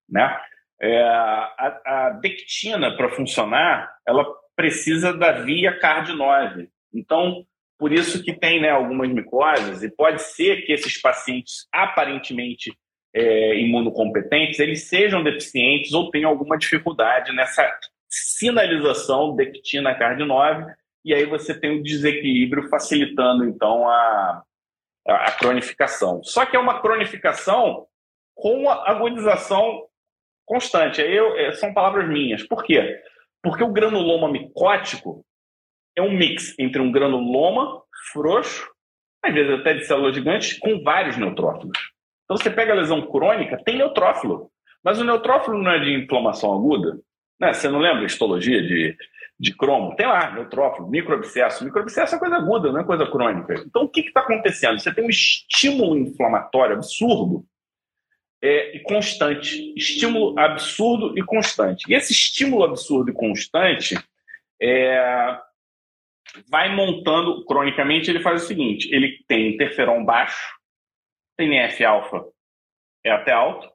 Né? 0.07 0.39
É, 0.80 1.01
a, 1.01 1.82
a 1.86 2.09
dectina, 2.22 2.95
para 2.95 3.09
funcionar, 3.09 3.91
ela 4.07 4.24
precisa 4.55 5.11
da 5.11 5.32
via 5.32 5.80
CARD9. 5.80 6.70
Então, 6.93 7.43
por 7.80 7.91
isso 7.91 8.24
que 8.24 8.32
tem 8.32 8.61
né, 8.61 8.70
algumas 8.70 9.09
micoses, 9.09 9.82
e 9.82 9.89
pode 9.89 10.22
ser 10.22 10.61
que 10.68 10.72
esses 10.72 11.01
pacientes 11.01 11.68
aparentemente 11.74 12.72
é, 13.11 13.59
imunocompetentes, 13.59 14.59
eles 14.59 14.84
sejam 14.84 15.24
deficientes 15.24 15.93
ou 15.93 16.11
tenham 16.11 16.30
alguma 16.30 16.59
dificuldade 16.59 17.34
nessa 17.34 17.68
sinalização 18.07 19.36
dectina 19.36 19.97
CARD9, 19.97 20.76
e 21.03 21.11
aí 21.11 21.26
você 21.26 21.59
tem 21.59 21.72
um 21.72 21.82
desequilíbrio 21.82 22.70
facilitando, 22.70 23.45
então, 23.45 23.89
a, 23.89 24.43
a, 25.08 25.32
cronificação. 25.32 26.24
Só 26.24 26.45
que 26.45 26.56
é 26.56 26.60
uma 26.60 26.82
cronificação 26.82 27.88
com 28.34 28.70
a 28.70 28.89
agonização 28.89 29.86
constante. 30.45 31.01
Aí 31.01 31.16
eu, 31.16 31.38
é, 31.38 31.53
são 31.53 31.74
palavras 31.74 32.08
minhas. 32.08 32.43
Por 32.43 32.64
quê? 32.64 33.01
Porque 33.41 33.64
o 33.64 33.72
granuloma 33.72 34.30
micótico 34.30 35.26
é 35.95 36.01
um 36.01 36.12
mix 36.12 36.58
entre 36.60 36.82
um 36.82 36.91
granuloma 36.91 37.82
frouxo, 38.12 38.70
às 39.24 39.34
vezes 39.34 39.60
até 39.60 39.74
de 39.74 39.86
células 39.86 40.16
gigantes, 40.16 40.58
com 40.60 40.84
vários 40.84 41.18
neutrófilos. 41.18 41.78
Então 42.26 42.38
você 42.38 42.49
pega 42.49 42.74
a 42.74 42.76
lesão 42.76 43.01
crônica, 43.08 43.62
tem 43.64 43.78
neutrófilo. 43.78 44.51
Mas 44.84 44.99
o 44.99 45.03
neutrófilo 45.03 45.58
não 45.62 45.72
é 45.72 45.80
de 45.80 45.93
inflamação 45.93 46.53
aguda. 46.53 46.99
Né? 47.39 47.53
Você 47.53 47.70
não 47.70 47.80
lembra 47.80 48.06
histologia 48.06 48.62
de 48.62 48.95
de 49.39 49.55
cromo, 49.55 49.95
tem 49.95 50.05
lá, 50.05 50.31
neutrófilo, 50.31 50.88
microabscesso. 50.88 51.65
Microabscesso 51.65 52.15
é 52.15 52.19
coisa 52.19 52.38
aguda, 52.38 52.71
não 52.71 52.79
é 52.79 52.83
coisa 52.83 53.05
crônica. 53.05 53.53
Então, 53.65 53.83
o 53.83 53.89
que 53.89 54.01
está 54.01 54.21
acontecendo? 54.21 54.79
Você 54.79 54.93
tem 54.93 55.05
um 55.05 55.09
estímulo 55.09 55.97
inflamatório 55.97 56.75
absurdo 56.75 57.45
é, 58.41 58.77
e 58.77 58.79
constante. 58.81 59.73
Estímulo 59.75 60.39
absurdo 60.39 61.17
e 61.17 61.23
constante. 61.23 61.83
E 61.89 61.93
esse 61.93 62.13
estímulo 62.13 62.63
absurdo 62.63 63.11
e 63.11 63.13
constante 63.13 63.95
é, 64.61 65.38
vai 66.49 66.73
montando, 66.73 67.43
cronicamente, 67.45 68.09
ele 68.09 68.21
faz 68.21 68.43
o 68.43 68.47
seguinte: 68.47 68.88
ele 68.93 69.23
tem 69.27 69.53
interferon 69.53 70.05
baixo, 70.05 70.55
tem 71.38 71.49
NF-alfa 71.49 72.25
é 73.05 73.11
até 73.11 73.31
alto, 73.31 73.71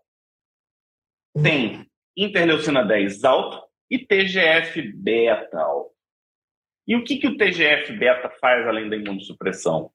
tem 1.40 1.86
interleucina 2.16 2.84
10 2.84 3.22
alto, 3.24 3.69
e 3.90 3.98
TGF-beta. 3.98 5.58
E 6.86 6.94
o 6.96 7.04
que, 7.04 7.16
que 7.16 7.26
o 7.26 7.36
TGF-beta 7.36 8.30
faz 8.40 8.66
além 8.66 8.88
da 8.88 8.96
imunossupressão? 8.96 9.90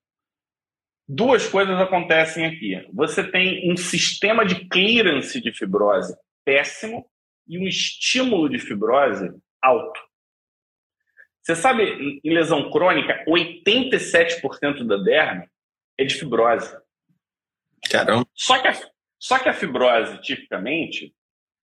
Duas 1.07 1.47
coisas 1.47 1.79
acontecem 1.79 2.45
aqui. 2.45 2.87
Você 2.93 3.23
tem 3.23 3.71
um 3.71 3.77
sistema 3.77 4.45
de 4.45 4.67
clearance 4.67 5.39
de 5.39 5.53
fibrose 5.53 6.15
péssimo 6.43 7.05
e 7.47 7.59
um 7.59 7.67
estímulo 7.67 8.49
de 8.49 8.59
fibrose 8.59 9.31
alto. 9.61 9.99
Você 11.41 11.55
sabe, 11.55 12.19
em 12.23 12.33
lesão 12.33 12.71
crônica, 12.71 13.23
87% 13.27 14.83
da 14.85 14.97
derme 14.97 15.47
é 15.97 16.03
de 16.03 16.15
fibrose. 16.15 16.75
Caramba. 17.89 18.27
Só 18.33 18.59
que 18.59 18.67
a, 18.67 18.73
só 19.19 19.37
que 19.37 19.47
a 19.47 19.53
fibrose, 19.53 20.19
tipicamente, 20.21 21.13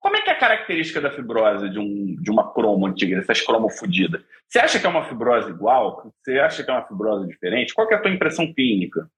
como 0.03 0.16
é 0.16 0.20
que 0.20 0.30
é 0.30 0.32
a 0.32 0.38
característica 0.38 1.00
da 1.00 1.12
fibrose 1.12 1.70
de, 1.70 1.78
um, 1.78 2.16
de 2.20 2.28
uma 2.28 2.53
cromo 2.53 2.86
antiga, 2.86 3.20
dessas 3.20 3.40
cromo 3.40 3.70
fodidas? 3.70 4.20
Você 4.48 4.59
acha 4.59 4.80
que 4.80 4.84
é 4.84 4.88
uma 4.88 5.09
fibrose 5.09 5.48
igual? 5.48 6.12
Você 6.20 6.40
acha 6.40 6.64
que 6.64 6.70
é 6.70 6.74
uma 6.74 6.84
fibrose 6.84 7.28
diferente? 7.28 7.72
Qual 7.72 7.88
é 7.88 7.94
a 7.94 8.03
tua 8.03 8.11
impressão 8.11 8.53
clínica? 8.53 9.09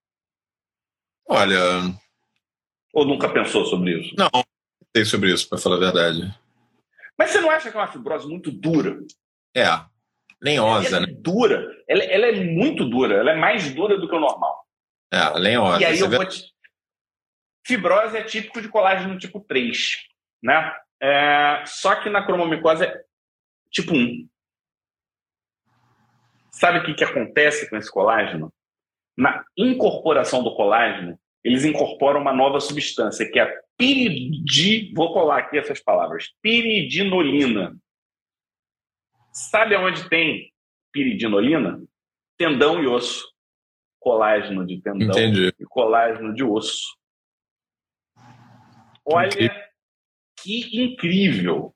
Olha. 1.27 1.59
Ou 2.93 3.07
nunca 3.07 3.31
pensou 3.31 3.65
sobre 3.65 3.99
isso? 3.99 4.15
Não, 4.19 4.29
sei 4.95 5.07
sobre 5.07 5.33
isso, 5.33 5.49
para 5.49 5.57
falar 5.57 5.77
a 5.77 5.81
verdade. 5.81 6.39
Mas 7.19 7.31
você 7.31 7.41
não 7.41 7.51
acha 7.51 7.71
que 7.71 7.77
é 7.79 7.81
uma 7.81 7.91
fibrose 7.91 8.29
muito 8.29 8.51
dura? 8.51 8.99
É, 9.57 9.67
lenhosa, 10.43 10.99
ela 10.99 11.07
é 11.07 11.09
né? 11.09 11.17
dura. 11.19 11.67
Ela, 11.89 12.05
ela, 12.05 12.27
é 12.27 12.45
muito 12.45 12.85
dura. 12.85 13.15
Ela 13.15 13.31
é 13.31 13.37
mais 13.37 13.73
dura 13.73 13.97
do 13.97 14.07
que 14.07 14.15
o 14.15 14.21
normal. 14.21 14.67
É, 15.11 15.31
lenhosa. 15.31 15.81
E 15.81 15.87
aí 15.87 15.99
eu 15.99 16.11
vê... 16.11 16.17
vou 16.19 16.27
te... 16.27 16.45
Fibrose 17.67 18.19
é 18.19 18.23
típico 18.23 18.61
de 18.61 18.69
colágeno 18.69 19.17
tipo 19.17 19.41
3 19.41 20.13
né? 20.45 20.77
É, 21.01 21.65
só 21.67 21.97
que 21.97 22.11
na 22.11 22.25
cromomicose 22.25 22.85
é 22.85 23.03
tipo 23.71 23.95
1. 23.95 24.29
Sabe 26.51 26.79
o 26.79 26.85
que, 26.85 26.95
que 26.95 27.03
acontece 27.03 27.69
com 27.69 27.77
esse 27.77 27.91
colágeno? 27.91 28.53
Na 29.17 29.45
incorporação 29.57 30.45
do 30.45 30.55
colágeno, 30.55 31.19
eles 31.43 31.65
incorporam 31.65 32.21
uma 32.21 32.33
nova 32.33 32.61
substância, 32.61 33.29
que 33.29 33.39
é 33.39 33.43
a 33.43 33.63
piridi... 33.77 34.93
Vou 34.95 35.13
colar 35.13 35.39
aqui 35.39 35.59
essas 35.59 35.83
palavras. 35.83 36.29
Piridinolina. 36.43 37.75
Sabe 39.33 39.75
aonde 39.75 40.09
tem 40.09 40.53
piridinolina? 40.93 41.83
Tendão 42.37 42.83
e 42.83 42.87
osso. 42.87 43.33
Colágeno 43.99 44.67
de 44.67 44.81
tendão 44.81 45.09
Entendi. 45.09 45.53
e 45.59 45.65
colágeno 45.65 46.35
de 46.35 46.45
osso. 46.45 46.97
Olha 49.05 49.27
Entendi 49.27 49.64
que 50.45 50.85
incrível! 50.85 51.75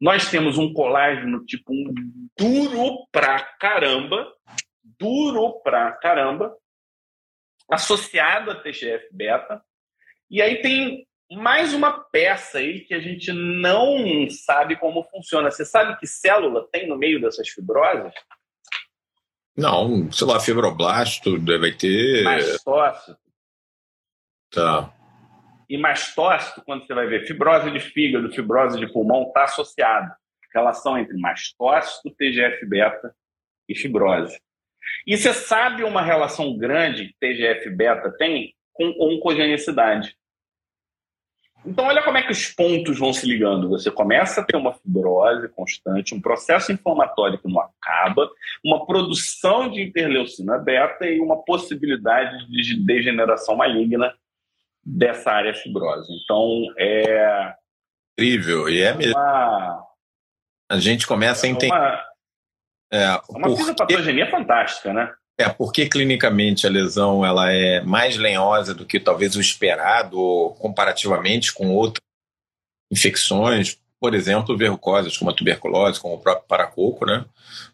Nós 0.00 0.30
temos 0.30 0.56
um 0.56 0.72
colágeno 0.72 1.44
tipo 1.44 1.72
um 1.72 1.92
duro 2.36 3.06
pra 3.12 3.38
caramba, 3.60 4.32
duro 4.98 5.60
pra 5.62 5.92
caramba, 5.92 6.56
associado 7.70 8.50
a 8.50 8.54
TGF-beta. 8.54 9.62
E 10.30 10.40
aí 10.40 10.60
tem 10.62 11.06
mais 11.30 11.74
uma 11.74 11.92
peça 11.92 12.58
aí 12.58 12.80
que 12.80 12.94
a 12.94 12.98
gente 12.98 13.32
não 13.32 14.28
sabe 14.30 14.76
como 14.76 15.04
funciona. 15.04 15.50
Você 15.50 15.64
sabe 15.64 15.98
que 15.98 16.06
célula 16.06 16.66
tem 16.72 16.88
no 16.88 16.96
meio 16.96 17.20
dessas 17.20 17.48
fibroses? 17.48 18.12
Não, 19.56 20.10
sei 20.10 20.26
lá, 20.26 20.40
fibroblasto 20.40 21.38
vai 21.60 21.72
ter. 21.72 22.24
Mastócito. 22.24 23.18
Tá. 24.50 24.92
E 25.72 25.78
mastócito, 25.78 26.60
quando 26.66 26.86
você 26.86 26.92
vai 26.92 27.06
ver 27.06 27.26
fibrose 27.26 27.70
de 27.70 27.80
fígado, 27.80 28.30
fibrose 28.30 28.78
de 28.78 28.92
pulmão, 28.92 29.22
está 29.22 29.44
associado. 29.44 30.12
Relação 30.54 30.98
entre 30.98 31.16
mastócito, 31.16 32.10
TGF-beta 32.10 33.16
e 33.66 33.74
fibrose. 33.74 34.38
E 35.06 35.16
você 35.16 35.32
sabe 35.32 35.82
uma 35.82 36.02
relação 36.02 36.58
grande 36.58 37.06
que 37.06 37.14
TGF-beta 37.18 38.14
tem 38.18 38.54
com 38.74 38.84
oncogenicidade. 39.00 40.14
Então, 41.64 41.86
olha 41.86 42.02
como 42.02 42.18
é 42.18 42.22
que 42.22 42.32
os 42.32 42.48
pontos 42.48 42.98
vão 42.98 43.14
se 43.14 43.26
ligando. 43.26 43.70
Você 43.70 43.90
começa 43.90 44.42
a 44.42 44.44
ter 44.44 44.58
uma 44.58 44.74
fibrose 44.74 45.48
constante, 45.48 46.14
um 46.14 46.20
processo 46.20 46.70
inflamatório 46.70 47.38
que 47.38 47.48
não 47.48 47.62
acaba, 47.62 48.28
uma 48.62 48.84
produção 48.84 49.70
de 49.70 49.80
interleucina 49.80 50.58
beta 50.58 51.06
e 51.06 51.18
uma 51.18 51.42
possibilidade 51.42 52.46
de 52.50 52.84
degeneração 52.84 53.56
maligna 53.56 54.12
dessa 54.84 55.30
área 55.30 55.54
fibrosa. 55.54 56.06
Então, 56.22 56.66
é. 56.78 57.54
Incrível, 58.18 58.68
e 58.68 58.82
é 58.82 58.94
mesmo. 58.94 59.18
Uma... 59.18 59.86
A 60.70 60.78
gente 60.78 61.06
começa 61.06 61.46
a 61.46 61.48
é 61.48 61.52
entender. 61.52 61.74
Uma, 61.74 62.02
é, 62.92 63.20
uma 63.28 63.56
fisiopatogenia 63.56 64.30
fantástica, 64.30 64.92
né? 64.92 65.12
É, 65.38 65.48
porque 65.48 65.88
clinicamente 65.88 66.66
a 66.66 66.70
lesão 66.70 67.24
ela 67.24 67.50
é 67.50 67.80
mais 67.80 68.16
lenhosa 68.16 68.74
do 68.74 68.84
que 68.84 69.00
talvez 69.00 69.34
o 69.34 69.40
esperado 69.40 70.54
comparativamente 70.58 71.52
com 71.52 71.74
outras 71.74 72.02
infecções, 72.90 73.78
por 73.98 74.14
exemplo, 74.14 74.56
verrucosas, 74.56 75.16
como 75.16 75.30
a 75.30 75.34
tuberculose, 75.34 76.00
como 76.00 76.14
o 76.14 76.20
próprio 76.20 76.46
paracoco, 76.46 77.06
né? 77.06 77.24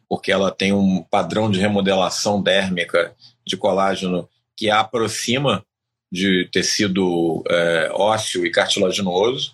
Porque 0.08 0.30
ela 0.30 0.52
tem 0.52 0.72
um 0.72 1.02
padrão 1.02 1.50
de 1.50 1.58
remodelação 1.58 2.40
dérmica 2.40 3.14
de 3.44 3.56
colágeno 3.56 4.28
que 4.56 4.70
a 4.70 4.80
aproxima 4.80 5.64
de 6.10 6.48
tecido 6.50 7.42
é, 7.48 7.90
ósseo 7.92 8.46
e 8.46 8.50
cartilaginoso 8.50 9.52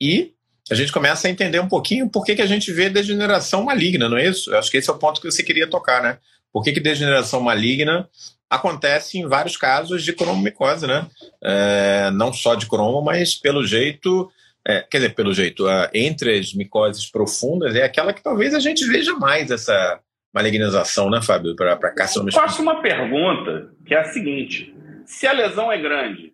e 0.00 0.32
a 0.70 0.74
gente 0.74 0.92
começa 0.92 1.26
a 1.26 1.30
entender 1.30 1.60
um 1.60 1.68
pouquinho 1.68 2.08
por 2.08 2.24
que, 2.24 2.36
que 2.36 2.42
a 2.42 2.46
gente 2.46 2.72
vê 2.72 2.88
degeneração 2.88 3.64
maligna, 3.64 4.08
não 4.08 4.16
é 4.16 4.28
isso? 4.28 4.52
Eu 4.52 4.58
acho 4.58 4.70
que 4.70 4.76
esse 4.76 4.88
é 4.88 4.92
o 4.92 4.98
ponto 4.98 5.20
que 5.20 5.30
você 5.30 5.42
queria 5.42 5.66
tocar, 5.66 6.02
né? 6.02 6.18
Por 6.52 6.62
que, 6.62 6.72
que 6.72 6.80
degeneração 6.80 7.40
maligna 7.40 8.08
acontece 8.48 9.18
em 9.18 9.26
vários 9.26 9.56
casos 9.56 10.04
de 10.04 10.12
cromomicose, 10.12 10.86
né? 10.86 11.06
É, 11.42 12.10
não 12.12 12.32
só 12.32 12.54
de 12.54 12.66
cromo, 12.66 13.02
mas 13.02 13.34
pelo 13.34 13.66
jeito, 13.66 14.30
é, 14.66 14.80
quer 14.88 14.98
dizer, 14.98 15.14
pelo 15.14 15.34
jeito, 15.34 15.64
entre 15.92 16.38
as 16.38 16.54
micoses 16.54 17.10
profundas 17.10 17.74
é 17.74 17.82
aquela 17.82 18.12
que 18.12 18.22
talvez 18.22 18.54
a 18.54 18.60
gente 18.60 18.84
veja 18.86 19.14
mais 19.14 19.50
essa 19.50 20.00
malignização, 20.32 21.10
né, 21.10 21.20
Fábio, 21.20 21.56
para 21.56 21.76
carcinoma. 21.90 22.30
Eu 22.30 22.34
faço 22.34 22.62
uma 22.62 22.80
pergunta 22.80 23.70
que 23.84 23.94
é 23.94 24.00
a 24.00 24.04
seguinte: 24.04 24.74
se 25.10 25.26
a 25.26 25.32
lesão 25.32 25.70
é 25.72 25.76
grande, 25.76 26.32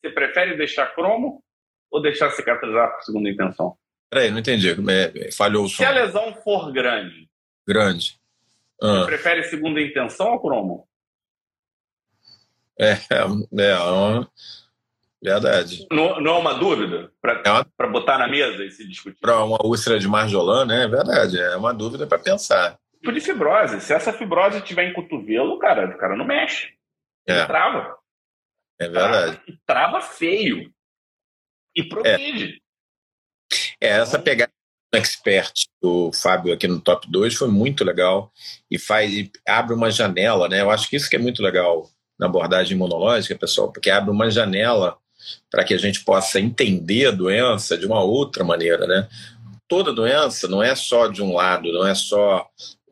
você 0.00 0.10
prefere 0.10 0.56
deixar 0.56 0.92
cromo 0.94 1.42
ou 1.90 2.02
deixar 2.02 2.30
cicatrizar 2.32 2.92
por 2.92 3.02
segunda 3.04 3.30
intenção? 3.30 3.76
Peraí, 4.10 4.30
não 4.30 4.40
entendi. 4.40 4.70
É, 4.70 5.30
falhou 5.32 5.64
o 5.64 5.68
som. 5.68 5.76
Se 5.76 5.84
a 5.84 5.90
lesão 5.90 6.34
for 6.42 6.72
grande. 6.72 7.30
Grande. 7.66 8.18
Ah. 8.82 8.98
Você 8.98 9.06
prefere 9.06 9.44
segunda 9.44 9.80
intenção 9.80 10.32
ou 10.32 10.40
cromo? 10.40 10.88
É, 12.78 12.92
é, 13.12 13.18
é 13.18 13.24
uma... 13.24 14.28
verdade. 15.22 15.86
Não, 15.90 16.20
não 16.20 16.34
é 16.34 16.38
uma 16.38 16.54
dúvida 16.54 17.12
para 17.22 17.42
é 17.46 17.50
uma... 17.50 17.92
botar 17.92 18.18
na 18.18 18.26
mesa 18.26 18.64
e 18.64 18.70
se 18.72 18.86
discutir? 18.88 19.20
Para 19.20 19.44
uma 19.44 19.64
úlcera 19.64 20.00
de 20.00 20.08
Marjolã, 20.08 20.66
né? 20.66 20.84
É 20.84 20.88
verdade, 20.88 21.40
é 21.40 21.56
uma 21.56 21.72
dúvida 21.72 22.08
para 22.08 22.18
pensar. 22.18 22.76
Tipo 22.98 23.12
de 23.12 23.20
fibrose. 23.20 23.80
Se 23.80 23.94
essa 23.94 24.12
fibrose 24.12 24.60
tiver 24.62 24.88
em 24.88 24.92
cotovelo, 24.92 25.60
cara, 25.60 25.86
o 25.86 25.98
cara 25.98 26.16
não 26.16 26.26
mexe. 26.26 26.74
Ele 27.26 27.38
é. 27.38 27.46
trava. 27.46 27.96
É 28.80 28.88
verdade. 28.88 29.36
Trava, 29.66 29.98
trava 29.98 30.00
feio. 30.00 30.72
E 31.74 31.82
progride. 31.82 32.62
É, 33.80 33.88
é 33.88 33.90
essa 33.90 34.18
pegada 34.18 34.52
expert 34.92 35.66
do 35.82 36.12
Fábio 36.12 36.54
aqui 36.54 36.68
no 36.68 36.80
top 36.80 37.10
2 37.10 37.34
foi 37.34 37.48
muito 37.48 37.84
legal 37.84 38.32
e 38.70 38.78
faz 38.78 39.12
e 39.12 39.30
abre 39.46 39.74
uma 39.74 39.90
janela, 39.90 40.48
né? 40.48 40.60
Eu 40.60 40.70
acho 40.70 40.88
que 40.88 40.96
isso 40.96 41.10
que 41.10 41.16
é 41.16 41.18
muito 41.18 41.42
legal 41.42 41.90
na 42.18 42.26
abordagem 42.26 42.76
imunológica, 42.76 43.36
pessoal, 43.36 43.72
porque 43.72 43.90
abre 43.90 44.10
uma 44.10 44.30
janela 44.30 44.96
para 45.50 45.64
que 45.64 45.74
a 45.74 45.78
gente 45.78 46.04
possa 46.04 46.40
entender 46.40 47.06
a 47.06 47.10
doença 47.10 47.76
de 47.76 47.86
uma 47.86 48.02
outra 48.02 48.44
maneira, 48.44 48.86
né? 48.86 49.08
Toda 49.66 49.92
doença 49.92 50.46
não 50.46 50.62
é 50.62 50.74
só 50.74 51.08
de 51.08 51.22
um 51.22 51.34
lado, 51.34 51.72
não 51.72 51.86
é 51.86 51.94
só 51.94 52.46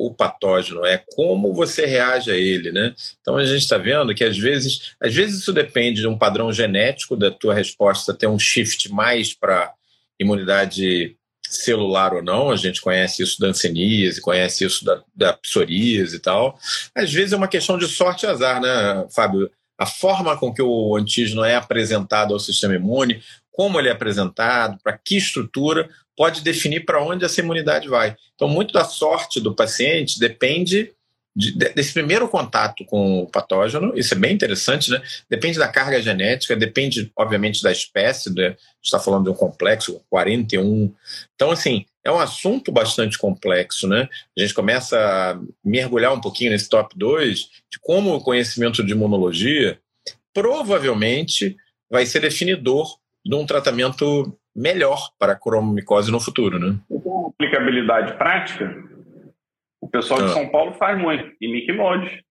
o 0.06 0.12
patógeno, 0.12 0.84
é 0.84 1.02
como 1.14 1.54
você 1.54 1.86
reage 1.86 2.30
a 2.30 2.36
ele, 2.36 2.72
né? 2.72 2.94
Então 3.20 3.36
a 3.36 3.44
gente 3.44 3.62
está 3.62 3.78
vendo 3.78 4.14
que 4.14 4.24
às 4.24 4.36
vezes, 4.36 4.94
às 5.00 5.14
vezes 5.14 5.40
isso 5.40 5.52
depende 5.52 6.00
de 6.00 6.08
um 6.08 6.18
padrão 6.18 6.52
genético 6.52 7.16
da 7.16 7.30
tua 7.30 7.54
resposta 7.54 8.14
ter 8.14 8.26
um 8.26 8.38
shift 8.38 8.90
mais 8.92 9.32
para 9.32 9.72
imunidade 10.18 11.16
celular 11.48 12.14
ou 12.14 12.22
não, 12.22 12.50
a 12.50 12.56
gente 12.56 12.80
conhece 12.80 13.22
isso 13.22 13.38
da 13.38 13.48
anseníase, 13.48 14.20
conhece 14.20 14.64
isso 14.64 14.84
da, 14.84 15.02
da 15.14 15.32
psoríase 15.34 16.16
e 16.16 16.18
tal. 16.18 16.58
Às 16.94 17.12
vezes 17.12 17.32
é 17.32 17.36
uma 17.36 17.48
questão 17.48 17.76
de 17.76 17.86
sorte 17.86 18.24
e 18.24 18.28
azar, 18.28 18.60
né, 18.60 19.06
Fábio? 19.14 19.50
A 19.78 19.86
forma 19.86 20.36
com 20.36 20.52
que 20.52 20.62
o 20.62 20.96
antígeno 20.96 21.44
é 21.44 21.54
apresentado 21.54 22.32
ao 22.32 22.40
sistema 22.40 22.74
imune, 22.74 23.22
como 23.50 23.78
ele 23.78 23.88
é 23.88 23.92
apresentado, 23.92 24.78
para 24.82 24.96
que 24.96 25.16
estrutura, 25.16 25.88
pode 26.16 26.42
definir 26.42 26.84
para 26.84 27.02
onde 27.02 27.24
essa 27.24 27.40
imunidade 27.40 27.88
vai. 27.88 28.16
Então, 28.34 28.48
muito 28.48 28.72
da 28.72 28.84
sorte 28.84 29.40
do 29.40 29.54
paciente 29.54 30.18
depende 30.18 30.92
de, 31.34 31.52
desse 31.52 31.94
primeiro 31.94 32.28
contato 32.28 32.84
com 32.84 33.20
o 33.20 33.26
patógeno, 33.26 33.92
isso 33.96 34.12
é 34.12 34.16
bem 34.18 34.34
interessante, 34.34 34.90
né? 34.90 35.02
Depende 35.30 35.58
da 35.58 35.66
carga 35.66 36.00
genética, 36.00 36.54
depende, 36.54 37.10
obviamente, 37.16 37.62
da 37.62 37.72
espécie, 37.72 38.32
né? 38.34 38.48
a 38.48 38.50
gente 38.50 38.58
está 38.84 38.98
falando 38.98 39.24
de 39.24 39.30
um 39.30 39.34
complexo 39.34 40.00
41. 40.10 40.94
Então, 41.34 41.50
assim, 41.50 41.86
é 42.04 42.12
um 42.12 42.18
assunto 42.18 42.70
bastante 42.70 43.16
complexo, 43.16 43.88
né? 43.88 44.08
A 44.36 44.40
gente 44.40 44.52
começa 44.52 44.98
a 44.98 45.40
mergulhar 45.64 46.12
um 46.12 46.20
pouquinho 46.20 46.50
nesse 46.50 46.68
top 46.68 46.94
2 46.98 47.38
de 47.70 47.78
como 47.80 48.14
o 48.14 48.20
conhecimento 48.20 48.84
de 48.84 48.92
imunologia 48.92 49.78
provavelmente 50.34 51.56
vai 51.90 52.04
ser 52.04 52.20
definidor 52.20 52.98
de 53.24 53.34
um 53.34 53.46
tratamento 53.46 54.36
melhor 54.54 55.10
para 55.18 55.32
a 55.32 55.36
cromomicose 55.36 56.10
no 56.10 56.20
futuro, 56.20 56.58
né? 56.58 56.78
Com 56.88 57.32
aplicabilidade 57.34 58.16
prática, 58.16 58.74
o 59.80 59.88
pessoal 59.88 60.20
de 60.20 60.26
ah. 60.26 60.34
São 60.34 60.48
Paulo 60.48 60.74
faz 60.74 60.98
muito, 60.98 61.34
e 61.40 61.52
Mickey 61.52 61.72
Mode. 61.72 62.24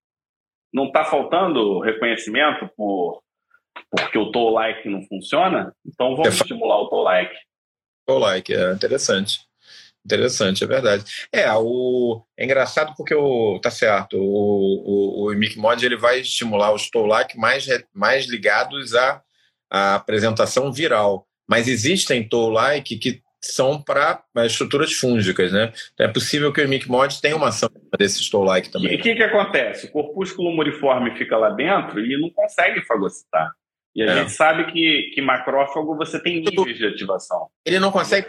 Não 0.74 0.86
está 0.86 1.04
faltando 1.04 1.80
reconhecimento 1.80 2.70
por 2.78 3.22
porque 3.90 4.18
o 4.18 4.32
toll 4.32 4.52
like 4.52 4.88
não 4.88 5.04
funciona? 5.04 5.74
Então 5.86 6.16
vamos 6.16 6.40
é, 6.40 6.44
estimular 6.44 6.78
o 6.82 6.90
toll 6.90 7.04
like. 7.04 7.36
Toll 8.06 8.20
like, 8.20 8.54
é 8.54 8.72
interessante. 8.72 9.40
Interessante, 10.04 10.64
é 10.64 10.68
verdade. 10.68 11.04
É, 11.32 11.46
o, 11.54 12.24
é 12.38 12.46
engraçado 12.46 12.94
porque 12.98 13.14
o. 13.14 13.60
Tá 13.60 13.70
certo, 13.70 14.18
o, 14.18 15.28
o, 15.28 15.32
o 15.32 15.36
Mic 15.36 15.58
Mod 15.58 15.86
ele 15.86 15.98
vai 15.98 16.22
estimular 16.22 16.74
os 16.74 16.90
toll 16.90 17.06
like 17.06 17.38
mais, 17.38 17.68
mais 17.94 18.26
ligados 18.26 18.96
à, 18.96 19.22
à 19.70 19.96
apresentação 19.96 20.72
viral. 20.72 21.28
Mas 21.52 21.68
existem 21.68 22.26
toll 22.26 22.49
like 22.49 22.95
que 22.95 23.22
são 23.41 23.82
para 23.82 24.24
estruturas 24.45 24.93
fúngicas, 24.93 25.52
né? 25.52 25.74
Então 25.93 26.08
é 26.08 26.10
possível 26.10 26.54
que 26.54 26.62
o 26.62 26.70
MIC-MOD 26.70 27.20
tenha 27.20 27.36
uma 27.36 27.49
ação 27.49 27.70
desses 27.99 28.30
toll-like 28.30 28.72
também. 28.72 28.93
E 28.93 28.95
o 28.95 29.02
que, 29.02 29.16
que 29.16 29.24
acontece? 29.24 29.88
O 29.88 29.91
corpúsculo 29.91 30.56
muriforme 30.56 31.14
fica 31.18 31.36
lá 31.36 31.49
dentro 31.49 31.99
e 31.99 32.18
não 32.22 32.30
consegue 32.30 32.82
fagocitar. 32.86 33.52
E 33.93 34.02
a 34.02 34.06
é. 34.06 34.16
gente 34.20 34.32
sabe 34.32 34.72
que, 34.72 35.12
que 35.14 35.22
macrófago 35.22 35.97
você 35.97 36.22
tem 36.24 36.41
níveis 36.41 36.78
de 36.78 36.86
ativação. 36.86 37.47
Ele 37.66 37.80
não 37.80 37.91
consegue 37.91 38.28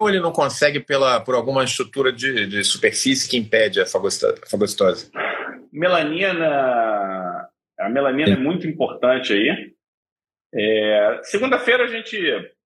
ou 0.00 0.08
ele 0.08 0.18
não 0.18 0.32
consegue 0.32 0.80
pela, 0.80 1.20
por 1.20 1.36
alguma 1.36 1.62
estrutura 1.62 2.10
de, 2.10 2.46
de 2.46 2.64
superfície 2.64 3.28
que 3.28 3.36
impede 3.36 3.80
a 3.80 3.86
fagocitose? 3.86 5.10
Melanina, 5.70 7.48
a 7.78 7.88
melanina 7.88 8.30
é, 8.30 8.32
é 8.32 8.36
muito 8.36 8.66
importante 8.66 9.32
aí. 9.34 9.72
É, 10.54 11.20
Segunda-feira 11.24 11.84
a 11.84 11.86
gente 11.86 12.16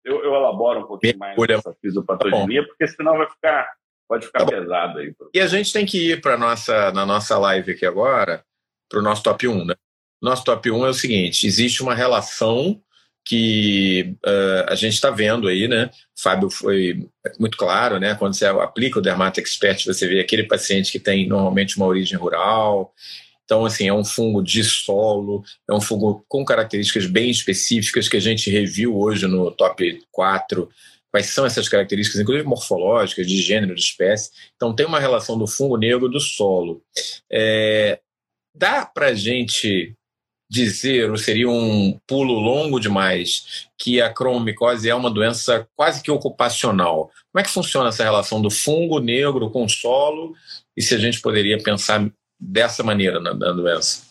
eu, 0.04 0.24
eu 0.24 0.34
elaboro 0.34 0.80
um 0.80 0.86
pouquinho 0.86 1.18
mais 1.18 1.36
essa 1.50 1.74
fisiopatogenia, 1.80 2.62
tá 2.62 2.68
porque 2.68 2.86
senão 2.88 3.18
vai 3.18 3.28
ficar, 3.28 3.70
pode 4.08 4.26
ficar 4.26 4.44
tá 4.44 4.46
pesado 4.46 4.98
aí. 4.98 5.14
E 5.34 5.40
a 5.40 5.46
gente 5.46 5.72
tem 5.72 5.84
que 5.84 6.12
ir 6.12 6.20
para 6.20 6.36
nossa 6.36 6.90
na 6.92 7.04
nossa 7.04 7.38
live 7.38 7.72
aqui 7.72 7.84
agora, 7.84 8.44
para 8.88 8.98
o 8.98 9.02
nosso 9.02 9.22
top 9.22 9.46
1, 9.46 9.64
né? 9.64 9.74
Nosso 10.20 10.44
top 10.44 10.70
1 10.70 10.86
é 10.86 10.88
o 10.90 10.94
seguinte: 10.94 11.46
existe 11.46 11.82
uma 11.82 11.94
relação 11.94 12.80
que 13.24 14.16
uh, 14.24 14.64
a 14.68 14.74
gente 14.74 14.94
está 14.94 15.10
vendo 15.10 15.46
aí, 15.46 15.68
né? 15.68 15.90
O 16.18 16.22
Fábio 16.22 16.50
foi 16.50 17.06
muito 17.38 17.56
claro, 17.56 17.98
né? 17.98 18.14
Quando 18.14 18.34
você 18.34 18.46
aplica 18.46 18.98
o 18.98 19.02
Dermato 19.02 19.38
Expert, 19.38 19.84
você 19.84 20.08
vê 20.08 20.20
aquele 20.20 20.44
paciente 20.44 20.90
que 20.90 20.98
tem 20.98 21.28
normalmente 21.28 21.76
uma 21.76 21.86
origem 21.86 22.18
rural. 22.18 22.94
Então, 23.50 23.64
assim, 23.64 23.88
é 23.88 23.92
um 23.92 24.04
fungo 24.04 24.44
de 24.44 24.62
solo, 24.62 25.42
é 25.68 25.74
um 25.74 25.80
fungo 25.80 26.24
com 26.28 26.44
características 26.44 27.04
bem 27.06 27.28
específicas 27.28 28.08
que 28.08 28.16
a 28.16 28.20
gente 28.20 28.48
reviu 28.48 28.96
hoje 28.96 29.26
no 29.26 29.50
top 29.50 30.00
4. 30.12 30.70
Quais 31.10 31.26
são 31.26 31.44
essas 31.44 31.68
características, 31.68 32.20
inclusive 32.20 32.46
morfológicas, 32.46 33.26
de 33.26 33.42
gênero, 33.42 33.74
de 33.74 33.80
espécie. 33.80 34.30
Então, 34.54 34.72
tem 34.72 34.86
uma 34.86 35.00
relação 35.00 35.36
do 35.36 35.48
fungo 35.48 35.76
negro 35.76 36.08
do 36.08 36.20
solo. 36.20 36.80
É, 37.28 37.98
dá 38.56 38.86
para 38.86 39.08
a 39.08 39.14
gente 39.14 39.94
dizer, 40.48 41.10
ou 41.10 41.16
seria 41.16 41.50
um 41.50 41.98
pulo 42.06 42.34
longo 42.34 42.78
demais, 42.78 43.66
que 43.76 44.00
a 44.00 44.14
cromomicose 44.14 44.88
é 44.88 44.94
uma 44.94 45.10
doença 45.10 45.66
quase 45.74 46.00
que 46.04 46.10
ocupacional. 46.12 47.10
Como 47.32 47.40
é 47.40 47.42
que 47.42 47.50
funciona 47.50 47.88
essa 47.88 48.04
relação 48.04 48.40
do 48.40 48.50
fungo 48.50 49.00
negro 49.00 49.50
com 49.50 49.64
o 49.64 49.68
solo 49.68 50.36
e 50.76 50.82
se 50.82 50.94
a 50.94 50.98
gente 50.98 51.20
poderia 51.20 51.58
pensar 51.58 52.08
dessa 52.40 52.82
maneira 52.82 53.20
na, 53.20 53.34
na 53.34 53.52
doença? 53.52 54.08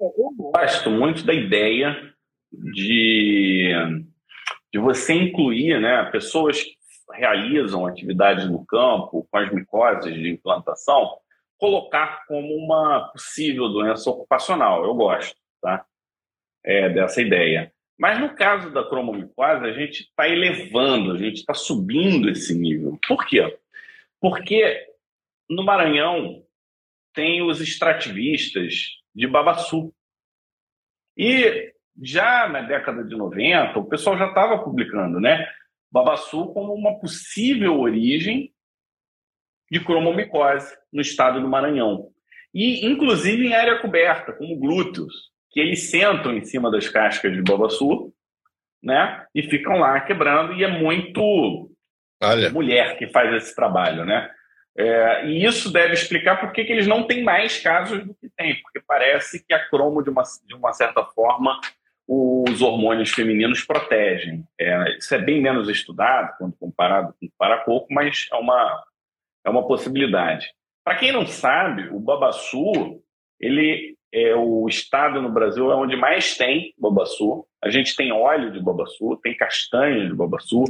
Eu 0.00 0.12
gosto 0.36 0.90
muito 0.90 1.24
da 1.24 1.32
ideia 1.32 1.96
de, 2.52 3.72
de 4.72 4.78
você 4.78 5.14
incluir 5.14 5.80
né, 5.80 6.04
pessoas 6.10 6.62
que 6.62 6.76
realizam 7.12 7.86
atividades 7.86 8.48
no 8.48 8.64
campo 8.66 9.26
com 9.30 9.38
as 9.38 9.50
micoses 9.52 10.14
de 10.14 10.30
implantação 10.30 11.18
colocar 11.58 12.24
como 12.26 12.54
uma 12.54 13.08
possível 13.08 13.68
doença 13.68 14.10
ocupacional. 14.10 14.84
Eu 14.84 14.94
gosto 14.94 15.36
tá? 15.62 15.84
É, 16.64 16.88
dessa 16.90 17.22
ideia. 17.22 17.72
Mas 17.98 18.20
no 18.20 18.34
caso 18.34 18.70
da 18.70 18.84
cromomicose, 18.84 19.64
a 19.64 19.72
gente 19.72 20.02
está 20.02 20.28
elevando, 20.28 21.12
a 21.12 21.18
gente 21.18 21.36
está 21.36 21.54
subindo 21.54 22.28
esse 22.28 22.54
nível. 22.54 22.98
Por 23.08 23.24
quê? 23.24 23.58
Porque 24.20 24.86
no 25.48 25.64
Maranhão 25.64 26.42
tem 27.16 27.42
os 27.42 27.60
extrativistas 27.60 28.74
de 29.14 29.26
Babaçu. 29.26 29.92
E 31.16 31.72
já 32.00 32.46
na 32.46 32.60
década 32.60 33.02
de 33.02 33.16
90, 33.16 33.78
o 33.78 33.86
pessoal 33.86 34.18
já 34.18 34.28
estava 34.28 34.62
publicando, 34.62 35.18
né? 35.18 35.48
Babaçu 35.90 36.52
como 36.52 36.74
uma 36.74 37.00
possível 37.00 37.80
origem 37.80 38.52
de 39.70 39.80
cromomicose 39.80 40.76
no 40.92 41.00
estado 41.00 41.40
do 41.40 41.48
Maranhão. 41.48 42.10
E, 42.52 42.86
inclusive, 42.86 43.46
em 43.46 43.54
área 43.54 43.80
coberta, 43.80 44.32
como 44.32 44.58
glúteos, 44.58 45.30
que 45.50 45.58
eles 45.58 45.90
sentam 45.90 46.36
em 46.36 46.44
cima 46.44 46.70
das 46.70 46.88
cascas 46.88 47.32
de 47.32 47.42
babaçu, 47.42 48.12
né? 48.82 49.26
E 49.34 49.42
ficam 49.42 49.78
lá 49.78 49.98
quebrando, 50.00 50.52
e 50.52 50.62
é 50.62 50.68
muito 50.68 51.70
Olha. 52.22 52.50
mulher 52.50 52.98
que 52.98 53.08
faz 53.08 53.34
esse 53.34 53.56
trabalho, 53.56 54.04
né? 54.04 54.30
É, 54.78 55.26
e 55.26 55.44
isso 55.44 55.72
deve 55.72 55.94
explicar 55.94 56.38
por 56.38 56.52
que 56.52 56.60
eles 56.60 56.86
não 56.86 57.06
têm 57.06 57.22
mais 57.22 57.58
casos 57.60 58.04
do 58.04 58.14
que 58.14 58.28
tem, 58.36 58.60
porque 58.60 58.80
parece 58.86 59.44
que 59.44 59.54
a 59.54 59.68
cromo, 59.68 60.02
de 60.02 60.10
uma, 60.10 60.22
de 60.44 60.54
uma 60.54 60.72
certa 60.74 61.02
forma, 61.02 61.58
os 62.06 62.60
hormônios 62.60 63.10
femininos 63.10 63.64
protegem. 63.64 64.44
É, 64.60 64.96
isso 64.96 65.14
é 65.14 65.18
bem 65.18 65.40
menos 65.40 65.68
estudado 65.68 66.36
quando 66.38 66.56
comparado 66.56 67.14
com 67.18 67.26
o 67.26 67.32
paracoco, 67.38 67.86
mas 67.90 68.28
é 68.30 68.36
uma, 68.36 68.84
é 69.44 69.50
uma 69.50 69.66
possibilidade. 69.66 70.46
Para 70.84 70.96
quem 70.96 71.10
não 71.10 71.26
sabe, 71.26 71.88
o 71.88 71.98
babaçu, 71.98 73.02
ele 73.40 73.96
é 74.12 74.34
o 74.34 74.68
estado 74.68 75.20
no 75.20 75.30
Brasil 75.30 75.70
é 75.70 75.74
onde 75.74 75.96
mais 75.96 76.36
tem 76.36 76.72
babaçu. 76.78 77.46
A 77.62 77.68
gente 77.68 77.96
tem 77.96 78.12
óleo 78.12 78.52
de 78.52 78.62
babaçu, 78.62 79.18
tem 79.22 79.36
castanha 79.36 80.06
de 80.06 80.14
babaçu, 80.14 80.64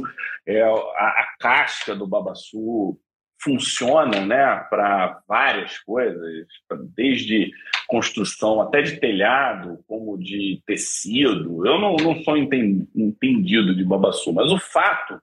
é, 0.45 0.63
a, 0.63 0.71
a 0.71 1.35
casca 1.39 1.95
do 1.95 2.07
babaçu 2.07 2.99
funciona 3.39 4.25
né, 4.25 4.65
para 4.69 5.21
várias 5.27 5.77
coisas, 5.79 6.47
desde 6.95 7.51
construção 7.87 8.61
até 8.61 8.81
de 8.81 8.99
telhado, 8.99 9.83
como 9.87 10.17
de 10.17 10.61
tecido. 10.65 11.65
Eu 11.65 11.79
não, 11.79 11.95
não 11.95 12.23
sou 12.23 12.35
entendido 12.37 13.75
de 13.75 13.83
babaçu, 13.83 14.33
mas 14.33 14.51
o 14.51 14.59
fato 14.59 15.21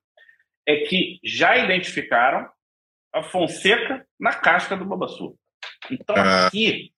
é 0.67 0.77
que 0.79 1.19
já 1.23 1.57
identificaram 1.57 2.49
a 3.13 3.23
Fonseca 3.23 4.07
na 4.19 4.33
casca 4.33 4.77
do 4.77 4.85
babaçu. 4.85 5.37
Então, 5.91 6.17
ah. 6.17 6.47
aqui, 6.47 6.93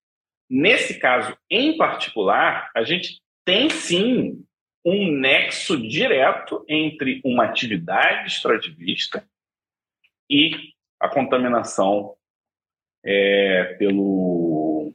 nesse 0.49 0.99
caso 0.99 1.37
em 1.51 1.77
particular, 1.77 2.71
a 2.75 2.83
gente 2.85 3.21
tem 3.45 3.69
sim 3.71 4.45
um 4.85 5.11
nexo 5.11 5.77
direto 5.77 6.65
entre 6.69 7.21
uma 7.25 7.45
atividade 7.45 8.29
extrativista 8.29 9.29
e 10.31 10.76
a 11.01 11.09
contaminação 11.09 12.17
é, 13.05 13.77
pelo, 13.79 14.93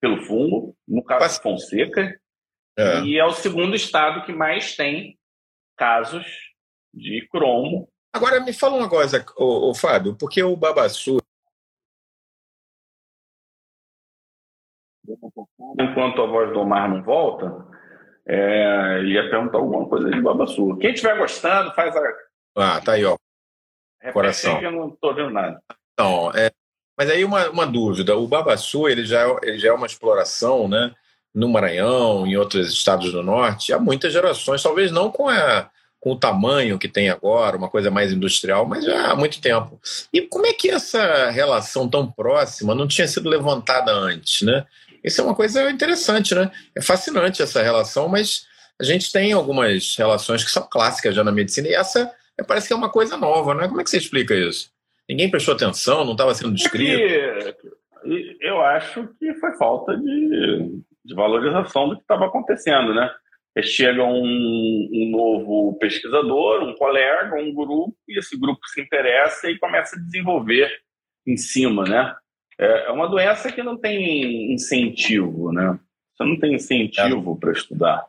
pelo 0.00 0.22
fungo, 0.22 0.76
no 0.86 1.02
caso 1.02 1.24
Mas... 1.24 1.38
Fonseca, 1.38 2.18
é. 2.78 3.00
e 3.02 3.18
é 3.18 3.24
o 3.24 3.32
segundo 3.32 3.74
estado 3.74 4.24
que 4.24 4.32
mais 4.32 4.76
tem 4.76 5.18
casos 5.76 6.26
de 6.92 7.26
cromo 7.28 7.88
Agora, 8.12 8.40
me 8.40 8.52
fala 8.52 8.76
uma 8.76 8.88
coisa, 8.88 9.24
ô, 9.36 9.70
ô 9.70 9.74
Fábio, 9.74 10.16
porque 10.16 10.42
o 10.42 10.56
Babassu. 10.56 11.18
Enquanto 15.78 16.22
a 16.22 16.26
voz 16.26 16.52
do 16.52 16.60
Omar 16.60 16.90
não 16.90 17.02
volta, 17.02 17.66
é, 18.26 19.02
ia 19.04 19.30
perguntar 19.30 19.58
alguma 19.58 19.88
coisa 19.88 20.10
de 20.10 20.20
Babassu. 20.20 20.76
Quem 20.78 20.90
estiver 20.90 21.16
gostando, 21.18 21.72
faz 21.72 21.94
a. 21.96 22.02
Ah, 22.56 22.80
tá 22.80 22.92
aí, 22.92 23.04
ó. 23.04 23.16
Repete 24.00 24.14
Coração. 24.14 24.58
Que 24.58 24.66
eu 24.66 24.72
não 24.72 24.88
estou 24.88 25.14
vendo 25.14 25.30
nada. 25.30 25.62
Não, 25.98 26.32
é, 26.32 26.50
mas 26.96 27.10
aí 27.10 27.24
uma, 27.24 27.48
uma 27.50 27.66
dúvida: 27.66 28.16
o 28.16 28.26
Babassu 28.26 28.88
ele 28.88 29.04
já, 29.04 29.22
é, 29.22 29.36
ele 29.42 29.58
já 29.58 29.68
é 29.68 29.72
uma 29.72 29.86
exploração, 29.86 30.68
né? 30.68 30.92
No 31.34 31.48
Maranhão, 31.48 32.26
em 32.26 32.36
outros 32.36 32.72
estados 32.72 33.12
do 33.12 33.22
norte, 33.22 33.72
há 33.72 33.78
muitas 33.78 34.12
gerações, 34.12 34.62
talvez 34.62 34.90
não 34.90 35.10
com 35.10 35.28
a 35.28 35.70
com 36.00 36.12
o 36.12 36.18
tamanho 36.18 36.78
que 36.78 36.88
tem 36.88 37.10
agora, 37.10 37.58
uma 37.58 37.68
coisa 37.68 37.90
mais 37.90 38.10
industrial, 38.10 38.64
mas 38.64 38.86
já 38.86 39.10
há 39.10 39.14
muito 39.14 39.38
tempo. 39.38 39.78
E 40.10 40.22
como 40.22 40.46
é 40.46 40.52
que 40.54 40.70
essa 40.70 41.28
relação 41.28 41.86
tão 41.86 42.10
próxima 42.10 42.74
não 42.74 42.88
tinha 42.88 43.06
sido 43.06 43.28
levantada 43.28 43.92
antes, 43.92 44.40
né? 44.40 44.64
Isso 45.04 45.20
é 45.20 45.24
uma 45.24 45.34
coisa 45.34 45.70
interessante, 45.70 46.34
né? 46.34 46.50
É 46.74 46.80
fascinante 46.80 47.42
essa 47.42 47.62
relação, 47.62 48.08
mas 48.08 48.46
a 48.80 48.84
gente 48.84 49.12
tem 49.12 49.32
algumas 49.32 49.94
relações 49.96 50.42
que 50.42 50.50
são 50.50 50.66
clássicas 50.70 51.14
já 51.14 51.22
na 51.22 51.30
medicina 51.30 51.68
e 51.68 51.74
essa 51.74 52.10
parece 52.46 52.68
que 52.68 52.72
é 52.72 52.76
uma 52.76 52.90
coisa 52.90 53.16
nova, 53.16 53.54
né? 53.54 53.68
Como 53.68 53.80
é 53.80 53.84
que 53.84 53.90
você 53.90 53.98
explica 53.98 54.34
isso? 54.34 54.70
Ninguém 55.08 55.30
prestou 55.30 55.54
atenção, 55.54 56.04
não 56.04 56.12
estava 56.12 56.34
sendo 56.34 56.54
descrito? 56.54 57.02
eu 58.40 58.60
acho 58.62 59.08
que 59.18 59.34
foi 59.34 59.54
falta 59.56 59.96
de, 59.96 60.80
de 61.04 61.14
valorização 61.14 61.88
do 61.88 61.96
que 61.96 62.02
estava 62.02 62.26
acontecendo, 62.26 62.94
né? 62.94 63.10
chega 63.62 64.04
um, 64.04 64.88
um, 64.92 65.10
novo 65.10 65.76
pesquisador, 65.78 66.62
um 66.62 66.74
colega, 66.74 67.36
um 67.36 67.52
grupo, 67.52 67.94
e 68.08 68.18
esse 68.18 68.38
grupo 68.38 68.60
se 68.66 68.80
interessa 68.80 69.50
e 69.50 69.58
começa 69.58 69.96
a 69.96 69.98
desenvolver 69.98 70.70
em 71.26 71.36
cima, 71.36 71.84
né? 71.84 72.14
É, 72.58 72.86
é 72.86 72.90
uma 72.90 73.08
doença 73.08 73.50
que 73.50 73.62
não 73.62 73.76
tem 73.76 74.52
incentivo, 74.52 75.52
né? 75.52 75.78
Você 76.14 76.24
não 76.24 76.38
tem 76.38 76.54
incentivo 76.54 77.34
é. 77.36 77.40
para 77.40 77.52
estudar. 77.52 78.06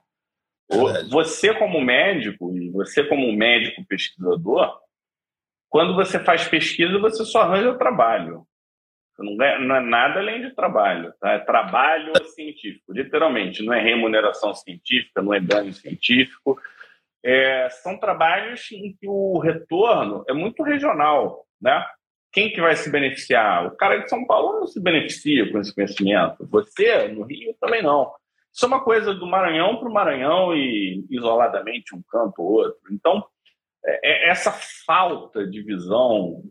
É 0.71 1.03
você 1.03 1.53
como 1.53 1.81
médico 1.81 2.55
e 2.55 2.69
você 2.69 3.03
como 3.03 3.31
médico 3.33 3.85
pesquisador, 3.85 4.79
quando 5.69 5.95
você 5.95 6.19
faz 6.19 6.47
pesquisa, 6.47 6.97
você 6.99 7.23
só 7.25 7.41
arranja 7.41 7.77
trabalho. 7.77 8.45
Não 9.17 9.41
é, 9.43 9.59
não 9.59 9.75
é 9.75 9.79
nada 9.79 10.19
além 10.19 10.41
de 10.41 10.55
trabalho. 10.55 11.13
Tá? 11.19 11.31
É 11.31 11.39
trabalho 11.39 12.11
científico, 12.27 12.91
literalmente. 12.91 13.63
Não 13.63 13.73
é 13.73 13.81
remuneração 13.81 14.53
científica, 14.53 15.21
não 15.21 15.33
é 15.33 15.39
ganho 15.39 15.73
científico. 15.73 16.59
É, 17.23 17.69
são 17.69 17.99
trabalhos 17.99 18.69
em 18.71 18.95
que 18.99 19.07
o 19.07 19.37
retorno 19.39 20.23
é 20.27 20.33
muito 20.33 20.63
regional. 20.63 21.45
Né? 21.61 21.85
Quem 22.31 22.51
que 22.51 22.61
vai 22.61 22.75
se 22.75 22.89
beneficiar? 22.89 23.67
O 23.67 23.77
cara 23.77 23.97
de 23.97 24.09
São 24.09 24.25
Paulo 24.25 24.59
não 24.59 24.67
se 24.67 24.81
beneficia 24.81 25.51
com 25.51 25.59
esse 25.59 25.73
conhecimento. 25.73 26.47
Você, 26.47 27.09
no 27.09 27.23
Rio, 27.23 27.55
também 27.59 27.83
não. 27.83 28.11
Isso 28.53 28.65
é 28.65 28.67
uma 28.67 28.83
coisa 28.83 29.13
do 29.13 29.25
Maranhão 29.25 29.77
para 29.77 29.89
o 29.89 29.93
Maranhão 29.93 30.55
e 30.55 31.05
isoladamente 31.09 31.95
um 31.95 32.01
canto 32.09 32.41
ou 32.41 32.51
outro. 32.51 32.81
Então, 32.91 33.23
é, 33.85 34.27
é 34.27 34.29
essa 34.29 34.51
falta 34.85 35.47
de 35.47 35.61
visão 35.61 36.43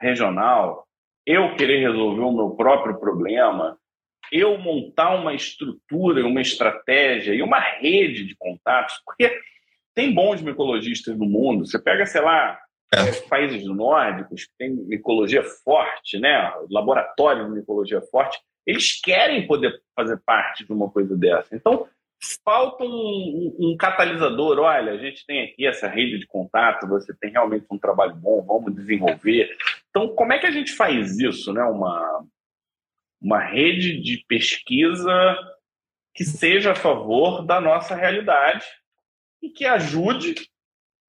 regional 0.00 0.86
eu 1.26 1.54
querer 1.54 1.80
resolver 1.80 2.22
o 2.22 2.32
meu 2.32 2.50
próprio 2.50 2.98
problema, 2.98 3.78
eu 4.30 4.58
montar 4.58 5.14
uma 5.14 5.34
estrutura, 5.34 6.26
uma 6.26 6.40
estratégia 6.40 7.34
e 7.34 7.42
uma 7.42 7.60
rede 7.60 8.24
de 8.24 8.36
contatos, 8.36 9.00
porque 9.04 9.40
tem 9.94 10.12
bons 10.12 10.40
micologistas 10.40 11.16
no 11.16 11.26
mundo. 11.26 11.66
Você 11.66 11.78
pega, 11.78 12.06
sei 12.06 12.22
lá, 12.22 12.58
é. 12.92 13.12
países 13.28 13.64
nórdicos 13.66 14.44
que 14.44 14.52
têm 14.58 14.70
micologia 14.70 15.42
forte, 15.64 16.18
né? 16.18 16.52
laboratório 16.70 17.44
de 17.44 17.52
micologia 17.52 18.00
forte, 18.10 18.38
eles 18.66 19.00
querem 19.00 19.46
poder 19.46 19.80
fazer 19.94 20.20
parte 20.24 20.64
de 20.64 20.72
uma 20.72 20.90
coisa 20.90 21.16
dessa. 21.16 21.54
Então, 21.54 21.88
falta 22.44 22.84
um, 22.84 23.56
um, 23.58 23.76
catalisador. 23.76 24.58
Olha, 24.58 24.92
a 24.92 24.98
gente 24.98 25.26
tem 25.26 25.42
aqui 25.42 25.66
essa 25.66 25.88
rede 25.88 26.18
de 26.18 26.26
contato, 26.26 26.88
você 26.88 27.14
tem 27.14 27.30
realmente 27.30 27.66
um 27.70 27.78
trabalho 27.78 28.14
bom, 28.14 28.42
vamos 28.42 28.74
desenvolver. 28.74 29.56
Então, 29.90 30.14
como 30.14 30.32
é 30.32 30.38
que 30.38 30.46
a 30.46 30.50
gente 30.50 30.72
faz 30.72 31.18
isso, 31.18 31.52
né? 31.52 31.62
Uma, 31.64 32.24
uma 33.20 33.40
rede 33.40 34.00
de 34.00 34.24
pesquisa 34.28 35.12
que 36.14 36.24
seja 36.24 36.72
a 36.72 36.76
favor 36.76 37.44
da 37.44 37.60
nossa 37.60 37.94
realidade 37.94 38.66
e 39.42 39.48
que 39.48 39.64
ajude 39.64 40.34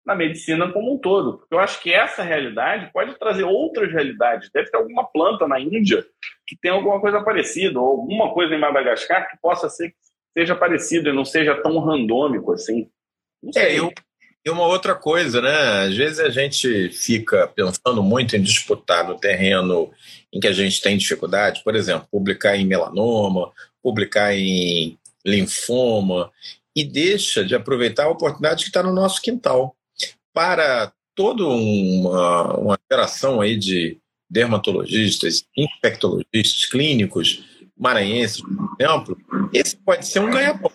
na 0.05 0.15
medicina 0.15 0.71
como 0.71 0.93
um 0.93 0.97
todo. 0.97 1.39
Porque 1.39 1.53
eu 1.53 1.59
acho 1.59 1.81
que 1.81 1.93
essa 1.93 2.23
realidade 2.23 2.91
pode 2.91 3.17
trazer 3.17 3.43
outras 3.43 3.91
realidades. 3.91 4.49
Deve 4.53 4.69
ter 4.69 4.77
alguma 4.77 5.05
planta 5.05 5.47
na 5.47 5.59
Índia 5.59 6.05
que 6.45 6.57
tem 6.57 6.71
alguma 6.71 6.99
coisa 6.99 7.21
parecida, 7.21 7.79
ou 7.79 7.87
alguma 7.87 8.33
coisa 8.33 8.53
em 8.53 8.59
Madagascar 8.59 9.29
que 9.29 9.37
possa 9.41 9.69
ser 9.69 9.89
que 9.89 9.95
seja 10.37 10.55
parecido 10.55 11.09
e 11.09 11.13
não 11.13 11.23
seja 11.23 11.55
tão 11.61 11.79
randômico 11.79 12.51
assim. 12.51 12.89
É, 13.55 13.77
eu, 13.77 13.91
e 14.45 14.49
uma 14.49 14.65
outra 14.65 14.93
coisa, 14.93 15.41
né? 15.41 15.85
Às 15.87 15.95
vezes 15.95 16.19
a 16.19 16.29
gente 16.29 16.89
fica 16.89 17.47
pensando 17.47 18.03
muito 18.03 18.35
em 18.35 18.41
disputar 18.41 19.07
no 19.07 19.17
terreno 19.17 19.89
em 20.33 20.39
que 20.39 20.47
a 20.47 20.51
gente 20.51 20.81
tem 20.81 20.97
dificuldade, 20.97 21.61
por 21.63 21.75
exemplo, 21.75 22.07
publicar 22.11 22.57
em 22.57 22.65
melanoma, 22.65 23.51
publicar 23.81 24.35
em 24.35 24.97
linfoma, 25.25 26.29
e 26.75 26.83
deixa 26.83 27.45
de 27.45 27.55
aproveitar 27.55 28.05
a 28.05 28.09
oportunidade 28.09 28.63
que 28.63 28.69
está 28.69 28.83
no 28.83 28.93
nosso 28.93 29.21
quintal. 29.21 29.75
Para 30.33 30.91
toda 31.15 31.45
uma, 31.45 32.57
uma 32.57 32.79
geração 32.91 33.39
aí 33.39 33.57
de 33.57 33.97
dermatologistas, 34.29 35.45
infectologistas, 35.55 36.65
clínicos, 36.65 37.43
maranhenses, 37.77 38.41
por 38.41 38.75
exemplo, 38.79 39.17
esse 39.53 39.77
pode 39.77 40.07
ser 40.07 40.19
um 40.19 40.31
ganhador 40.31 40.71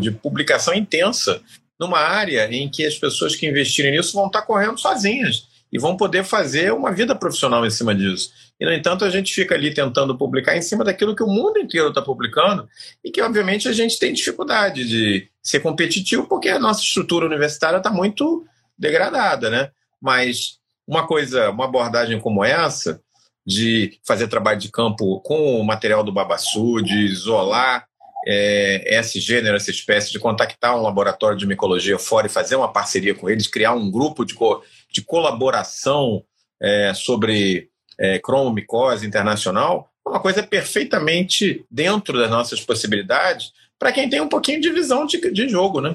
de 0.00 0.10
publicação 0.10 0.74
intensa 0.74 1.42
numa 1.78 1.98
área 1.98 2.50
em 2.52 2.68
que 2.68 2.84
as 2.84 2.96
pessoas 2.96 3.36
que 3.36 3.46
investirem 3.46 3.92
nisso 3.92 4.14
vão 4.14 4.26
estar 4.26 4.42
correndo 4.42 4.78
sozinhas 4.78 5.53
e 5.74 5.78
vão 5.78 5.96
poder 5.96 6.22
fazer 6.22 6.72
uma 6.72 6.92
vida 6.92 7.16
profissional 7.16 7.66
em 7.66 7.70
cima 7.70 7.92
disso. 7.92 8.30
E, 8.60 8.64
no 8.64 8.72
entanto, 8.72 9.04
a 9.04 9.10
gente 9.10 9.34
fica 9.34 9.56
ali 9.56 9.74
tentando 9.74 10.16
publicar 10.16 10.56
em 10.56 10.62
cima 10.62 10.84
daquilo 10.84 11.16
que 11.16 11.22
o 11.24 11.26
mundo 11.26 11.58
inteiro 11.58 11.88
está 11.88 12.00
publicando 12.00 12.68
e 13.04 13.10
que, 13.10 13.20
obviamente, 13.20 13.68
a 13.68 13.72
gente 13.72 13.98
tem 13.98 14.12
dificuldade 14.12 14.86
de 14.86 15.28
ser 15.42 15.58
competitivo 15.58 16.28
porque 16.28 16.48
a 16.48 16.60
nossa 16.60 16.80
estrutura 16.80 17.26
universitária 17.26 17.78
está 17.78 17.90
muito 17.90 18.46
degradada, 18.78 19.50
né? 19.50 19.72
Mas 20.00 20.60
uma 20.86 21.08
coisa, 21.08 21.50
uma 21.50 21.64
abordagem 21.64 22.20
como 22.20 22.44
essa, 22.44 23.00
de 23.44 23.98
fazer 24.06 24.28
trabalho 24.28 24.60
de 24.60 24.70
campo 24.70 25.20
com 25.22 25.60
o 25.60 25.64
material 25.64 26.04
do 26.04 26.12
Babassu, 26.12 26.82
de 26.82 26.98
isolar 26.98 27.84
é, 28.26 28.98
esse 28.98 29.20
gênero, 29.20 29.56
essa 29.56 29.70
espécie, 29.70 30.10
de 30.10 30.18
contactar 30.18 30.76
um 30.76 30.82
laboratório 30.82 31.36
de 31.36 31.46
micologia 31.46 31.98
fora 31.98 32.26
e 32.26 32.30
fazer 32.30 32.56
uma 32.56 32.72
parceria 32.72 33.14
com 33.14 33.28
eles, 33.28 33.46
criar 33.46 33.74
um 33.74 33.90
grupo 33.90 34.24
de, 34.24 34.34
co 34.34 34.62
de 34.90 35.02
colaboração 35.02 36.24
é, 36.60 36.92
sobre 36.94 37.68
é, 37.98 38.18
cromomicose 38.18 39.06
internacional, 39.06 39.90
uma 40.06 40.20
coisa 40.20 40.42
perfeitamente 40.42 41.64
dentro 41.70 42.18
das 42.18 42.30
nossas 42.30 42.60
possibilidades 42.60 43.52
para 43.78 43.92
quem 43.92 44.08
tem 44.08 44.20
um 44.20 44.28
pouquinho 44.28 44.60
de 44.60 44.70
visão 44.70 45.06
de, 45.06 45.18
de 45.30 45.48
jogo, 45.48 45.80
né? 45.80 45.94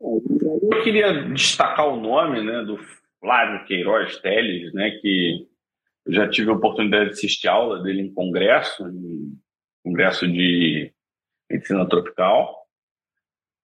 Eu 0.00 0.82
queria 0.82 1.12
destacar 1.32 1.86
o 1.88 2.00
nome 2.00 2.42
né, 2.42 2.64
do 2.64 2.78
Flávio 3.20 3.64
Queiroz 3.66 4.16
Teles, 4.18 4.72
né, 4.72 4.90
que 5.00 5.46
eu 6.04 6.12
já 6.12 6.28
tive 6.28 6.50
a 6.50 6.54
oportunidade 6.54 7.06
de 7.06 7.10
assistir 7.12 7.46
aula 7.46 7.82
dele 7.82 8.02
em 8.02 8.12
congresso, 8.12 8.86
em 8.88 9.32
Congresso 9.84 10.26
de 10.26 10.92
Medicina 11.50 11.88
Tropical. 11.88 12.66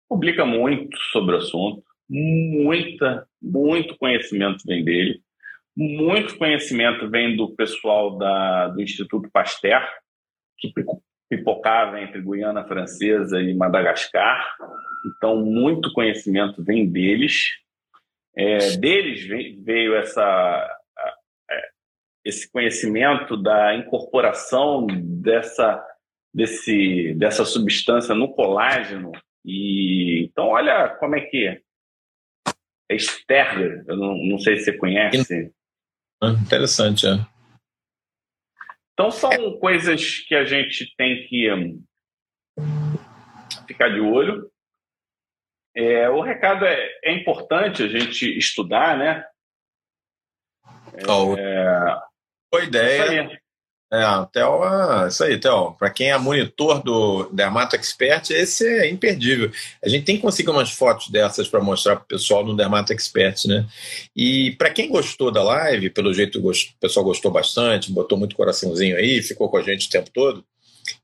Publica 0.09 0.45
muito 0.45 0.97
sobre 1.11 1.35
o 1.35 1.37
assunto, 1.37 1.83
muita, 2.09 3.27
muito 3.41 3.97
conhecimento 3.97 4.63
vem 4.65 4.83
dele, 4.83 5.21
muito 5.75 6.37
conhecimento 6.37 7.09
vem 7.09 7.35
do 7.35 7.55
pessoal 7.55 8.17
da, 8.17 8.69
do 8.69 8.81
Instituto 8.81 9.29
Pasteur, 9.29 9.83
que 10.57 10.73
pipocava 11.29 12.01
entre 12.01 12.21
Guiana 12.21 12.63
Francesa 12.63 13.41
e 13.41 13.53
Madagascar. 13.53 14.55
Então, 15.05 15.37
muito 15.37 15.93
conhecimento 15.93 16.63
vem 16.63 16.89
deles. 16.89 17.49
É, 18.35 18.77
deles 18.77 19.25
veio 19.63 19.95
essa, 19.95 20.79
é, 21.49 21.69
esse 22.25 22.51
conhecimento 22.51 23.35
da 23.35 23.75
incorporação 23.75 24.87
dessa 24.87 25.83
desse, 26.37 27.15
dessa 27.15 27.43
substância 27.43 28.13
no 28.13 28.31
colágeno. 28.31 29.11
E 29.43 30.25
então 30.25 30.49
olha 30.49 30.95
como 30.99 31.15
é 31.15 31.21
que 31.21 31.47
é. 31.47 31.61
É 32.89 32.95
Sterler, 32.95 33.83
eu 33.87 33.97
não, 33.97 34.15
não 34.15 34.39
sei 34.39 34.57
se 34.57 34.65
você 34.65 34.77
conhece. 34.77 35.51
Ah, 36.21 36.29
interessante, 36.29 37.07
é. 37.07 37.13
Então 38.93 39.09
são 39.09 39.31
é. 39.31 39.59
coisas 39.59 40.19
que 40.19 40.35
a 40.35 40.45
gente 40.45 40.95
tem 40.95 41.27
que 41.27 41.51
um, 41.51 41.83
ficar 43.67 43.89
de 43.89 43.99
olho. 43.99 44.49
É, 45.75 46.07
o 46.09 46.21
recado 46.21 46.65
é, 46.65 46.99
é 47.03 47.13
importante 47.13 47.81
a 47.83 47.87
gente 47.87 48.37
estudar, 48.37 48.97
né? 48.97 49.25
Oh, 51.07 51.35
é, 51.35 52.01
boa 52.51 52.63
ideia. 52.63 53.41
É, 53.91 54.03
Theo, 54.33 54.63
é 54.65 55.07
isso 55.07 55.23
aí, 55.23 55.39
Theo. 55.39 55.71
Para 55.79 55.89
quem 55.89 56.11
é 56.11 56.17
monitor 56.17 56.83
do 56.83 57.29
Dermato 57.31 57.75
Expert, 57.75 58.29
esse 58.31 58.67
é 58.67 58.89
imperdível. 58.89 59.49
A 59.83 59.87
gente 59.87 60.03
tem 60.03 60.17
que 60.17 60.21
conseguir 60.21 60.49
umas 60.49 60.71
fotos 60.71 61.09
dessas 61.09 61.47
para 61.47 61.61
mostrar 61.61 61.95
para 61.95 62.03
o 62.03 62.07
pessoal 62.07 62.45
no 62.45 62.55
Dermato 62.55 62.91
Expert, 62.91 63.45
né? 63.45 63.65
E 64.13 64.51
para 64.57 64.71
quem 64.71 64.89
gostou 64.89 65.31
da 65.31 65.41
live, 65.41 65.89
pelo 65.89 66.13
jeito 66.13 66.45
o 66.45 66.51
pessoal 66.81 67.05
gostou 67.05 67.31
bastante, 67.31 67.91
botou 67.91 68.17
muito 68.17 68.35
coraçãozinho 68.35 68.97
aí, 68.97 69.21
ficou 69.21 69.49
com 69.49 69.57
a 69.57 69.63
gente 69.63 69.87
o 69.87 69.89
tempo 69.89 70.09
todo. 70.13 70.43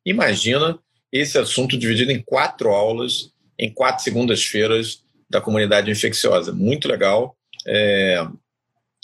Imagina 0.06 0.78
esse 1.10 1.38
assunto 1.38 1.78
dividido 1.78 2.12
em 2.12 2.22
quatro 2.22 2.70
aulas, 2.70 3.32
em 3.58 3.72
quatro 3.72 4.04
segundas-feiras 4.04 5.04
da 5.30 5.40
comunidade 5.40 5.90
infecciosa. 5.90 6.52
Muito 6.52 6.90
legal. 6.90 7.38
É, 7.66 8.28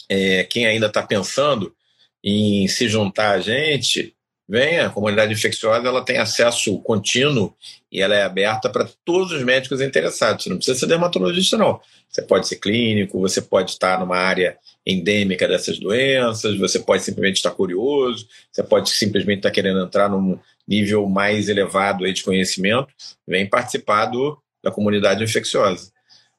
é, 0.06 0.44
quem 0.44 0.66
ainda 0.66 0.86
está 0.86 1.02
pensando 1.02 1.74
em 2.22 2.68
se 2.68 2.88
juntar 2.88 3.32
a 3.32 3.40
gente, 3.40 4.14
venha, 4.48 4.86
a 4.86 4.90
comunidade 4.90 5.32
infecciosa 5.32 5.86
ela 5.86 6.04
tem 6.04 6.18
acesso 6.18 6.78
contínuo 6.80 7.54
e 7.90 8.00
ela 8.00 8.14
é 8.14 8.22
aberta 8.22 8.68
para 8.68 8.88
todos 9.04 9.30
os 9.32 9.42
médicos 9.44 9.80
interessados. 9.80 10.44
Você 10.44 10.50
não 10.50 10.56
precisa 10.56 10.78
ser 10.78 10.86
dermatologista, 10.86 11.56
não. 11.56 11.80
Você 12.08 12.22
pode 12.22 12.48
ser 12.48 12.56
clínico, 12.56 13.20
você 13.20 13.40
pode 13.40 13.70
estar 13.70 14.00
numa 14.00 14.16
área 14.16 14.58
endêmica 14.84 15.46
dessas 15.46 15.78
doenças, 15.78 16.58
você 16.58 16.80
pode 16.80 17.04
simplesmente 17.04 17.36
estar 17.36 17.52
curioso, 17.52 18.26
você 18.50 18.62
pode 18.62 18.90
simplesmente 18.90 19.38
estar 19.38 19.52
querendo 19.52 19.80
entrar 19.80 20.08
num 20.08 20.36
nível 20.66 21.08
mais 21.08 21.48
elevado 21.48 22.12
de 22.12 22.22
conhecimento, 22.24 22.88
vem 23.26 23.46
participar 23.46 24.06
do, 24.06 24.36
da 24.62 24.72
comunidade 24.72 25.22
infecciosa. 25.22 25.92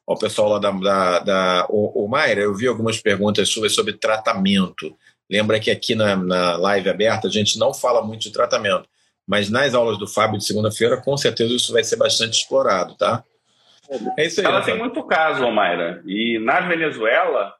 O 0.06 0.16
pessoal 0.16 0.50
lá 0.50 0.58
da, 0.58 0.70
da, 0.70 1.18
da 1.20 1.66
o, 1.70 2.04
o 2.04 2.08
Mayra, 2.08 2.42
eu 2.42 2.54
vi 2.54 2.66
algumas 2.66 3.00
perguntas 3.00 3.48
sobre, 3.48 3.70
sobre 3.70 3.92
tratamento. 3.94 4.94
Lembra 5.30 5.58
que 5.60 5.70
aqui 5.70 5.94
na, 5.94 6.16
na 6.16 6.56
live 6.56 6.90
aberta 6.90 7.28
a 7.28 7.30
gente 7.30 7.58
não 7.58 7.72
fala 7.72 8.02
muito 8.02 8.22
de 8.22 8.32
tratamento, 8.32 8.88
mas 9.26 9.50
nas 9.50 9.74
aulas 9.74 9.98
do 9.98 10.06
Fábio 10.06 10.38
de 10.38 10.46
segunda-feira, 10.46 11.00
com 11.00 11.16
certeza 11.16 11.54
isso 11.54 11.72
vai 11.72 11.82
ser 11.84 11.96
bastante 11.96 12.34
explorado, 12.34 12.96
tá? 12.96 13.24
É 14.18 14.26
isso 14.26 14.40
aí. 14.40 14.46
Ela 14.46 14.62
tem 14.62 14.78
muito 14.78 15.02
caso, 15.04 15.50
Mayra. 15.50 16.02
E 16.06 16.38
na 16.38 16.60
Venezuela 16.60 17.54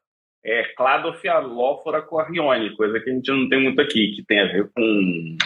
é 0.45 0.65
Cladofialófora 0.77 2.03
corrione, 2.03 2.77
coisa 2.77 2.99
que 3.01 3.11
a 3.11 3.13
gente 3.13 3.31
não 3.31 3.49
tem 3.49 3.63
muito 3.63 3.81
aqui, 3.81 4.13
que 4.17 4.25
tem 4.25 4.41
a 4.41 4.53
ver 4.53 4.71
com 4.75 5.37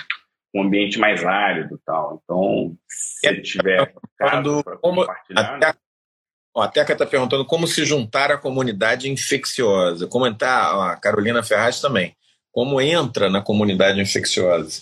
um 0.54 0.62
ambiente 0.62 0.98
mais 0.98 1.24
árido 1.24 1.74
e 1.74 1.78
tal. 1.84 2.20
Então, 2.24 2.76
se 2.88 3.28
é, 3.28 3.40
tiver 3.40 3.92
caso 4.16 4.62
para 4.64 4.76
compartilhar... 4.78 5.56
Até 5.56 5.74
Ó, 6.56 6.62
a 6.62 6.68
Teca 6.68 6.94
está 6.94 7.04
perguntando 7.04 7.44
como 7.44 7.66
se 7.66 7.84
juntar 7.84 8.32
à 8.32 8.38
comunidade 8.38 9.10
infecciosa. 9.10 10.06
Como 10.06 10.26
entrar, 10.26 10.90
a 10.90 10.96
Carolina 10.96 11.42
Ferraz 11.42 11.82
também. 11.82 12.16
Como 12.50 12.80
entra 12.80 13.28
na 13.28 13.42
comunidade 13.42 14.00
infecciosa? 14.00 14.80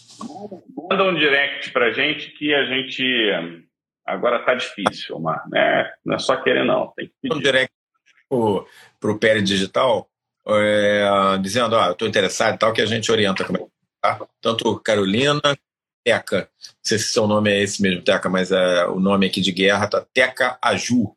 Manda 0.88 1.02
um 1.02 1.14
direct 1.16 1.72
para 1.72 1.92
gente 1.92 2.30
que 2.30 2.54
a 2.54 2.64
gente. 2.66 3.02
Agora 4.06 4.38
está 4.38 4.54
difícil, 4.54 5.16
Omar. 5.16 5.42
Né? 5.50 5.90
Não 6.04 6.14
é 6.14 6.18
só 6.20 6.36
querer, 6.36 6.64
não. 6.64 6.92
Tem 6.94 7.08
que 7.08 7.14
pedir. 7.20 7.34
Um 7.34 7.40
direct 7.40 7.74
para 9.00 9.10
o 9.10 9.18
Pere 9.18 9.42
Digital, 9.42 10.08
é, 10.46 11.08
dizendo: 11.42 11.74
ó, 11.74 11.86
eu 11.86 11.92
estou 11.92 12.06
interessado 12.06 12.54
e 12.54 12.58
tal, 12.58 12.72
que 12.72 12.82
a 12.82 12.86
gente 12.86 13.10
orienta 13.10 13.44
como 13.44 13.58
é 13.58 13.66
tá? 14.00 14.24
Tanto 14.40 14.78
Carolina, 14.78 15.40
Teca. 16.04 16.38
Não 16.38 16.74
sei 16.84 16.98
se 16.98 17.12
seu 17.12 17.26
nome 17.26 17.50
é 17.50 17.60
esse 17.60 17.82
mesmo, 17.82 18.02
Teca, 18.02 18.28
mas 18.28 18.52
é, 18.52 18.86
o 18.86 19.00
nome 19.00 19.26
aqui 19.26 19.40
de 19.40 19.50
guerra 19.50 19.88
tá 19.88 20.06
Teca 20.14 20.56
Aju. 20.62 21.16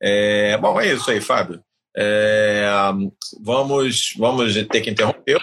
É, 0.00 0.56
bom, 0.58 0.80
é 0.80 0.92
isso 0.92 1.10
aí, 1.10 1.20
Fábio. 1.20 1.62
É, 1.96 2.66
vamos, 3.40 4.14
vamos 4.18 4.54
ter 4.66 4.80
que 4.80 4.90
interromper 4.90 5.38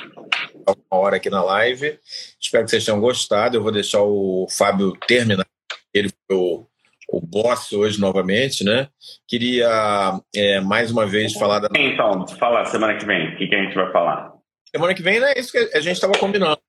uma 0.67 0.99
hora 0.99 1.15
aqui 1.15 1.29
na 1.29 1.43
live. 1.43 1.97
Espero 2.39 2.65
que 2.65 2.71
vocês 2.71 2.85
tenham 2.85 2.99
gostado. 2.99 3.57
Eu 3.57 3.63
vou 3.63 3.71
deixar 3.71 4.01
o 4.01 4.47
Fábio 4.49 4.93
terminar. 5.07 5.45
Ele 5.93 6.09
foi 6.09 6.37
o, 6.37 6.65
o 7.09 7.21
boss 7.21 7.71
hoje 7.71 7.99
novamente, 7.99 8.63
né? 8.63 8.87
Queria 9.27 10.19
é, 10.35 10.59
mais 10.59 10.91
uma 10.91 11.05
vez 11.05 11.33
falar 11.33 11.59
da. 11.59 11.69
Então, 11.75 12.27
falar 12.37 12.65
semana 12.65 12.97
que 12.97 13.05
vem. 13.05 13.33
O 13.33 13.37
que, 13.37 13.47
que 13.47 13.55
a 13.55 13.63
gente 13.63 13.75
vai 13.75 13.91
falar? 13.91 14.33
Semana 14.73 14.93
que 14.93 15.01
vem 15.01 15.21
é 15.23 15.39
isso 15.39 15.51
que 15.51 15.57
a 15.57 15.81
gente 15.81 15.95
estava 15.95 16.13
combinando. 16.17 16.59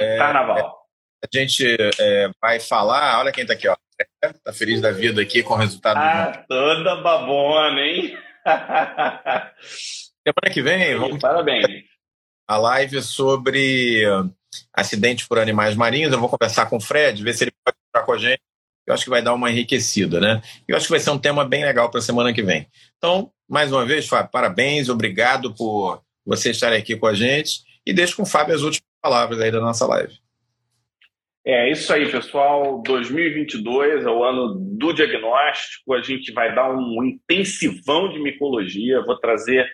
É, 0.00 0.18
Carnaval. 0.18 0.82
A 1.22 1.38
gente 1.38 1.76
é, 2.00 2.30
vai 2.40 2.58
falar, 2.58 3.20
olha 3.20 3.30
quem 3.30 3.42
está 3.42 3.54
aqui, 3.54 3.68
ó. 3.68 3.76
Tá 4.44 4.52
feliz 4.52 4.80
da 4.80 4.90
vida 4.90 5.20
aqui 5.20 5.42
com 5.42 5.54
o 5.54 5.56
resultado. 5.56 5.96
Ah, 5.96 6.44
toda 6.48 6.96
babona, 6.96 7.80
hein? 7.80 8.16
Semana 9.64 10.52
que 10.52 10.62
vem, 10.62 10.96
vamos. 10.96 11.20
Parabéns. 11.20 11.84
A 12.48 12.56
live 12.56 13.02
sobre 13.02 14.04
acidentes 14.72 15.26
por 15.26 15.38
animais 15.38 15.74
marinhos. 15.74 16.12
Eu 16.12 16.20
vou 16.20 16.28
conversar 16.28 16.66
com 16.66 16.76
o 16.76 16.80
Fred, 16.80 17.22
ver 17.22 17.34
se 17.34 17.44
ele 17.44 17.52
pode 17.64 17.76
estar 17.86 18.04
com 18.04 18.12
a 18.12 18.18
gente. 18.18 18.40
Eu 18.86 18.94
acho 18.94 19.04
que 19.04 19.10
vai 19.10 19.22
dar 19.22 19.34
uma 19.34 19.50
enriquecida, 19.50 20.20
né? 20.20 20.42
Eu 20.66 20.76
acho 20.76 20.86
que 20.86 20.92
vai 20.92 21.00
ser 21.00 21.10
um 21.10 21.18
tema 21.18 21.44
bem 21.44 21.64
legal 21.64 21.88
para 21.90 22.00
a 22.00 22.02
semana 22.02 22.32
que 22.32 22.42
vem. 22.42 22.66
Então, 22.96 23.32
mais 23.48 23.70
uma 23.70 23.84
vez, 23.84 24.08
Fábio, 24.08 24.30
parabéns, 24.30 24.88
obrigado 24.88 25.54
por 25.54 26.02
você 26.26 26.50
estar 26.50 26.72
aqui 26.72 26.96
com 26.96 27.06
a 27.06 27.14
gente. 27.14 27.60
E 27.86 27.92
deixo 27.92 28.16
com 28.16 28.22
o 28.22 28.26
Fábio 28.26 28.54
as 28.54 28.62
últimas 28.62 28.88
palavras 29.00 29.40
aí 29.40 29.50
da 29.50 29.60
nossa 29.60 29.86
live. 29.86 30.21
É 31.44 31.70
isso 31.70 31.92
aí, 31.92 32.10
pessoal. 32.10 32.80
2022 32.82 34.04
é 34.04 34.08
o 34.08 34.22
ano 34.22 34.54
do 34.78 34.92
diagnóstico. 34.92 35.92
A 35.92 36.00
gente 36.00 36.32
vai 36.32 36.54
dar 36.54 36.72
um 36.72 37.04
intensivão 37.04 38.08
de 38.08 38.20
micologia. 38.20 39.02
Vou 39.02 39.18
trazer 39.18 39.68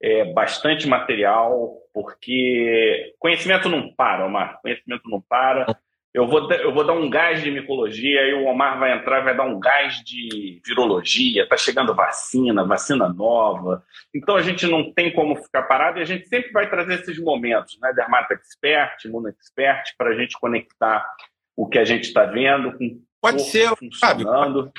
é, 0.00 0.32
bastante 0.32 0.86
material, 0.86 1.76
porque 1.92 3.14
conhecimento 3.18 3.68
não 3.68 3.92
para, 3.94 4.26
Omar. 4.26 4.60
Conhecimento 4.62 5.08
não 5.10 5.20
para. 5.20 5.76
Eu 6.14 6.26
vou, 6.26 6.50
eu 6.52 6.72
vou 6.72 6.84
dar 6.84 6.94
um 6.94 7.10
gás 7.10 7.42
de 7.42 7.50
micologia, 7.50 8.22
aí 8.22 8.32
o 8.32 8.46
Omar 8.46 8.78
vai 8.78 8.96
entrar 8.96 9.20
vai 9.20 9.36
dar 9.36 9.44
um 9.44 9.60
gás 9.60 10.02
de 10.02 10.60
virologia. 10.64 11.42
Está 11.42 11.56
chegando 11.56 11.94
vacina, 11.94 12.64
vacina 12.64 13.08
nova. 13.08 13.84
Então 14.14 14.34
a 14.34 14.42
gente 14.42 14.66
não 14.66 14.92
tem 14.92 15.12
como 15.12 15.36
ficar 15.36 15.64
parado 15.64 15.98
e 15.98 16.02
a 16.02 16.06
gente 16.06 16.26
sempre 16.26 16.50
vai 16.50 16.68
trazer 16.68 17.00
esses 17.00 17.18
momentos, 17.18 17.78
né? 17.80 17.92
Dermato 17.92 18.32
Expert, 18.32 19.04
Imuno 19.04 19.28
Expert, 19.28 19.94
para 19.98 20.10
a 20.10 20.14
gente 20.14 20.38
conectar 20.40 21.06
o 21.54 21.68
que 21.68 21.78
a 21.78 21.84
gente 21.84 22.04
está 22.04 22.24
vendo 22.24 22.72
com 22.78 23.02
Pode 23.20 23.42
ser, 23.42 23.68
funcionando. 23.76 24.62
Sabe, 24.64 24.72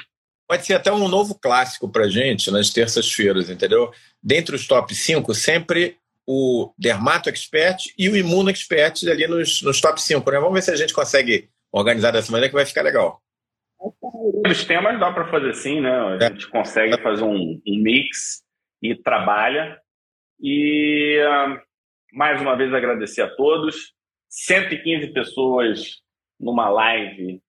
pode 0.47 0.65
ser 0.65 0.73
até 0.73 0.91
um 0.91 1.07
novo 1.07 1.35
clássico 1.35 1.89
para 1.89 2.05
a 2.05 2.09
gente 2.09 2.49
nas 2.49 2.69
terças-feiras, 2.69 3.49
entendeu? 3.49 3.91
Dentre 4.23 4.55
os 4.55 4.65
top 4.65 4.95
5, 4.95 5.33
sempre 5.35 5.98
o 6.31 6.71
Dermato 6.77 7.27
Expert 7.27 7.91
e 7.97 8.07
o 8.07 8.15
Imuno 8.15 8.51
Expert 8.51 9.03
ali 9.09 9.25
nos, 9.25 9.63
nos 9.63 9.81
top 9.81 9.99
5. 9.99 10.29
Né? 10.29 10.37
Vamos 10.37 10.53
ver 10.53 10.61
se 10.61 10.69
a 10.69 10.75
gente 10.75 10.93
consegue 10.93 11.49
organizar 11.71 12.11
dessa 12.11 12.31
maneira 12.31 12.49
que 12.49 12.55
vai 12.55 12.67
ficar 12.67 12.83
legal. 12.83 13.19
Os 14.47 14.63
temas 14.63 14.99
dá 14.99 15.11
para 15.11 15.27
fazer 15.31 15.49
assim, 15.49 15.81
né? 15.81 15.89
A 15.89 16.15
é. 16.17 16.27
gente 16.29 16.47
consegue 16.47 17.01
fazer 17.01 17.23
um, 17.23 17.59
um, 17.65 17.81
mix 17.81 18.43
e 18.79 18.93
trabalha. 18.93 19.79
E 20.39 21.19
uh, 21.19 21.59
mais 22.13 22.39
uma 22.39 22.55
vez 22.55 22.71
agradecer 22.75 23.23
a 23.23 23.35
todos. 23.35 23.95
115 24.29 25.07
pessoas 25.07 25.95
numa 26.39 26.69
live 26.69 27.41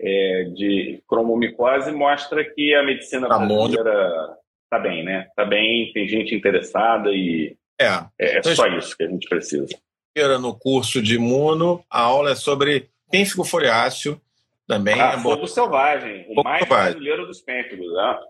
é, 0.00 0.44
de 0.54 1.02
cromomicose 1.06 1.92
mostra 1.92 2.42
que 2.42 2.74
a 2.74 2.82
medicina 2.82 3.28
tá 3.28 3.38
brasileira 3.38 4.38
está 4.64 4.78
bem, 4.78 5.04
né? 5.04 5.26
Está 5.28 5.44
bem, 5.44 5.92
tem 5.92 6.08
gente 6.08 6.34
interessada 6.34 7.10
e 7.10 7.54
é, 7.82 8.36
é 8.36 8.38
então, 8.38 8.54
só 8.54 8.66
isso 8.66 8.96
que 8.96 9.04
a 9.04 9.08
gente 9.08 9.28
precisa. 9.28 9.66
No 10.40 10.54
curso 10.54 11.00
de 11.02 11.14
imuno, 11.14 11.84
a 11.90 12.00
aula 12.02 12.32
é 12.32 12.34
sobre 12.34 12.90
pênfigo 13.10 13.44
foliáceo, 13.44 14.20
também. 14.66 15.00
Ah, 15.00 15.14
é 15.14 15.18
fogo 15.18 15.46
selvagem, 15.46 16.22
o 16.22 16.34
fogo 16.34 16.44
mais 16.44 16.60
selvagem. 16.60 16.92
brasileiro 16.92 17.26
dos 17.26 17.40
pênfigos. 17.40 17.92
Né? 17.92 18.20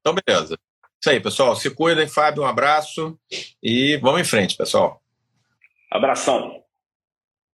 Então, 0.00 0.14
beleza. 0.14 0.58
Isso 1.00 1.10
aí, 1.10 1.20
pessoal. 1.20 1.56
Se 1.56 1.70
cuidem, 1.70 2.06
Fábio. 2.06 2.42
Um 2.42 2.46
abraço 2.46 3.18
e 3.62 3.96
vamos 3.96 4.20
em 4.20 4.24
frente, 4.24 4.56
pessoal. 4.56 5.02
Abração. 5.90 6.61